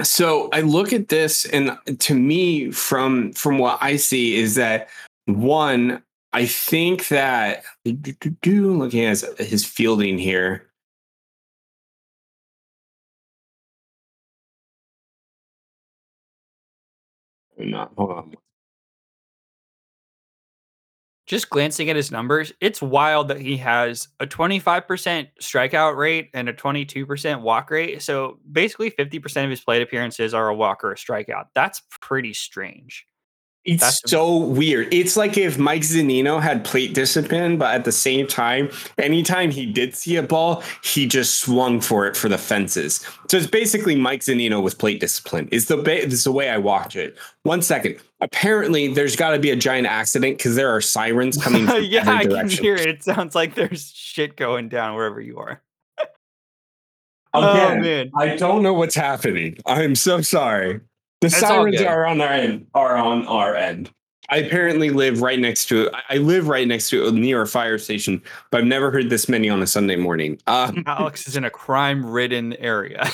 so 0.03 0.49
I 0.53 0.61
look 0.61 0.93
at 0.93 1.09
this, 1.09 1.45
and 1.47 1.77
to 1.99 2.15
me, 2.15 2.71
from 2.71 3.33
from 3.33 3.59
what 3.59 3.79
I 3.81 3.97
see, 3.97 4.37
is 4.37 4.55
that 4.55 4.89
one, 5.27 6.03
I 6.33 6.47
think 6.47 7.09
that 7.09 7.65
looking 8.79 9.05
at 9.05 9.11
his, 9.11 9.27
his 9.39 9.65
fielding 9.65 10.19
here. 10.19 10.65
Not 17.59 17.93
hold 17.97 18.11
on 18.13 18.37
just 21.29 21.51
glancing 21.51 21.91
at 21.91 21.97
his 21.97 22.11
numbers, 22.11 22.53
it's 22.61 22.81
wild 22.81 23.29
that 23.29 23.39
he 23.39 23.59
has 23.59 24.09
a 24.19 24.27
25% 24.27 25.29
strikeout 25.41 25.97
rate 25.97 26.31
and 26.33 26.49
a 26.49 26.55
22% 26.55 27.43
walk 27.43 27.71
rate. 27.71 28.03
So 28.03 28.39
basically 28.51 28.91
50% 28.91 29.45
of 29.45 29.51
his 29.51 29.61
plate 29.61 29.83
appearances 29.83 30.33
are 30.33 30.49
a 30.49 30.55
walk 30.55 30.83
or 30.83 30.93
a 30.93 30.97
strikeout. 30.97 31.45
That's 31.55 31.83
pretty 32.01 32.33
strange. 32.33 33.07
It's 33.65 33.83
That's 33.83 34.11
so 34.11 34.37
weird. 34.37 34.93
It's 34.95 35.17
like 35.17 35.37
if 35.37 35.59
Mike 35.59 35.83
Zunino 35.83 36.41
had 36.41 36.65
plate 36.65 36.95
discipline, 36.95 37.59
but 37.59 37.75
at 37.75 37.85
the 37.85 37.93
same 37.93 38.27
time, 38.27 38.71
anytime 38.97 39.51
he 39.51 39.67
did 39.67 39.95
see 39.95 40.17
a 40.17 40.23
ball, 40.23 40.63
he 40.83 41.07
just 41.07 41.41
swung 41.41 41.81
for 41.81 42.07
it 42.07 42.17
for 42.17 42.31
the 42.31 42.39
fences. 42.39 43.05
So 43.29 43.37
it's 43.37 43.47
basically 43.47 43.95
Mike 43.95 44.23
Zunino 44.23 44.63
with 44.63 44.79
plate 44.79 45.01
discipline. 45.01 45.49
Is 45.53 45.67
the 45.67 45.77
ba- 45.77 46.03
is 46.03 46.25
the 46.25 46.33
way 46.33 46.49
I 46.49 46.57
watch 46.57 46.97
it. 46.97 47.19
One 47.43 47.61
second. 47.61 47.97
Apparently, 48.21 48.89
there's 48.89 49.17
got 49.17 49.33
to 49.33 49.39
be 49.39 49.51
a 49.51 49.57
giant 49.57 49.87
accident 49.87 50.39
because 50.39 50.57
there 50.57 50.75
are 50.75 50.81
sirens 50.81 51.37
coming. 51.37 51.69
yeah, 51.85 52.11
I 52.11 52.25
can 52.25 52.49
hear 52.49 52.75
it. 52.75 52.87
It 52.87 53.03
sounds 53.05 53.35
like 53.35 53.55
there's 53.55 53.91
shit 53.93 54.37
going 54.37 54.71
down 54.71 54.95
wherever 54.95 55.21
you 55.21 55.39
are. 55.39 55.63
Oh, 57.35 57.53
Again, 57.53 57.79
oh, 57.79 57.81
man. 57.83 58.11
I 58.17 58.37
don't 58.37 58.63
know 58.63 58.73
what's 58.73 58.95
happening. 58.95 59.59
I'm 59.67 59.95
so 59.95 60.23
sorry. 60.23 60.81
The 61.21 61.29
That's 61.29 61.41
sirens 61.41 61.81
are 61.81 62.07
on 62.07 62.21
our 62.21 62.29
end. 62.29 62.67
Are 62.75 62.97
on 62.97 63.27
our 63.27 63.57
end. 63.57 63.91
I 64.31 64.37
apparently 64.39 64.91
live 64.91 65.23
right 65.23 65.39
next 65.39 65.67
to. 65.69 65.91
I 66.09 66.19
live 66.19 66.49
right 66.49 66.69
next 66.69 66.91
to 66.91 67.11
near 67.13 67.43
a 67.43 67.47
fire 67.47 67.79
station, 67.79 68.23
but 68.51 68.59
I've 68.61 68.67
never 68.67 68.91
heard 68.91 69.09
this 69.09 69.29
many 69.29 69.49
on 69.49 69.63
a 69.63 69.67
Sunday 69.67 69.97
morning. 69.97 70.39
Uh, 70.47 70.71
Alex 70.87 71.27
is 71.27 71.37
in 71.37 71.45
a 71.45 71.51
crime-ridden 71.51 72.55
area. 72.55 73.09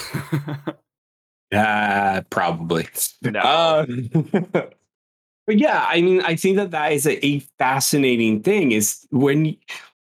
uh, 1.55 2.23
probably. 2.31 2.89
No. 3.23 3.39
Uh, 3.39 3.87
but 4.53 5.59
yeah, 5.59 5.87
I 5.89 6.01
mean, 6.01 6.21
I 6.23 6.35
think 6.35 6.57
that 6.57 6.73
that 6.73 6.93
is 6.93 7.07
a, 7.07 7.25
a 7.25 7.39
fascinating 7.59 8.43
thing. 8.43 8.73
Is 8.73 9.07
when 9.11 9.57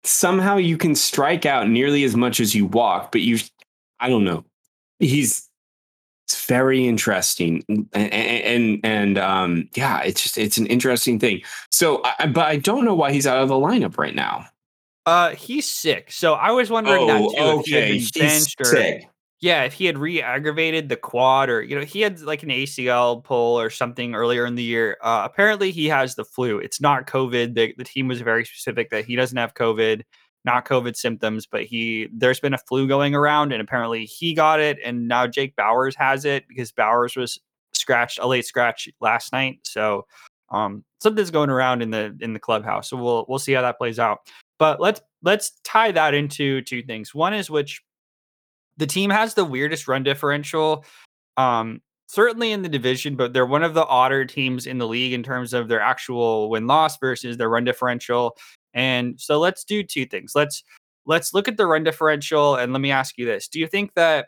somehow 0.05 0.55
you 0.55 0.77
can 0.77 0.95
strike 0.95 1.45
out 1.45 1.69
nearly 1.69 2.05
as 2.05 2.15
much 2.15 2.39
as 2.39 2.55
you 2.55 2.65
walk, 2.65 3.11
but 3.11 3.19
you, 3.19 3.37
I 3.99 4.07
don't 4.07 4.23
know. 4.23 4.45
He's 4.99 5.49
it's 6.31 6.45
very 6.45 6.87
interesting 6.87 7.63
and 7.67 7.89
and, 7.93 8.79
and 8.83 9.17
um, 9.17 9.67
yeah 9.75 10.01
it's 10.01 10.23
just 10.23 10.37
it's 10.37 10.57
an 10.57 10.65
interesting 10.67 11.19
thing. 11.19 11.41
So 11.71 12.01
I, 12.03 12.27
but 12.27 12.45
i 12.45 12.55
don't 12.55 12.85
know 12.85 12.95
why 12.95 13.11
he's 13.11 13.27
out 13.27 13.41
of 13.41 13.49
the 13.49 13.55
lineup 13.55 13.97
right 13.97 14.15
now. 14.15 14.45
Uh 15.05 15.31
he's 15.31 15.69
sick. 15.69 16.11
So 16.11 16.33
i 16.33 16.51
was 16.51 16.69
wondering 16.69 17.03
oh, 17.03 17.07
that 17.07 17.37
too 17.37 17.43
okay. 17.43 17.59
if 17.59 17.65
he 17.65 17.73
had 17.73 18.13
been 18.13 18.29
benched 18.29 18.61
or 18.61 18.65
sick. 18.65 19.09
yeah 19.41 19.63
if 19.63 19.73
he 19.73 19.85
had 19.85 19.97
re-aggravated 19.97 20.87
the 20.87 20.95
quad 20.95 21.49
or 21.49 21.61
you 21.61 21.77
know 21.77 21.83
he 21.83 21.99
had 21.99 22.21
like 22.21 22.43
an 22.43 22.49
acl 22.49 23.21
pull 23.23 23.59
or 23.59 23.69
something 23.69 24.15
earlier 24.15 24.45
in 24.45 24.55
the 24.55 24.63
year. 24.63 24.97
Uh 25.01 25.23
apparently 25.25 25.71
he 25.71 25.87
has 25.87 26.15
the 26.15 26.23
flu. 26.23 26.59
It's 26.59 26.79
not 26.79 27.07
covid. 27.07 27.55
The, 27.55 27.73
the 27.77 27.83
team 27.83 28.07
was 28.07 28.21
very 28.21 28.45
specific 28.45 28.89
that 28.91 29.03
he 29.03 29.17
doesn't 29.17 29.37
have 29.37 29.53
covid 29.53 30.03
not 30.43 30.65
COVID 30.65 30.95
symptoms, 30.95 31.45
but 31.45 31.63
he 31.63 32.09
there's 32.13 32.39
been 32.39 32.53
a 32.53 32.57
flu 32.57 32.87
going 32.87 33.15
around, 33.15 33.51
and 33.51 33.61
apparently 33.61 34.05
he 34.05 34.33
got 34.33 34.59
it, 34.59 34.77
and 34.83 35.07
now 35.07 35.27
Jake 35.27 35.55
Bauers 35.55 35.95
has 35.95 36.25
it 36.25 36.47
because 36.47 36.71
Bauers 36.71 37.15
was 37.15 37.39
scratched 37.73 38.19
a 38.19 38.27
late 38.27 38.45
scratch 38.45 38.89
last 38.99 39.31
night. 39.31 39.59
So 39.63 40.05
um, 40.49 40.83
something's 41.01 41.31
going 41.31 41.49
around 41.49 41.81
in 41.81 41.91
the 41.91 42.15
in 42.21 42.33
the 42.33 42.39
clubhouse. 42.39 42.89
So 42.89 42.97
we'll 42.97 43.25
we'll 43.27 43.39
see 43.39 43.53
how 43.53 43.61
that 43.61 43.77
plays 43.77 43.99
out. 43.99 44.19
But 44.57 44.79
let's 44.79 45.01
let's 45.23 45.59
tie 45.63 45.91
that 45.91 46.13
into 46.13 46.61
two 46.61 46.81
things. 46.83 47.15
One 47.15 47.33
is 47.33 47.49
which 47.49 47.81
the 48.77 48.87
team 48.87 49.09
has 49.09 49.33
the 49.33 49.45
weirdest 49.45 49.87
run 49.87 50.03
differential. 50.03 50.85
Um, 51.37 51.81
certainly 52.07 52.51
in 52.51 52.61
the 52.61 52.69
division, 52.69 53.15
but 53.15 53.31
they're 53.31 53.45
one 53.45 53.63
of 53.63 53.73
the 53.73 53.85
odder 53.85 54.25
teams 54.25 54.67
in 54.67 54.77
the 54.77 54.87
league 54.87 55.13
in 55.13 55.23
terms 55.23 55.53
of 55.53 55.69
their 55.69 55.79
actual 55.79 56.49
win 56.49 56.67
loss 56.67 56.97
versus 56.97 57.37
their 57.37 57.49
run 57.49 57.63
differential. 57.63 58.35
And 58.73 59.19
so 59.19 59.39
let's 59.39 59.63
do 59.63 59.83
two 59.83 60.05
things. 60.05 60.33
Let's 60.35 60.63
let's 61.05 61.33
look 61.33 61.47
at 61.47 61.57
the 61.57 61.65
run 61.65 61.83
differential 61.83 62.55
and 62.55 62.73
let 62.73 62.79
me 62.79 62.91
ask 62.91 63.17
you 63.17 63.25
this. 63.25 63.47
Do 63.47 63.59
you 63.59 63.67
think 63.67 63.93
that 63.95 64.27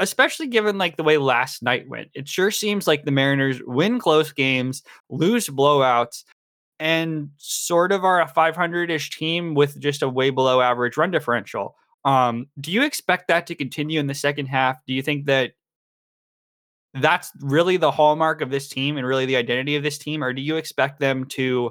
especially 0.00 0.46
given 0.46 0.78
like 0.78 0.96
the 0.96 1.02
way 1.02 1.18
last 1.18 1.62
night 1.62 1.88
went, 1.88 2.08
it 2.14 2.28
sure 2.28 2.50
seems 2.50 2.86
like 2.86 3.04
the 3.04 3.10
Mariners 3.10 3.60
win 3.64 3.98
close 3.98 4.32
games, 4.32 4.82
lose 5.10 5.48
blowouts, 5.48 6.24
and 6.78 7.30
sort 7.36 7.90
of 7.90 8.04
are 8.04 8.20
a 8.20 8.28
500-ish 8.28 9.10
team 9.10 9.54
with 9.54 9.80
just 9.80 10.02
a 10.02 10.08
way 10.08 10.30
below 10.30 10.60
average 10.60 10.96
run 10.96 11.10
differential. 11.10 11.74
Um, 12.04 12.46
do 12.60 12.70
you 12.70 12.84
expect 12.84 13.28
that 13.28 13.46
to 13.48 13.54
continue 13.54 13.98
in 13.98 14.06
the 14.06 14.14
second 14.14 14.46
half? 14.46 14.78
Do 14.86 14.94
you 14.94 15.02
think 15.02 15.26
that 15.26 15.52
that's 16.94 17.30
really 17.40 17.76
the 17.76 17.90
hallmark 17.90 18.40
of 18.40 18.50
this 18.50 18.68
team 18.68 18.96
and 18.96 19.06
really 19.06 19.26
the 19.26 19.36
identity 19.36 19.76
of 19.76 19.82
this 19.82 19.98
team, 19.98 20.22
or 20.22 20.32
do 20.32 20.40
you 20.40 20.56
expect 20.56 21.00
them 21.00 21.24
to 21.26 21.70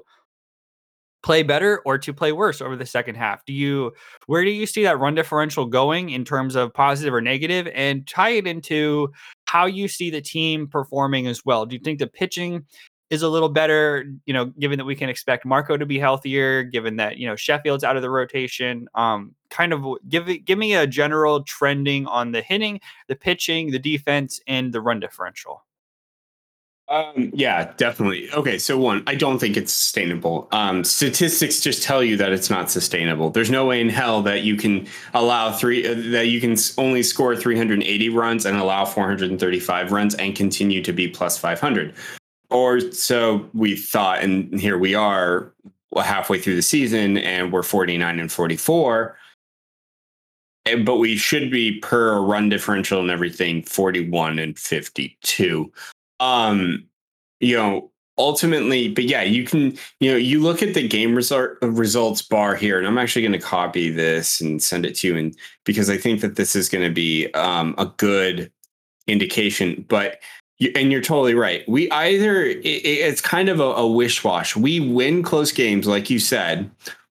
play 1.24 1.43
better 1.43 1.82
or 1.86 1.97
to 1.97 2.13
play 2.13 2.32
worse 2.32 2.61
over 2.61 2.76
the 2.76 2.86
second 2.86 3.15
half? 3.15 3.45
Do 3.45 3.53
you 3.53 3.93
where 4.28 4.43
do 4.43 4.51
you 4.51 4.65
see 4.65 4.84
that 4.84 4.99
run 4.99 5.15
differential 5.15 5.65
going 5.65 6.09
in 6.09 6.26
terms 6.26 6.55
of 6.55 6.74
positive 6.74 7.13
or 7.13 7.22
negative 7.22 7.68
and 7.74 8.07
tie 8.07 8.32
it 8.32 8.47
into 8.47 9.11
how 9.45 9.65
you 9.65 9.88
see 9.88 10.09
the 10.09 10.22
team 10.22 10.68
performing 10.68 11.28
as 11.28 11.45
well? 11.45 11.65
Do 11.65 11.76
you 11.76 11.82
think 11.84 11.99
the 11.99 12.07
pitching 12.07 12.65
is 13.09 13.22
a 13.22 13.30
little 13.30 13.49
better, 13.49 14.05
you 14.26 14.34
know, 14.34 14.45
given 14.59 14.78
that 14.78 14.86
we 14.86 14.95
can 14.95 15.09
expect 15.09 15.45
Marco 15.45 15.78
to 15.78 15.86
be 15.86 15.97
healthier, 15.97 16.63
given 16.63 16.97
that, 16.97 17.18
you 17.18 17.26
know, 17.26 17.36
Sheffield's 17.36 17.84
out 17.84 17.95
of 17.95 18.01
the 18.01 18.09
rotation. 18.09 18.88
Um, 18.95 19.34
kind 19.49 19.72
of 19.72 19.86
give 20.09 20.28
it, 20.28 20.39
give 20.39 20.57
me 20.57 20.76
a 20.76 20.86
general 20.86 21.43
trending 21.43 22.05
on 22.07 22.32
the 22.34 22.41
hitting, 22.41 22.82
the 23.07 23.15
pitching, 23.15 23.72
the 23.72 23.80
defense, 23.80 24.41
and 24.45 24.74
the 24.74 24.82
run 24.82 24.99
differential. 24.99 25.63
Um, 26.89 27.31
yeah, 27.33 27.73
definitely. 27.75 28.31
Okay, 28.31 28.57
so 28.57 28.77
one, 28.77 29.03
I 29.07 29.15
don't 29.15 29.39
think 29.39 29.57
it's 29.57 29.73
sustainable. 29.73 30.47
Um, 30.53 30.85
statistics 30.85 31.59
just 31.59 31.83
tell 31.83 32.01
you 32.01 32.15
that 32.15 32.31
it's 32.31 32.49
not 32.49 32.71
sustainable. 32.71 33.29
There's 33.29 33.51
no 33.51 33.65
way 33.65 33.81
in 33.81 33.89
hell 33.89 34.21
that 34.21 34.43
you 34.43 34.55
can 34.55 34.88
allow 35.13 35.51
three 35.51 35.85
uh, 35.85 35.95
that 36.11 36.27
you 36.27 36.39
can 36.39 36.55
only 36.77 37.03
score 37.03 37.35
380 37.35 38.09
runs 38.09 38.45
and 38.45 38.57
allow 38.57 38.85
435 38.85 39.91
runs 39.91 40.15
and 40.15 40.33
continue 40.33 40.81
to 40.81 40.93
be 40.93 41.09
plus 41.09 41.38
500. 41.38 41.93
Or 42.49 42.79
so 42.91 43.49
we 43.53 43.75
thought, 43.75 44.23
and 44.23 44.57
here 44.57 44.77
we 44.77 44.95
are 44.95 45.53
halfway 45.93 46.39
through 46.39 46.55
the 46.55 46.61
season, 46.61 47.17
and 47.17 47.51
we're 47.51 47.63
49 47.63 48.19
and 48.19 48.31
44 48.31 49.17
but 50.83 50.97
we 50.97 51.15
should 51.15 51.49
be 51.49 51.79
per 51.79 52.19
run 52.19 52.49
differential 52.49 52.99
and 52.99 53.09
everything 53.09 53.63
41 53.63 54.38
and 54.38 54.59
52 54.59 55.71
um 56.20 56.86
you 57.39 57.55
know 57.55 57.91
ultimately 58.18 58.89
but 58.89 59.03
yeah 59.03 59.22
you 59.22 59.43
can 59.43 59.78
you 59.99 60.11
know 60.11 60.18
you 60.18 60.41
look 60.41 60.63
at 60.63 60.74
the 60.74 60.88
game 60.88 61.13
result 61.13 61.51
results 61.61 62.22
bar 62.22 62.55
here 62.55 62.80
and 62.80 62.88
i'm 62.88 62.97
actually 62.97 63.22
going 63.22 63.32
to 63.32 63.39
copy 63.39 63.89
this 63.89 64.41
and 64.41 64.63
send 64.63 64.86
it 64.86 64.95
to 64.95 65.07
you 65.07 65.15
and 65.15 65.36
because 65.65 65.89
i 65.89 65.97
think 65.97 66.22
that 66.22 66.36
this 66.36 66.55
is 66.55 66.68
going 66.68 66.84
to 66.84 66.93
be 66.93 67.32
um, 67.34 67.76
a 67.78 67.86
good 67.97 68.51
indication 69.07 69.86
but 69.88 70.20
you, 70.59 70.72
and 70.76 70.91
you're 70.91 71.01
totally 71.01 71.36
right. 71.36 71.68
We 71.68 71.89
either 71.91 72.43
it, 72.43 72.65
it's 72.65 73.22
kind 73.22 73.49
of 73.49 73.59
a, 73.59 73.63
a 73.63 73.88
wish 73.88 74.24
wash 74.24 74.55
we 74.55 74.80
win 74.80 75.24
close 75.24 75.51
games 75.51 75.88
like 75.88 76.09
you 76.09 76.20
said 76.20 76.70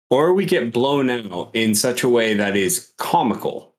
or 0.10 0.34
we 0.34 0.46
get 0.46 0.72
blown 0.72 1.10
out 1.10 1.52
in 1.54 1.76
such 1.76 2.04
a 2.04 2.10
way 2.10 2.34
that 2.36 2.56
is 2.56 2.92
comical 2.98 3.74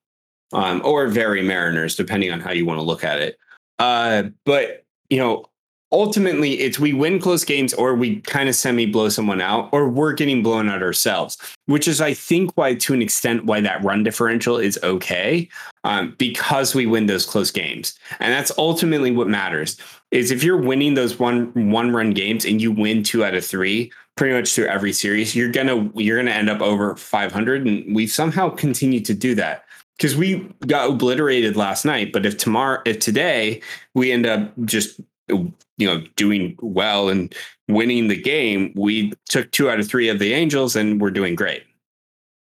um, 0.53 0.83
or 0.85 1.07
very 1.09 1.43
mariners 1.43 1.97
depending 1.97 2.33
on 2.33 2.41
how 2.41 2.53
you 2.53 2.67
want 2.67 2.79
to 2.79 2.83
look 2.83 3.05
at 3.05 3.21
it. 3.21 3.37
Uh, 3.79 4.25
but 4.45 4.84
you 5.11 5.19
know, 5.19 5.45
ultimately 5.93 6.61
it's 6.61 6.79
we 6.79 6.93
win 6.93 7.21
close 7.21 7.45
games 7.45 7.73
or 7.75 7.95
we 7.95 8.21
kind 8.23 8.49
of 8.49 8.55
semi 8.55 8.87
blow 8.87 9.09
someone 9.09 9.41
out 9.41 9.69
or 9.73 9.89
we're 9.89 10.13
getting 10.13 10.43
blown 10.43 10.69
out 10.69 10.83
ourselves 10.83 11.37
which 11.67 11.87
is 11.87 12.01
i 12.01 12.13
think 12.13 12.51
why 12.57 12.75
to 12.75 12.93
an 12.95 13.01
extent 13.01 13.45
why 13.45 13.61
that 13.61 13.85
run 13.85 14.03
differential 14.03 14.57
is 14.57 14.77
okay 14.83 15.49
um, 15.85 16.15
because 16.19 16.75
we 16.75 16.87
win 16.87 17.07
those 17.07 17.27
close 17.27 17.51
games. 17.51 17.95
And 18.19 18.33
that's 18.33 18.51
ultimately 18.59 19.11
what 19.11 19.29
matters 19.29 19.77
is 20.11 20.31
if 20.31 20.43
you're 20.43 20.61
winning 20.61 20.95
those 20.95 21.19
one 21.19 21.71
one 21.71 21.93
run 21.93 22.11
games 22.11 22.45
and 22.45 22.61
you 22.61 22.73
win 22.73 23.03
two 23.03 23.25
out 23.25 23.35
of 23.35 23.45
three 23.45 23.93
pretty 24.17 24.35
much 24.35 24.55
through 24.55 24.67
every 24.67 24.93
series 24.93 25.35
you're 25.35 25.51
gonna 25.51 25.91
you're 25.95 26.17
gonna 26.17 26.31
end 26.31 26.49
up 26.49 26.61
over 26.61 26.95
500 26.97 27.67
and 27.67 27.95
we've 27.95 28.11
somehow 28.11 28.49
continued 28.49 29.05
to 29.05 29.15
do 29.15 29.35
that 29.35 29.64
because 29.97 30.17
we 30.17 30.49
got 30.67 30.91
obliterated 30.91 31.57
last 31.57 31.85
night 31.85 32.13
but 32.13 32.27
if 32.27 32.37
tomorrow 32.37 32.81
if 32.85 32.99
today 32.99 33.61
we 33.95 34.13
end 34.13 34.27
up 34.27 34.53
just 34.65 35.01
you 35.29 35.53
know 35.87 36.03
doing 36.17 36.57
well 36.61 37.09
and 37.09 37.35
winning 37.69 38.09
the 38.09 38.21
game 38.21 38.73
we 38.77 39.13
took 39.29 39.51
two 39.51 39.71
out 39.71 39.81
of 39.81 39.89
three 39.89 40.09
of 40.09 40.19
the 40.19 40.33
angels 40.33 40.77
and 40.77 41.01
we're 41.01 41.11
doing 41.11 41.35
great. 41.35 41.65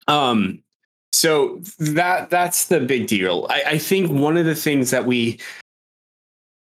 Um 0.09 0.62
so 1.12 1.62
that 1.78 2.28
that's 2.28 2.66
the 2.66 2.80
big 2.80 3.07
deal. 3.07 3.47
I, 3.49 3.62
I 3.68 3.78
think 3.78 4.11
one 4.11 4.37
of 4.37 4.45
the 4.45 4.55
things 4.55 4.91
that 4.91 5.07
we 5.07 5.39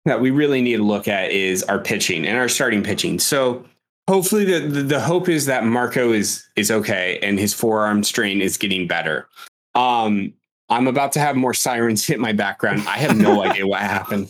that 0.05 0.19
we 0.19 0.31
really 0.31 0.61
need 0.61 0.77
to 0.77 0.83
look 0.83 1.07
at 1.07 1.31
is 1.31 1.63
our 1.63 1.79
pitching 1.79 2.25
and 2.25 2.37
our 2.37 2.49
starting 2.49 2.83
pitching. 2.83 3.19
So 3.19 3.63
hopefully 4.09 4.43
the, 4.43 4.59
the, 4.59 4.81
the 4.81 4.99
hope 4.99 5.29
is 5.29 5.45
that 5.45 5.63
marco 5.63 6.11
is 6.11 6.45
is 6.55 6.71
okay 6.71 7.19
and 7.21 7.39
his 7.39 7.53
forearm 7.53 8.03
strain 8.03 8.41
is 8.41 8.57
getting 8.57 8.87
better. 8.87 9.29
Um 9.75 10.33
i'm 10.73 10.87
about 10.87 11.11
to 11.13 11.19
have 11.19 11.35
more 11.35 11.53
sirens 11.53 12.05
hit 12.05 12.19
my 12.19 12.33
background 12.33 12.79
i 12.87 12.97
have 12.97 13.15
no 13.17 13.43
idea 13.45 13.65
what 13.65 13.79
happened 13.81 14.29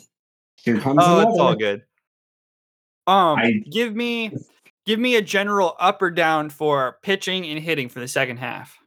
here 0.63 0.79
comes 0.79 0.99
Oh, 1.01 1.15
another. 1.19 1.29
it's 1.31 1.39
all 1.39 1.55
good. 1.55 1.81
Um, 3.05 3.37
I- 3.39 3.63
give 3.69 3.93
me 3.93 4.31
give 4.85 4.97
me 4.99 5.15
a 5.17 5.21
general 5.21 5.75
up 5.79 6.01
or 6.01 6.09
down 6.09 6.49
for 6.49 6.99
pitching 7.03 7.45
and 7.45 7.59
hitting 7.59 7.89
for 7.89 7.99
the 7.99 8.07
second 8.07 8.37
half. 8.37 8.77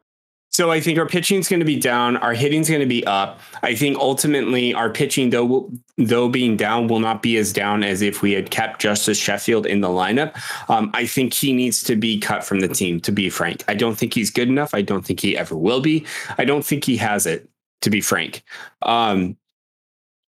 So 0.56 0.70
I 0.70 0.80
think 0.80 0.98
our 0.98 1.04
pitching 1.04 1.38
is 1.38 1.50
going 1.50 1.60
to 1.60 1.66
be 1.66 1.78
down. 1.78 2.16
Our 2.16 2.32
hitting's 2.32 2.70
going 2.70 2.80
to 2.80 2.86
be 2.86 3.06
up. 3.06 3.40
I 3.62 3.74
think 3.74 3.98
ultimately 3.98 4.72
our 4.72 4.88
pitching, 4.88 5.28
though, 5.28 5.70
though 5.98 6.30
being 6.30 6.56
down, 6.56 6.88
will 6.88 6.98
not 6.98 7.20
be 7.20 7.36
as 7.36 7.52
down 7.52 7.84
as 7.84 8.00
if 8.00 8.22
we 8.22 8.32
had 8.32 8.50
kept 8.50 8.80
Justus 8.80 9.18
Sheffield 9.18 9.66
in 9.66 9.82
the 9.82 9.88
lineup. 9.88 10.34
Um, 10.70 10.90
I 10.94 11.04
think 11.04 11.34
he 11.34 11.52
needs 11.52 11.82
to 11.82 11.94
be 11.94 12.18
cut 12.18 12.42
from 12.42 12.60
the 12.60 12.68
team. 12.68 13.00
To 13.00 13.12
be 13.12 13.28
frank, 13.28 13.64
I 13.68 13.74
don't 13.74 13.96
think 13.96 14.14
he's 14.14 14.30
good 14.30 14.48
enough. 14.48 14.72
I 14.72 14.80
don't 14.80 15.04
think 15.04 15.20
he 15.20 15.36
ever 15.36 15.54
will 15.54 15.82
be. 15.82 16.06
I 16.38 16.46
don't 16.46 16.64
think 16.64 16.84
he 16.84 16.96
has 16.96 17.26
it. 17.26 17.46
To 17.82 17.90
be 17.90 18.00
frank, 18.00 18.42
um, 18.80 19.36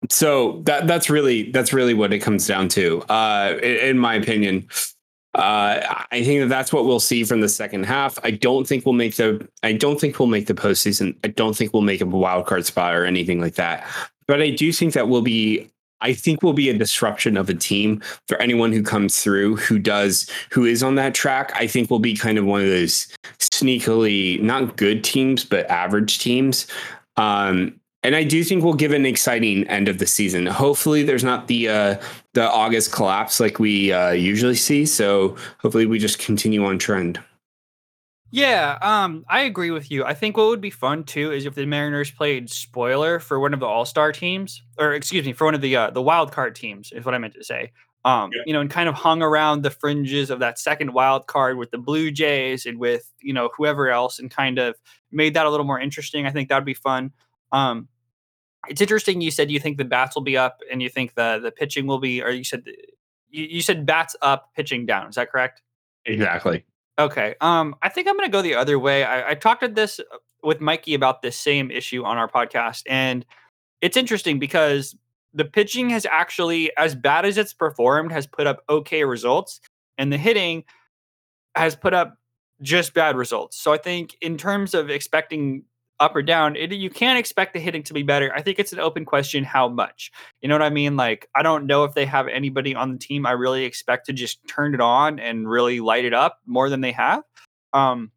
so 0.09 0.61
that 0.65 0.87
that's 0.87 1.09
really 1.09 1.51
that's 1.51 1.71
really 1.71 1.93
what 1.93 2.11
it 2.11 2.19
comes 2.19 2.45
down 2.45 2.67
to, 2.69 3.01
uh, 3.03 3.57
in, 3.63 3.77
in 3.77 3.97
my 3.97 4.15
opinion. 4.15 4.67
Uh, 5.37 6.03
I 6.11 6.23
think 6.23 6.41
that 6.41 6.49
that's 6.49 6.73
what 6.73 6.85
we'll 6.85 6.99
see 6.99 7.23
from 7.23 7.41
the 7.41 7.49
second 7.49 7.85
half. 7.85 8.17
I 8.23 8.31
don't 8.31 8.67
think 8.67 8.85
we'll 8.85 8.93
make 8.93 9.15
the. 9.15 9.47
I 9.61 9.73
don't 9.73 10.01
think 10.01 10.17
we'll 10.17 10.27
make 10.27 10.47
the 10.47 10.55
postseason. 10.55 11.15
I 11.23 11.27
don't 11.27 11.55
think 11.55 11.73
we'll 11.73 11.83
make 11.83 12.01
a 12.01 12.07
wild 12.07 12.47
card 12.47 12.65
spot 12.65 12.95
or 12.95 13.05
anything 13.05 13.39
like 13.39 13.53
that. 13.55 13.87
But 14.27 14.41
I 14.41 14.49
do 14.49 14.73
think 14.73 14.93
that 14.93 15.07
we'll 15.09 15.21
be. 15.21 15.69
I 16.01 16.13
think 16.13 16.43
will 16.43 16.53
be 16.53 16.69
a 16.69 16.77
disruption 16.77 17.37
of 17.37 17.49
a 17.49 17.53
team 17.53 18.01
for 18.27 18.37
anyone 18.39 18.71
who 18.71 18.83
comes 18.83 19.21
through 19.21 19.57
who 19.57 19.79
does 19.79 20.29
who 20.51 20.65
is 20.65 20.81
on 20.81 20.95
that 20.95 21.13
track. 21.13 21.51
I 21.55 21.67
think 21.67 21.89
will 21.89 21.99
be 21.99 22.15
kind 22.15 22.37
of 22.37 22.45
one 22.45 22.61
of 22.61 22.67
those 22.67 23.07
sneakily 23.39 24.39
not 24.41 24.77
good 24.77 25.03
teams 25.03 25.43
but 25.43 25.69
average 25.69 26.19
teams. 26.19 26.67
Um, 27.15 27.79
and 28.07 28.15
I 28.15 28.23
do 28.23 28.41
think 28.41 28.63
we'll 28.63 28.73
give 28.73 28.93
an 28.93 29.05
exciting 29.05 29.67
end 29.67 29.89
of 29.89 29.97
the 29.97 30.07
season. 30.07 30.45
Hopefully, 30.45 31.03
there's 31.03 31.25
not 31.25 31.47
the 31.47 31.67
uh, 31.67 32.01
the 32.33 32.49
August 32.49 32.93
collapse 32.93 33.41
like 33.41 33.59
we 33.59 33.91
uh, 33.91 34.11
usually 34.11 34.55
see. 34.55 34.85
So 34.85 35.35
hopefully, 35.59 35.85
we 35.85 35.99
just 35.99 36.17
continue 36.17 36.63
on 36.63 36.79
trend. 36.79 37.19
Yeah, 38.31 38.77
um, 38.81 39.25
I 39.29 39.41
agree 39.41 39.71
with 39.71 39.91
you. 39.91 40.03
I 40.05 40.13
think 40.13 40.37
what 40.37 40.47
would 40.47 40.61
be 40.61 40.69
fun 40.69 41.03
too 41.03 41.31
is 41.31 41.45
if 41.45 41.55
the 41.55 41.65
Mariners 41.65 42.09
played 42.09 42.49
spoiler 42.49 43.19
for 43.19 43.39
one 43.39 43.53
of 43.53 43.59
the 43.59 43.65
All 43.65 43.85
Star 43.85 44.11
teams, 44.13 44.63
or 44.77 44.93
excuse 44.93 45.25
me, 45.25 45.33
for 45.33 45.43
one 45.45 45.55
of 45.55 45.61
the 45.61 45.75
uh, 45.75 45.89
the 45.91 46.01
wild 46.01 46.31
card 46.31 46.55
teams, 46.55 46.91
is 46.93 47.03
what 47.05 47.13
I 47.13 47.17
meant 47.17 47.33
to 47.33 47.43
say. 47.43 47.71
Um, 48.05 48.29
Yeah. 48.33 48.43
you 48.45 48.53
know, 48.53 48.61
and 48.61 48.69
kind 48.69 48.87
of 48.87 48.95
hung 48.95 49.21
around 49.21 49.63
the 49.63 49.69
fringes 49.69 50.29
of 50.29 50.39
that 50.39 50.57
second 50.59 50.93
wild 50.93 51.27
card 51.27 51.57
with 51.57 51.71
the 51.71 51.77
Blue 51.77 52.09
Jays 52.09 52.65
and 52.65 52.79
with 52.79 53.11
you 53.21 53.33
know 53.33 53.49
whoever 53.57 53.89
else, 53.89 54.17
and 54.17 54.31
kind 54.31 54.59
of 54.59 54.75
made 55.11 55.33
that 55.33 55.45
a 55.45 55.49
little 55.49 55.65
more 55.65 55.79
interesting. 55.79 56.25
I 56.25 56.31
think 56.31 56.47
that 56.49 56.55
would 56.55 56.65
be 56.65 56.73
fun. 56.73 57.11
Um, 57.51 57.87
it's 58.67 58.81
interesting. 58.81 59.21
You 59.21 59.31
said 59.31 59.51
you 59.51 59.59
think 59.59 59.77
the 59.77 59.85
bats 59.85 60.15
will 60.15 60.23
be 60.23 60.37
up, 60.37 60.61
and 60.71 60.81
you 60.81 60.89
think 60.89 61.15
the 61.15 61.39
the 61.41 61.51
pitching 61.51 61.87
will 61.87 61.99
be, 61.99 62.21
or 62.21 62.29
you 62.29 62.43
said 62.43 62.63
you, 63.29 63.43
you 63.45 63.61
said 63.61 63.85
bats 63.85 64.15
up, 64.21 64.53
pitching 64.55 64.85
down. 64.85 65.09
Is 65.09 65.15
that 65.15 65.31
correct? 65.31 65.61
Exactly. 66.05 66.65
Okay. 66.99 67.35
Um, 67.41 67.75
I 67.81 67.89
think 67.89 68.07
I'm 68.07 68.15
gonna 68.15 68.29
go 68.29 68.41
the 68.41 68.55
other 68.55 68.79
way. 68.79 69.03
I, 69.03 69.31
I 69.31 69.35
talked 69.35 69.61
to 69.61 69.67
this 69.67 69.99
uh, 69.99 70.03
with 70.43 70.61
Mikey 70.61 70.93
about 70.93 71.21
this 71.21 71.37
same 71.37 71.69
issue 71.71 72.03
on 72.03 72.17
our 72.17 72.29
podcast, 72.29 72.83
and 72.87 73.25
it's 73.81 73.97
interesting 73.97 74.39
because 74.39 74.95
the 75.33 75.45
pitching 75.45 75.89
has 75.91 76.05
actually, 76.05 76.75
as 76.77 76.95
bad 76.95 77.25
as 77.25 77.37
it's 77.37 77.53
performed, 77.53 78.11
has 78.11 78.25
put 78.25 78.47
up 78.47 78.63
okay 78.69 79.03
results, 79.03 79.61
and 79.97 80.11
the 80.11 80.17
hitting 80.17 80.63
has 81.55 81.75
put 81.75 81.93
up 81.93 82.17
just 82.61 82.93
bad 82.93 83.15
results. 83.15 83.57
So 83.57 83.71
I 83.71 83.77
think 83.77 84.15
in 84.21 84.37
terms 84.37 84.73
of 84.73 84.89
expecting 84.89 85.63
up 85.99 86.15
or 86.15 86.21
down, 86.21 86.55
it, 86.55 86.71
you 86.71 86.89
can't 86.89 87.17
expect 87.17 87.53
the 87.53 87.59
hitting 87.59 87.83
to 87.83 87.93
be 87.93 88.03
better. 88.03 88.33
I 88.35 88.41
think 88.41 88.59
it's 88.59 88.73
an 88.73 88.79
open 88.79 89.05
question 89.05 89.43
how 89.43 89.67
much. 89.67 90.11
You 90.41 90.49
know 90.49 90.55
what 90.55 90.61
I 90.61 90.69
mean? 90.69 90.95
Like 90.95 91.29
I 91.35 91.43
don't 91.43 91.65
know 91.65 91.83
if 91.83 91.93
they 91.93 92.05
have 92.05 92.27
anybody 92.27 92.75
on 92.75 92.91
the 92.91 92.97
team 92.97 93.25
I 93.25 93.31
really 93.31 93.65
expect 93.65 94.05
to 94.07 94.13
just 94.13 94.45
turn 94.47 94.73
it 94.73 94.81
on 94.81 95.19
and 95.19 95.49
really 95.49 95.79
light 95.79 96.05
it 96.05 96.13
up 96.13 96.39
more 96.45 96.69
than 96.69 96.81
they 96.81 96.91
have. 96.91 97.23
Um 97.73 98.11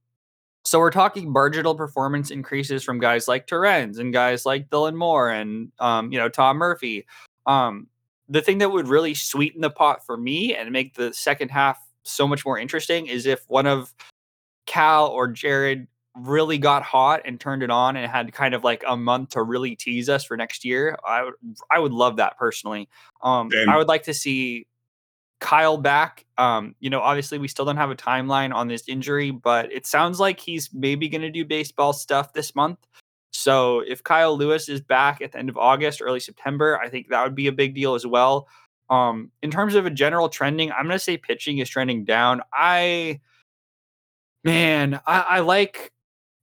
so 0.65 0.79
we're 0.79 0.91
talking 0.91 1.33
marginal 1.33 1.75
performance 1.75 2.31
increases 2.31 2.85
from 2.85 3.01
guys 3.01 3.27
like 3.27 3.47
Torrens 3.47 3.99
and 3.99 4.13
guys 4.13 4.45
like 4.45 4.69
Dylan 4.69 4.95
Moore 4.95 5.31
and 5.31 5.73
um, 5.79 6.13
you 6.13 6.19
know, 6.19 6.29
Tom 6.29 6.59
Murphy. 6.59 7.07
Um, 7.47 7.89
the 8.29 8.43
thing 8.43 8.59
that 8.59 8.71
would 8.71 8.87
really 8.87 9.15
sweeten 9.15 9.63
the 9.63 9.71
pot 9.71 10.05
for 10.05 10.17
me 10.17 10.55
and 10.55 10.71
make 10.71 10.95
the 10.95 11.13
second 11.15 11.49
half 11.49 11.79
so 12.05 12.29
much 12.29 12.45
more 12.45 12.59
interesting 12.59 13.07
is 13.07 13.27
if 13.27 13.43
one 13.49 13.67
of 13.67 13.95
Cal 14.67 15.09
or 15.09 15.27
Jarred 15.29 15.89
really 16.27 16.59
got 16.59 16.83
hot 16.83 17.23
and 17.25 17.41
turned 17.41 17.63
it 17.63 17.71
on 17.71 17.97
and 17.97 18.11
had 18.11 18.33
kind 18.33 18.55
of 18.55 18.65
like 18.65 18.83
a 18.87 18.97
month 18.97 19.31
to 19.31 19.43
really 19.43 19.77
tease 19.77 20.09
us 20.09 20.25
for 20.25 20.37
next 20.37 20.65
year. 20.65 20.97
I 21.07 21.25
would 21.25 21.35
I 21.71 21.79
would 21.79 21.93
love 21.93 22.17
that 22.17 22.37
personally. 22.39 22.89
Um. 23.23 23.51
I 23.71 23.77
would 23.77 23.89
like 23.89 24.05
to 24.05 24.15
see 24.15 24.67
Kyle 25.41 25.79
back. 25.79 26.27
Um, 26.39 26.75
you 26.81 26.91
know, 26.91 27.01
obviously 27.01 27.39
we 27.39 27.49
still 27.49 27.65
don't 27.65 27.77
have 27.77 27.91
a 27.91 27.97
timeline 27.97 28.55
on 28.55 28.69
this 28.69 28.89
injury, 28.89 29.31
but 29.31 29.73
it 29.73 29.87
sounds 29.87 30.21
like 30.21 30.39
he's 30.39 30.71
maybe 30.73 31.09
going 31.09 31.23
to 31.23 31.31
do 31.31 31.45
baseball 31.45 31.93
stuff 31.93 32.33
this 32.33 32.55
month. 32.55 32.79
So 33.33 33.81
if 33.81 34.03
Kyle 34.03 34.37
Lewis 34.37 34.69
is 34.69 34.81
back 34.81 35.23
at 35.23 35.33
the 35.33 35.39
end 35.39 35.49
of 35.49 35.57
August, 35.57 36.03
early 36.03 36.21
September, 36.21 36.79
I 36.79 36.89
think 36.89 37.09
that 37.09 37.25
would 37.25 37.35
be 37.35 37.47
a 37.47 37.53
big 37.53 37.75
deal 37.75 37.95
as 37.95 38.07
well. 38.07 38.49
Um, 38.91 39.31
in 39.43 39.51
terms 39.51 39.75
of 39.77 39.87
a 39.87 39.91
general 39.91 40.29
trending, 40.29 40.73
I'm 40.73 40.85
going 40.85 40.97
to 40.97 40.99
say 40.99 41.17
pitching 41.17 41.59
is 41.59 41.69
trending 41.69 42.05
down. 42.05 42.43
I, 42.53 43.21
man, 44.45 45.01
I, 45.07 45.21
I 45.21 45.41
like 45.41 45.93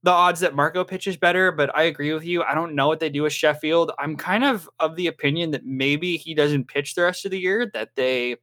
the 0.02 0.10
odds 0.10 0.40
that 0.40 0.54
Marco 0.54 0.84
pitches 0.84 1.16
better, 1.16 1.50
but 1.50 1.74
I 1.76 1.84
agree 1.84 2.12
with 2.12 2.24
you. 2.24 2.42
I 2.42 2.54
don't 2.54 2.74
know 2.74 2.86
what 2.86 3.00
they 3.00 3.10
do 3.10 3.22
with 3.22 3.32
Sheffield. 3.32 3.92
I'm 3.98 4.16
kind 4.16 4.44
of 4.44 4.68
of 4.78 4.96
the 4.96 5.08
opinion 5.08 5.50
that 5.52 5.66
maybe 5.66 6.16
he 6.16 6.34
doesn't 6.34 6.68
pitch 6.68 6.94
the 6.94 7.02
rest 7.02 7.24
of 7.24 7.30
the 7.30 7.38
year, 7.40 7.70
that 7.74 7.96
they 7.96 8.36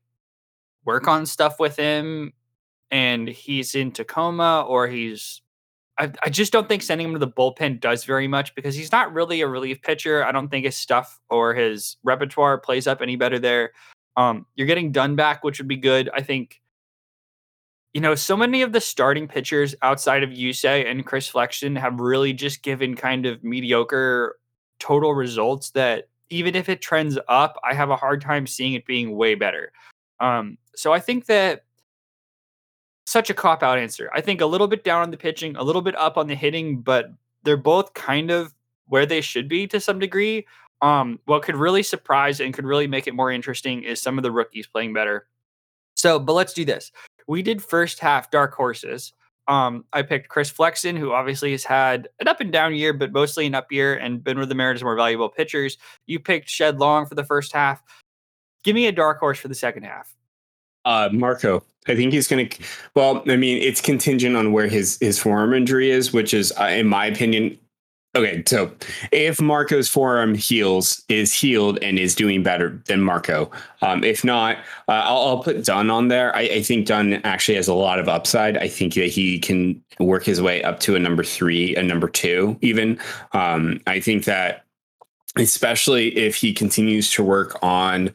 work 0.83 1.07
on 1.07 1.25
stuff 1.25 1.59
with 1.59 1.75
him 1.75 2.33
and 2.91 3.27
he's 3.27 3.73
in 3.73 3.91
Tacoma 3.91 4.65
or 4.67 4.87
he's 4.87 5.41
I, 5.97 6.11
I 6.23 6.29
just 6.29 6.51
don't 6.51 6.67
think 6.67 6.83
sending 6.83 7.07
him 7.07 7.13
to 7.13 7.19
the 7.19 7.27
bullpen 7.27 7.79
does 7.79 8.03
very 8.03 8.27
much 8.27 8.53
because 8.53 8.75
he's 8.75 8.91
not 8.91 9.13
really 9.13 9.41
a 9.41 9.47
relief 9.47 9.81
pitcher. 9.81 10.25
I 10.25 10.31
don't 10.31 10.49
think 10.49 10.65
his 10.65 10.75
stuff 10.75 11.19
or 11.29 11.53
his 11.53 11.95
repertoire 12.03 12.57
plays 12.57 12.85
up 12.85 13.01
any 13.01 13.15
better 13.15 13.39
there. 13.39 13.71
Um, 14.17 14.45
you're 14.55 14.67
getting 14.67 14.91
Dunn 14.91 15.15
back, 15.15 15.43
which 15.43 15.57
would 15.57 15.67
be 15.67 15.77
good. 15.77 16.09
I 16.13 16.21
think, 16.21 16.61
you 17.95 18.01
know, 18.01 18.13
so 18.13 18.35
many 18.35 18.61
of 18.61 18.73
the 18.73 18.81
starting 18.81 19.25
pitchers 19.25 19.73
outside 19.81 20.21
of 20.21 20.31
Yusei 20.31 20.85
and 20.85 21.05
Chris 21.05 21.29
Flexen 21.29 21.77
have 21.77 22.01
really 22.01 22.33
just 22.33 22.61
given 22.61 22.93
kind 22.93 23.25
of 23.25 23.41
mediocre 23.41 24.37
total 24.79 25.13
results 25.13 25.69
that 25.71 26.09
even 26.29 26.55
if 26.55 26.67
it 26.67 26.81
trends 26.81 27.17
up, 27.29 27.57
I 27.63 27.73
have 27.73 27.91
a 27.91 27.95
hard 27.95 28.19
time 28.19 28.47
seeing 28.47 28.73
it 28.73 28.85
being 28.85 29.15
way 29.15 29.33
better. 29.33 29.71
Um, 30.19 30.57
so 30.75 30.91
I 30.91 30.99
think 30.99 31.27
that 31.27 31.63
such 33.05 33.29
a 33.29 33.33
cop 33.33 33.63
out 33.63 33.79
answer. 33.79 34.11
I 34.13 34.19
think 34.19 34.41
a 34.41 34.45
little 34.45 34.67
bit 34.67 34.83
down 34.83 35.01
on 35.01 35.11
the 35.11 35.17
pitching, 35.17 35.55
a 35.55 35.63
little 35.63 35.81
bit 35.81 35.95
up 35.95 36.17
on 36.17 36.27
the 36.27 36.35
hitting, 36.35 36.81
but 36.81 37.13
they're 37.43 37.55
both 37.55 37.93
kind 37.93 38.29
of 38.29 38.53
where 38.87 39.05
they 39.05 39.21
should 39.21 39.47
be 39.47 39.67
to 39.67 39.79
some 39.79 39.99
degree. 39.99 40.45
Um, 40.81 41.17
what 41.27 41.43
could 41.43 41.55
really 41.55 41.81
surprise 41.81 42.41
and 42.41 42.53
could 42.53 42.65
really 42.65 42.87
make 42.87 43.07
it 43.07 43.15
more 43.15 43.31
interesting 43.31 43.83
is 43.83 44.01
some 44.01 44.17
of 44.19 44.23
the 44.23 44.33
rookies 44.33 44.67
playing 44.67 44.91
better. 44.91 45.27
So, 45.95 46.19
but 46.19 46.33
let's 46.33 46.53
do 46.53 46.65
this. 46.65 46.91
We 47.27 47.41
did 47.41 47.63
first 47.63 47.99
half 47.99 48.31
dark 48.31 48.53
horses. 48.53 49.13
Um, 49.47 49.85
I 49.93 50.01
picked 50.01 50.29
Chris 50.29 50.49
Flexen, 50.49 50.95
who 50.95 51.11
obviously 51.11 51.51
has 51.51 51.63
had 51.63 52.07
an 52.19 52.27
up 52.27 52.41
and 52.41 52.51
down 52.51 52.73
year, 52.73 52.93
but 52.93 53.11
mostly 53.11 53.45
an 53.45 53.53
up 53.53 53.71
year 53.71 53.95
and 53.95 54.23
been 54.23 54.39
with 54.39 54.49
the 54.49 54.55
Mariners' 54.55 54.83
more 54.83 54.95
valuable 54.95 55.29
pitchers. 55.29 55.77
You 56.07 56.19
picked 56.19 56.49
Shed 56.49 56.79
Long 56.79 57.05
for 57.05 57.15
the 57.15 57.23
first 57.23 57.53
half. 57.53 57.83
give 58.63 58.73
me 58.75 58.87
a 58.87 58.91
dark 58.91 59.19
horse 59.19 59.37
for 59.37 59.47
the 59.47 59.55
second 59.55 59.83
half. 59.83 60.15
Uh, 60.83 61.09
Marco, 61.11 61.63
I 61.87 61.95
think 61.95 62.13
he's 62.13 62.27
going 62.27 62.49
to. 62.49 62.63
Well, 62.95 63.23
I 63.27 63.35
mean, 63.35 63.61
it's 63.61 63.81
contingent 63.81 64.35
on 64.35 64.51
where 64.51 64.67
his 64.67 64.97
his 65.01 65.19
forearm 65.19 65.53
injury 65.53 65.91
is, 65.91 66.13
which 66.13 66.33
is, 66.33 66.51
uh, 66.59 66.65
in 66.65 66.87
my 66.87 67.05
opinion, 67.05 67.57
okay. 68.15 68.43
So, 68.45 68.71
if 69.11 69.41
Marco's 69.41 69.89
forearm 69.89 70.35
heals, 70.35 71.03
is 71.09 71.33
healed, 71.33 71.79
and 71.81 71.99
is 71.99 72.15
doing 72.15 72.43
better 72.43 72.81
than 72.85 73.01
Marco, 73.01 73.51
um, 73.81 74.03
if 74.03 74.23
not, 74.23 74.57
uh, 74.87 75.03
I'll, 75.03 75.27
I'll, 75.27 75.43
put 75.43 75.63
Dunn 75.65 75.89
on 75.89 76.07
there. 76.07 76.35
I, 76.35 76.41
I, 76.41 76.61
think 76.61 76.87
Dunn 76.87 77.13
actually 77.23 77.55
has 77.55 77.67
a 77.67 77.73
lot 77.73 77.99
of 77.99 78.07
upside. 78.07 78.57
I 78.57 78.67
think 78.67 78.93
that 78.95 79.07
he 79.07 79.39
can 79.39 79.81
work 79.99 80.23
his 80.23 80.41
way 80.41 80.63
up 80.63 80.79
to 80.81 80.95
a 80.95 80.99
number 80.99 81.23
three, 81.23 81.75
a 81.75 81.83
number 81.83 82.07
two, 82.07 82.57
even. 82.61 82.99
Um, 83.33 83.81
I 83.87 83.99
think 83.99 84.25
that 84.25 84.65
especially 85.37 86.15
if 86.15 86.35
he 86.35 86.53
continues 86.53 87.11
to 87.11 87.23
work 87.23 87.57
on 87.61 88.11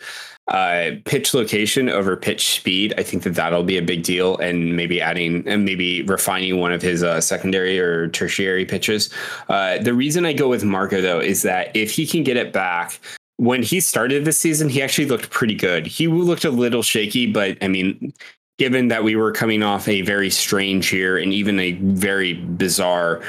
uh, 0.50 0.92
pitch 1.04 1.32
location 1.32 1.88
over 1.88 2.16
pitch 2.16 2.56
speed. 2.56 2.92
I 2.98 3.02
think 3.02 3.22
that 3.22 3.34
that'll 3.34 3.62
be 3.62 3.78
a 3.78 3.82
big 3.82 4.02
deal, 4.02 4.36
and 4.38 4.76
maybe 4.76 5.00
adding 5.00 5.46
and 5.46 5.64
maybe 5.64 6.02
refining 6.02 6.58
one 6.58 6.72
of 6.72 6.82
his 6.82 7.02
uh, 7.02 7.20
secondary 7.20 7.78
or 7.78 8.08
tertiary 8.08 8.64
pitches. 8.64 9.10
Uh, 9.48 9.78
the 9.78 9.94
reason 9.94 10.26
I 10.26 10.32
go 10.32 10.48
with 10.48 10.64
Marco 10.64 11.00
though 11.00 11.20
is 11.20 11.42
that 11.42 11.74
if 11.74 11.92
he 11.92 12.06
can 12.06 12.24
get 12.24 12.36
it 12.36 12.52
back. 12.52 13.00
When 13.36 13.62
he 13.62 13.80
started 13.80 14.26
this 14.26 14.36
season, 14.36 14.68
he 14.68 14.82
actually 14.82 15.06
looked 15.06 15.30
pretty 15.30 15.54
good. 15.54 15.86
He 15.86 16.08
looked 16.08 16.44
a 16.44 16.50
little 16.50 16.82
shaky, 16.82 17.26
but 17.26 17.56
I 17.62 17.68
mean, 17.68 18.12
given 18.58 18.88
that 18.88 19.02
we 19.02 19.16
were 19.16 19.32
coming 19.32 19.62
off 19.62 19.88
a 19.88 20.02
very 20.02 20.28
strange 20.28 20.92
year 20.92 21.16
and 21.16 21.32
even 21.32 21.58
a 21.58 21.72
very 21.72 22.34
bizarre 22.34 23.22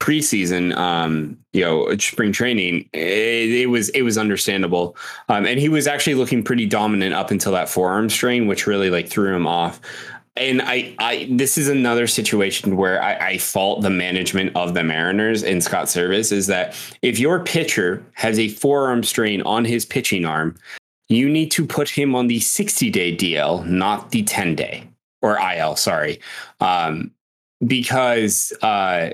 preseason, 0.00 0.76
um, 0.76 1.36
you 1.52 1.62
know, 1.62 1.96
spring 1.98 2.32
training, 2.32 2.88
it, 2.92 3.50
it 3.50 3.66
was 3.70 3.88
it 3.90 4.02
was 4.02 4.18
understandable, 4.18 4.96
um, 5.28 5.46
and 5.46 5.60
he 5.60 5.68
was 5.68 5.86
actually 5.86 6.14
looking 6.14 6.42
pretty 6.42 6.66
dominant 6.66 7.14
up 7.14 7.30
until 7.30 7.52
that 7.52 7.68
forearm 7.68 8.08
strain, 8.10 8.46
which 8.46 8.66
really 8.66 8.90
like 8.90 9.08
threw 9.08 9.34
him 9.34 9.46
off. 9.46 9.80
And 10.36 10.62
I, 10.62 10.94
I, 11.00 11.26
this 11.32 11.58
is 11.58 11.68
another 11.68 12.06
situation 12.06 12.76
where 12.76 13.02
I, 13.02 13.30
I 13.30 13.38
fault 13.38 13.82
the 13.82 13.90
management 13.90 14.54
of 14.54 14.72
the 14.72 14.84
Mariners 14.84 15.42
in 15.42 15.60
Scott 15.60 15.86
Servais 15.86 16.30
is 16.30 16.46
that 16.46 16.76
if 17.02 17.18
your 17.18 17.40
pitcher 17.40 18.04
has 18.12 18.38
a 18.38 18.48
forearm 18.48 19.02
strain 19.02 19.42
on 19.42 19.64
his 19.64 19.84
pitching 19.84 20.24
arm, 20.24 20.54
you 21.08 21.28
need 21.28 21.50
to 21.52 21.66
put 21.66 21.88
him 21.88 22.14
on 22.14 22.28
the 22.28 22.38
60 22.38 22.88
day 22.90 23.16
DL, 23.16 23.66
not 23.66 24.12
the 24.12 24.22
10 24.22 24.54
day 24.54 24.88
or 25.22 25.38
IL, 25.38 25.76
sorry. 25.76 26.20
Um, 26.60 27.10
because 27.66 28.52
uh, 28.62 29.10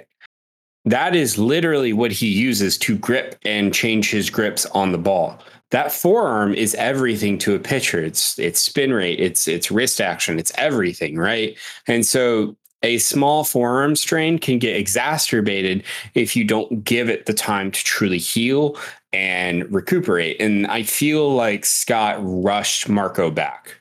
that 0.85 1.15
is 1.15 1.39
literally 1.39 1.93
what 1.93 2.13
he 2.13 2.27
uses 2.27 2.77
to 2.79 2.97
grip 2.99 3.37
and 3.45 3.73
change 3.73 4.11
his 4.11 4.31
grips 4.31 4.67
on 4.67 4.93
the 4.93 4.99
ball. 4.99 5.39
That 5.71 5.93
forearm 5.93 6.55
is 6.55 6.75
everything 6.75 7.39
to 7.39 7.55
a 7.55 7.59
pitcher. 7.59 8.03
It's 8.03 8.39
it's 8.39 8.61
spin 8.61 8.93
rate, 8.93 9.19
it's 9.19 9.49
it's 9.49 9.71
wrist 9.71 10.01
action, 10.01 10.39
it's 10.39 10.53
everything, 10.57 11.17
right? 11.17 11.57
And 11.89 12.07
so 12.07 12.57
a 12.83 12.99
small 12.99 13.45
forearm 13.45 13.97
strain 13.97 14.39
can 14.39 14.59
get 14.59 14.77
exacerbated 14.77 15.83
if 16.13 16.37
you 16.37 16.45
don't 16.45 16.85
give 16.85 17.09
it 17.09 17.25
the 17.25 17.33
time 17.33 17.71
to 17.71 17.83
truly 17.83 18.19
heal 18.19 18.77
and 19.15 19.73
recuperate. 19.73 20.37
And 20.39 20.67
I 20.67 20.83
feel 20.83 21.35
like 21.35 21.65
Scott 21.65 22.19
rushed 22.21 22.89
Marco 22.89 23.31
back 23.31 23.81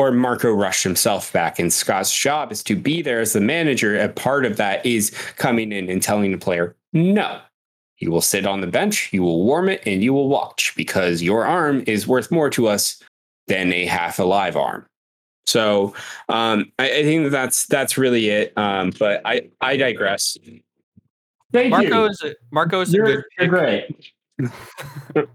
or 0.00 0.10
Marco 0.10 0.50
rushed 0.50 0.82
himself 0.82 1.30
back. 1.30 1.58
And 1.58 1.70
Scott's 1.70 2.18
job 2.18 2.50
is 2.50 2.62
to 2.62 2.74
be 2.74 3.02
there 3.02 3.20
as 3.20 3.34
the 3.34 3.40
manager. 3.40 3.98
A 3.98 4.08
part 4.08 4.46
of 4.46 4.56
that 4.56 4.84
is 4.86 5.10
coming 5.36 5.72
in 5.72 5.90
and 5.90 6.02
telling 6.02 6.32
the 6.32 6.38
player, 6.38 6.74
no, 6.94 7.38
you 7.98 8.10
will 8.10 8.22
sit 8.22 8.46
on 8.46 8.62
the 8.62 8.66
bench, 8.66 9.12
you 9.12 9.22
will 9.22 9.44
warm 9.44 9.68
it, 9.68 9.82
and 9.84 10.02
you 10.02 10.14
will 10.14 10.30
watch 10.30 10.72
because 10.74 11.20
your 11.20 11.44
arm 11.44 11.84
is 11.86 12.06
worth 12.06 12.30
more 12.30 12.48
to 12.48 12.66
us 12.66 13.02
than 13.46 13.74
a 13.74 13.84
half 13.84 14.18
alive 14.18 14.56
arm. 14.56 14.86
So 15.44 15.94
um, 16.30 16.72
I, 16.78 16.84
I, 16.84 17.02
think 17.02 17.24
that 17.24 17.30
that's 17.30 17.66
that's 17.66 17.98
really 17.98 18.30
it. 18.30 18.56
Um, 18.56 18.94
but 18.98 19.20
I 19.26 19.50
I 19.60 19.76
digress. 19.76 20.38
Thank 21.52 21.72
Marco 21.72 22.04
you. 22.04 22.10
is 22.10 22.22
a, 22.22 22.34
Marco 22.50 22.80
is 22.80 22.94
you're, 22.94 23.26
a 23.38 23.46
good. 23.46 23.50
great. 23.50 24.12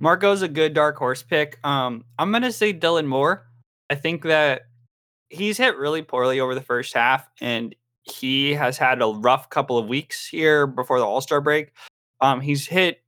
Marco's 0.00 0.42
a 0.42 0.48
good 0.48 0.74
dark 0.74 0.96
horse 0.96 1.22
pick. 1.22 1.64
Um, 1.64 2.04
I'm 2.18 2.32
gonna 2.32 2.50
say 2.50 2.74
Dylan 2.74 3.06
Moore. 3.06 3.46
I 3.92 3.94
think 3.94 4.22
that 4.22 4.62
he's 5.28 5.58
hit 5.58 5.76
really 5.76 6.00
poorly 6.00 6.40
over 6.40 6.54
the 6.54 6.62
first 6.62 6.94
half, 6.94 7.28
and 7.42 7.74
he 8.04 8.54
has 8.54 8.78
had 8.78 9.02
a 9.02 9.06
rough 9.06 9.50
couple 9.50 9.76
of 9.76 9.86
weeks 9.86 10.26
here 10.26 10.66
before 10.66 10.98
the 10.98 11.04
All 11.04 11.20
Star 11.20 11.42
break. 11.42 11.72
Um, 12.22 12.40
he's 12.40 12.66
hit 12.66 13.02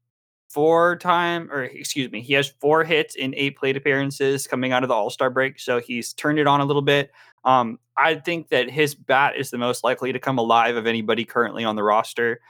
four 0.51 0.97
time, 0.97 1.51
or 1.51 1.63
excuse 1.63 2.13
me, 2.13 2.21
he 2.21 2.35
has 2.35 2.53
four 2.61 2.85
hits 2.85 3.15
in 3.15 3.35
eight 3.35 3.57
plate 3.57 3.79
appearances 3.79 4.47
coming 4.47 4.73
out 4.73 4.83
of 4.83 4.89
the 4.91 4.95
All 4.95 5.09
Star 5.09 5.31
break, 5.31 5.59
so 5.59 5.81
he's 5.81 6.13
turned 6.13 6.39
it 6.39 6.47
on 6.47 6.61
a 6.61 6.67
little 6.67 6.83
bit. 6.83 7.11
Um, 7.47 7.79
I 7.97 8.17
think 8.17 8.51
that 8.51 8.69
his 8.69 8.95
bat 8.95 9.37
is 9.39 9.51
the 9.51 9.57
most 9.57 9.85
likely 9.85 10.13
to 10.13 10.19
come 10.19 10.37
alive 10.37 10.77
of 10.77 10.87
anybody 10.87 11.25
currently 11.25 11.65
on 11.65 11.77
the 11.77 11.83
roster. 11.83 12.43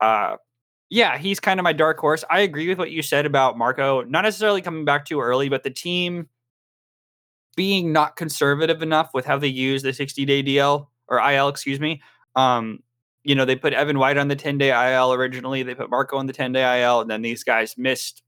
Uh, 0.00 0.36
yeah, 0.88 1.18
he's 1.18 1.38
kind 1.38 1.60
of 1.60 1.64
my 1.64 1.74
dark 1.74 1.98
horse. 1.98 2.24
I 2.30 2.40
agree 2.40 2.66
with 2.66 2.78
what 2.78 2.92
you 2.92 3.02
said 3.02 3.26
about 3.26 3.58
Marco, 3.58 4.04
not 4.04 4.22
necessarily 4.22 4.62
coming 4.62 4.86
back 4.86 5.04
too 5.04 5.20
early, 5.20 5.50
but 5.50 5.64
the 5.64 5.70
team 5.70 6.28
being 7.54 7.92
not 7.92 8.16
conservative 8.16 8.82
enough 8.82 9.10
with 9.14 9.24
how 9.24 9.38
they 9.38 9.48
use 9.48 9.82
the 9.82 9.92
60 9.92 10.24
day 10.24 10.42
DL 10.42 10.88
or 11.08 11.18
IL, 11.18 11.48
excuse 11.48 11.80
me. 11.80 12.02
Um, 12.36 12.80
you 13.22 13.34
know, 13.34 13.44
they 13.44 13.56
put 13.56 13.72
Evan 13.72 13.98
White 13.98 14.18
on 14.18 14.28
the 14.28 14.36
10 14.36 14.58
day 14.58 14.70
IL 14.70 15.12
originally, 15.12 15.62
they 15.62 15.74
put 15.74 15.90
Marco 15.90 16.16
on 16.16 16.26
the 16.26 16.32
10 16.32 16.52
day 16.52 16.82
IL, 16.82 17.00
and 17.00 17.10
then 17.10 17.22
these 17.22 17.42
guys 17.42 17.76
missed 17.78 18.22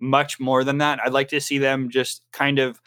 much 0.00 0.38
more 0.38 0.64
than 0.64 0.78
that. 0.78 1.00
I'd 1.04 1.12
like 1.12 1.28
to 1.28 1.40
see 1.40 1.58
them 1.58 1.90
just 1.90 2.22
kind 2.32 2.58
of 2.58 2.80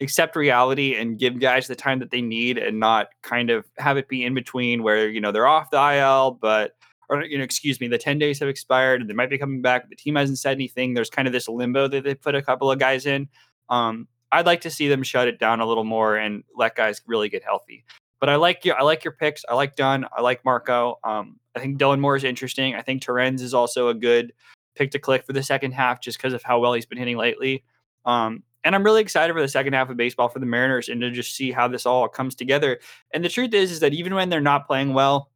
accept 0.00 0.36
reality 0.36 0.94
and 0.94 1.18
give 1.18 1.40
guys 1.40 1.66
the 1.66 1.76
time 1.76 1.98
that 1.98 2.10
they 2.10 2.22
need 2.22 2.58
and 2.58 2.80
not 2.80 3.08
kind 3.22 3.50
of 3.50 3.66
have 3.78 3.96
it 3.96 4.08
be 4.08 4.24
in 4.24 4.34
between 4.34 4.82
where, 4.82 5.08
you 5.08 5.20
know, 5.20 5.32
they're 5.32 5.46
off 5.46 5.70
the 5.70 5.96
IL, 5.96 6.32
but 6.40 6.72
or 7.10 7.24
you 7.24 7.36
know, 7.36 7.44
excuse 7.44 7.80
me, 7.80 7.88
the 7.88 7.98
10 7.98 8.18
days 8.18 8.38
have 8.38 8.48
expired 8.48 9.00
and 9.00 9.10
they 9.10 9.14
might 9.14 9.30
be 9.30 9.36
coming 9.36 9.60
back. 9.60 9.88
The 9.90 9.96
team 9.96 10.14
hasn't 10.14 10.38
said 10.38 10.52
anything. 10.52 10.94
There's 10.94 11.10
kind 11.10 11.26
of 11.26 11.32
this 11.32 11.48
limbo 11.48 11.88
that 11.88 12.04
they 12.04 12.14
put 12.14 12.36
a 12.36 12.42
couple 12.42 12.70
of 12.70 12.78
guys 12.78 13.04
in. 13.04 13.28
Um, 13.68 14.06
I'd 14.32 14.46
like 14.46 14.60
to 14.62 14.70
see 14.70 14.88
them 14.88 15.02
shut 15.02 15.28
it 15.28 15.38
down 15.38 15.60
a 15.60 15.66
little 15.66 15.84
more 15.84 16.16
and 16.16 16.44
let 16.56 16.76
guys 16.76 17.02
really 17.06 17.28
get 17.28 17.42
healthy. 17.42 17.84
But 18.20 18.28
I 18.28 18.36
like 18.36 18.64
your 18.64 18.78
I 18.78 18.82
like 18.82 19.04
your 19.04 19.12
picks. 19.12 19.44
I 19.48 19.54
like 19.54 19.76
Dunn. 19.76 20.06
I 20.16 20.20
like 20.20 20.44
Marco. 20.44 20.98
Um, 21.04 21.38
I 21.56 21.60
think 21.60 21.78
Dylan 21.78 22.00
Moore 22.00 22.16
is 22.16 22.24
interesting. 22.24 22.74
I 22.74 22.82
think 22.82 23.02
Torrens 23.02 23.42
is 23.42 23.54
also 23.54 23.88
a 23.88 23.94
good 23.94 24.32
pick 24.76 24.90
to 24.92 24.98
click 24.98 25.24
for 25.24 25.32
the 25.32 25.42
second 25.42 25.72
half 25.72 26.00
just 26.00 26.18
because 26.18 26.32
of 26.32 26.42
how 26.42 26.58
well 26.58 26.74
he's 26.74 26.86
been 26.86 26.98
hitting 26.98 27.16
lately. 27.16 27.64
Um, 28.04 28.42
and 28.62 28.74
I'm 28.74 28.84
really 28.84 29.00
excited 29.00 29.32
for 29.32 29.40
the 29.40 29.48
second 29.48 29.72
half 29.72 29.88
of 29.88 29.96
baseball 29.96 30.28
for 30.28 30.38
the 30.38 30.46
Mariners 30.46 30.88
and 30.88 31.00
to 31.00 31.10
just 31.10 31.34
see 31.34 31.50
how 31.50 31.66
this 31.66 31.86
all 31.86 32.08
comes 32.08 32.34
together. 32.34 32.78
And 33.12 33.24
the 33.24 33.28
truth 33.28 33.54
is, 33.54 33.70
is 33.72 33.80
that 33.80 33.94
even 33.94 34.14
when 34.14 34.28
they're 34.28 34.40
not 34.40 34.66
playing 34.66 34.92
well, 34.92 35.30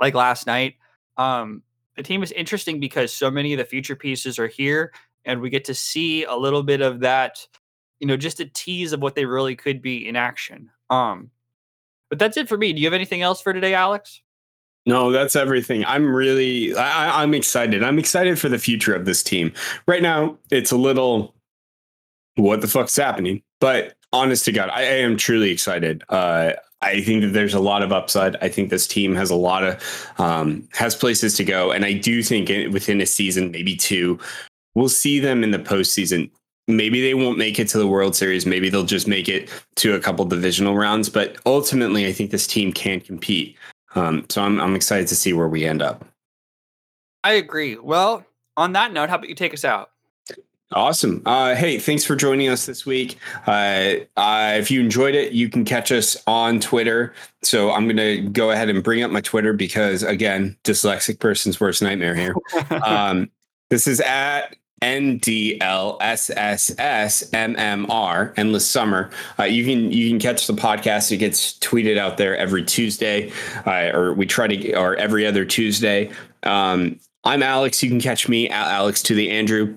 like 0.00 0.14
last 0.14 0.46
night, 0.46 0.74
um, 1.16 1.62
the 1.96 2.02
team 2.02 2.22
is 2.22 2.32
interesting 2.32 2.80
because 2.80 3.12
so 3.12 3.30
many 3.30 3.52
of 3.52 3.58
the 3.58 3.64
future 3.64 3.96
pieces 3.96 4.38
are 4.38 4.46
here, 4.46 4.92
and 5.24 5.40
we 5.40 5.50
get 5.50 5.64
to 5.66 5.74
see 5.74 6.24
a 6.24 6.34
little 6.34 6.62
bit 6.62 6.80
of 6.80 7.00
that, 7.00 7.46
you 8.00 8.06
know, 8.06 8.16
just 8.16 8.40
a 8.40 8.46
tease 8.46 8.92
of 8.92 9.00
what 9.00 9.14
they 9.14 9.24
really 9.24 9.54
could 9.54 9.80
be 9.80 10.08
in 10.08 10.16
action. 10.16 10.70
Um, 10.90 11.30
but 12.08 12.18
that's 12.18 12.36
it 12.36 12.48
for 12.48 12.58
me. 12.58 12.72
Do 12.72 12.80
you 12.80 12.86
have 12.86 12.94
anything 12.94 13.22
else 13.22 13.40
for 13.40 13.52
today, 13.52 13.74
Alex? 13.74 14.20
No, 14.86 15.12
that's 15.12 15.36
everything. 15.36 15.84
I'm 15.84 16.12
really, 16.12 16.74
I, 16.74 17.22
I'm 17.22 17.34
excited. 17.34 17.84
I'm 17.84 17.98
excited 17.98 18.38
for 18.38 18.48
the 18.48 18.58
future 18.58 18.94
of 18.94 19.04
this 19.04 19.22
team. 19.22 19.52
Right 19.86 20.02
now, 20.02 20.38
it's 20.50 20.72
a 20.72 20.76
little, 20.76 21.34
what 22.34 22.62
the 22.62 22.66
fuck's 22.66 22.96
happening? 22.96 23.42
But 23.60 23.94
honest 24.12 24.44
to 24.46 24.52
God, 24.52 24.70
I, 24.70 24.80
I 24.80 24.82
am 24.82 25.16
truly 25.16 25.50
excited. 25.50 26.02
Uh, 26.08 26.52
I 26.82 27.02
think 27.02 27.22
that 27.22 27.28
there's 27.28 27.52
a 27.52 27.60
lot 27.60 27.82
of 27.82 27.92
upside. 27.92 28.36
I 28.36 28.48
think 28.48 28.70
this 28.70 28.86
team 28.86 29.14
has 29.14 29.30
a 29.30 29.36
lot 29.36 29.64
of 29.64 30.10
um, 30.18 30.66
has 30.72 30.94
places 30.94 31.36
to 31.36 31.44
go, 31.44 31.70
and 31.70 31.84
I 31.84 31.92
do 31.92 32.22
think 32.22 32.48
within 32.72 33.02
a 33.02 33.06
season, 33.06 33.50
maybe 33.50 33.76
two, 33.76 34.18
we'll 34.74 34.88
see 34.88 35.20
them 35.20 35.44
in 35.44 35.50
the 35.50 35.58
postseason. 35.58 36.30
Maybe 36.76 37.00
they 37.00 37.14
won't 37.14 37.38
make 37.38 37.58
it 37.58 37.68
to 37.68 37.78
the 37.78 37.86
World 37.86 38.14
Series. 38.16 38.46
Maybe 38.46 38.68
they'll 38.68 38.84
just 38.84 39.08
make 39.08 39.28
it 39.28 39.50
to 39.76 39.94
a 39.94 40.00
couple 40.00 40.24
divisional 40.24 40.76
rounds. 40.76 41.08
But 41.08 41.36
ultimately, 41.46 42.06
I 42.06 42.12
think 42.12 42.30
this 42.30 42.46
team 42.46 42.72
can 42.72 43.00
compete. 43.00 43.56
Um, 43.94 44.24
so 44.28 44.42
I'm 44.42 44.60
I'm 44.60 44.76
excited 44.76 45.08
to 45.08 45.16
see 45.16 45.32
where 45.32 45.48
we 45.48 45.66
end 45.66 45.82
up. 45.82 46.04
I 47.24 47.32
agree. 47.32 47.76
Well, 47.76 48.24
on 48.56 48.72
that 48.72 48.92
note, 48.92 49.08
how 49.08 49.16
about 49.16 49.28
you 49.28 49.34
take 49.34 49.54
us 49.54 49.64
out? 49.64 49.90
Awesome. 50.72 51.20
Uh, 51.26 51.56
hey, 51.56 51.78
thanks 51.78 52.04
for 52.04 52.14
joining 52.14 52.48
us 52.48 52.64
this 52.64 52.86
week. 52.86 53.18
Uh, 53.44 53.94
uh, 54.16 54.54
if 54.56 54.70
you 54.70 54.80
enjoyed 54.80 55.16
it, 55.16 55.32
you 55.32 55.48
can 55.48 55.64
catch 55.64 55.90
us 55.90 56.16
on 56.28 56.60
Twitter. 56.60 57.12
So 57.42 57.72
I'm 57.72 57.86
going 57.86 57.96
to 57.96 58.20
go 58.30 58.52
ahead 58.52 58.68
and 58.68 58.82
bring 58.82 59.02
up 59.02 59.10
my 59.10 59.20
Twitter 59.20 59.52
because, 59.52 60.04
again, 60.04 60.56
dyslexic 60.62 61.18
person's 61.18 61.60
worst 61.60 61.82
nightmare 61.82 62.14
here. 62.14 62.36
um, 62.84 63.28
this 63.68 63.88
is 63.88 64.00
at 64.00 64.54
NDLSSSMMR, 64.82 65.58
Endless 68.36 68.66
Summer. 68.66 69.10
Uh, 69.38 69.44
you 69.44 69.64
can 69.64 69.92
you 69.92 70.08
can 70.08 70.18
catch 70.18 70.46
the 70.46 70.54
podcast. 70.54 71.12
It 71.12 71.18
gets 71.18 71.58
tweeted 71.58 71.98
out 71.98 72.16
there 72.16 72.36
every 72.36 72.64
Tuesday, 72.64 73.30
uh, 73.66 73.90
or 73.92 74.14
we 74.14 74.26
try 74.26 74.46
to, 74.46 74.74
or 74.74 74.96
every 74.96 75.26
other 75.26 75.44
Tuesday. 75.44 76.10
Um, 76.44 76.98
I'm 77.24 77.42
Alex. 77.42 77.82
You 77.82 77.90
can 77.90 78.00
catch 78.00 78.28
me 78.28 78.48
at 78.48 78.68
Alex 78.68 79.02
to 79.02 79.14
the 79.14 79.30
Andrew 79.30 79.76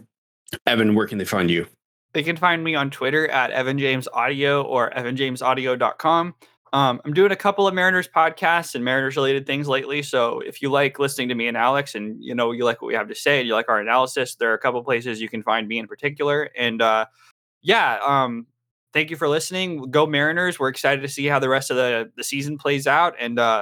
Evan, 0.66 0.96
where 0.96 1.08
can 1.08 1.18
they 1.18 1.26
find 1.26 1.50
you? 1.50 1.68
They 2.14 2.24
can 2.24 2.38
find 2.38 2.64
me 2.64 2.76
on 2.76 2.92
Twitter 2.92 3.28
at 3.28 3.52
Evan 3.52 3.80
James 3.80 4.08
Audio 4.14 4.62
or 4.62 4.92
evanjamesaudio.com. 4.92 6.36
Um, 6.74 7.00
I'm 7.06 7.14
doing 7.14 7.32
a 7.32 7.36
couple 7.36 7.68
of 7.68 7.76
Mariners 7.76 8.08
podcasts 8.08 8.74
and 8.74 8.84
Mariners 8.84 9.16
related 9.16 9.46
things 9.46 9.68
lately. 9.68 10.02
So 10.02 10.40
if 10.40 10.60
you 10.60 10.72
like 10.72 10.98
listening 10.98 11.30
to 11.30 11.36
me 11.36 11.48
and 11.48 11.56
Alex, 11.56 11.94
and 11.94 12.18
you 12.20 12.34
know 12.34 12.52
you 12.52 12.66
like 12.66 12.82
what 12.82 12.88
we 12.88 12.96
have 12.96 13.08
to 13.10 13.16
say, 13.16 13.38
and 13.38 13.48
you 13.48 13.54
like 13.54 13.70
our 13.70 13.80
analysis, 13.80 14.36
there 14.36 14.50
are 14.50 14.56
a 14.56 14.60
couple 14.60 14.84
places 14.84 15.22
you 15.22 15.30
can 15.30 15.44
find 15.44 15.68
me 15.68 15.78
in 15.78 15.88
particular. 15.88 16.50
And 16.58 16.82
uh, 16.82 17.06
yeah, 17.62 18.00
um, 18.04 18.48
thank 18.92 19.12
you 19.12 19.18
for 19.18 19.30
listening. 19.30 19.92
Go 19.92 20.08
Mariners! 20.08 20.60
We're 20.60 20.70
excited 20.70 21.04
to 21.04 21.08
see 21.08 21.28
how 21.28 21.38
the 21.38 21.48
rest 21.48 21.70
of 21.70 21.78
the 21.78 22.12
the 22.18 22.24
season 22.24 22.58
plays 22.58 22.88
out, 22.88 23.14
and 23.20 23.38
uh, 23.38 23.62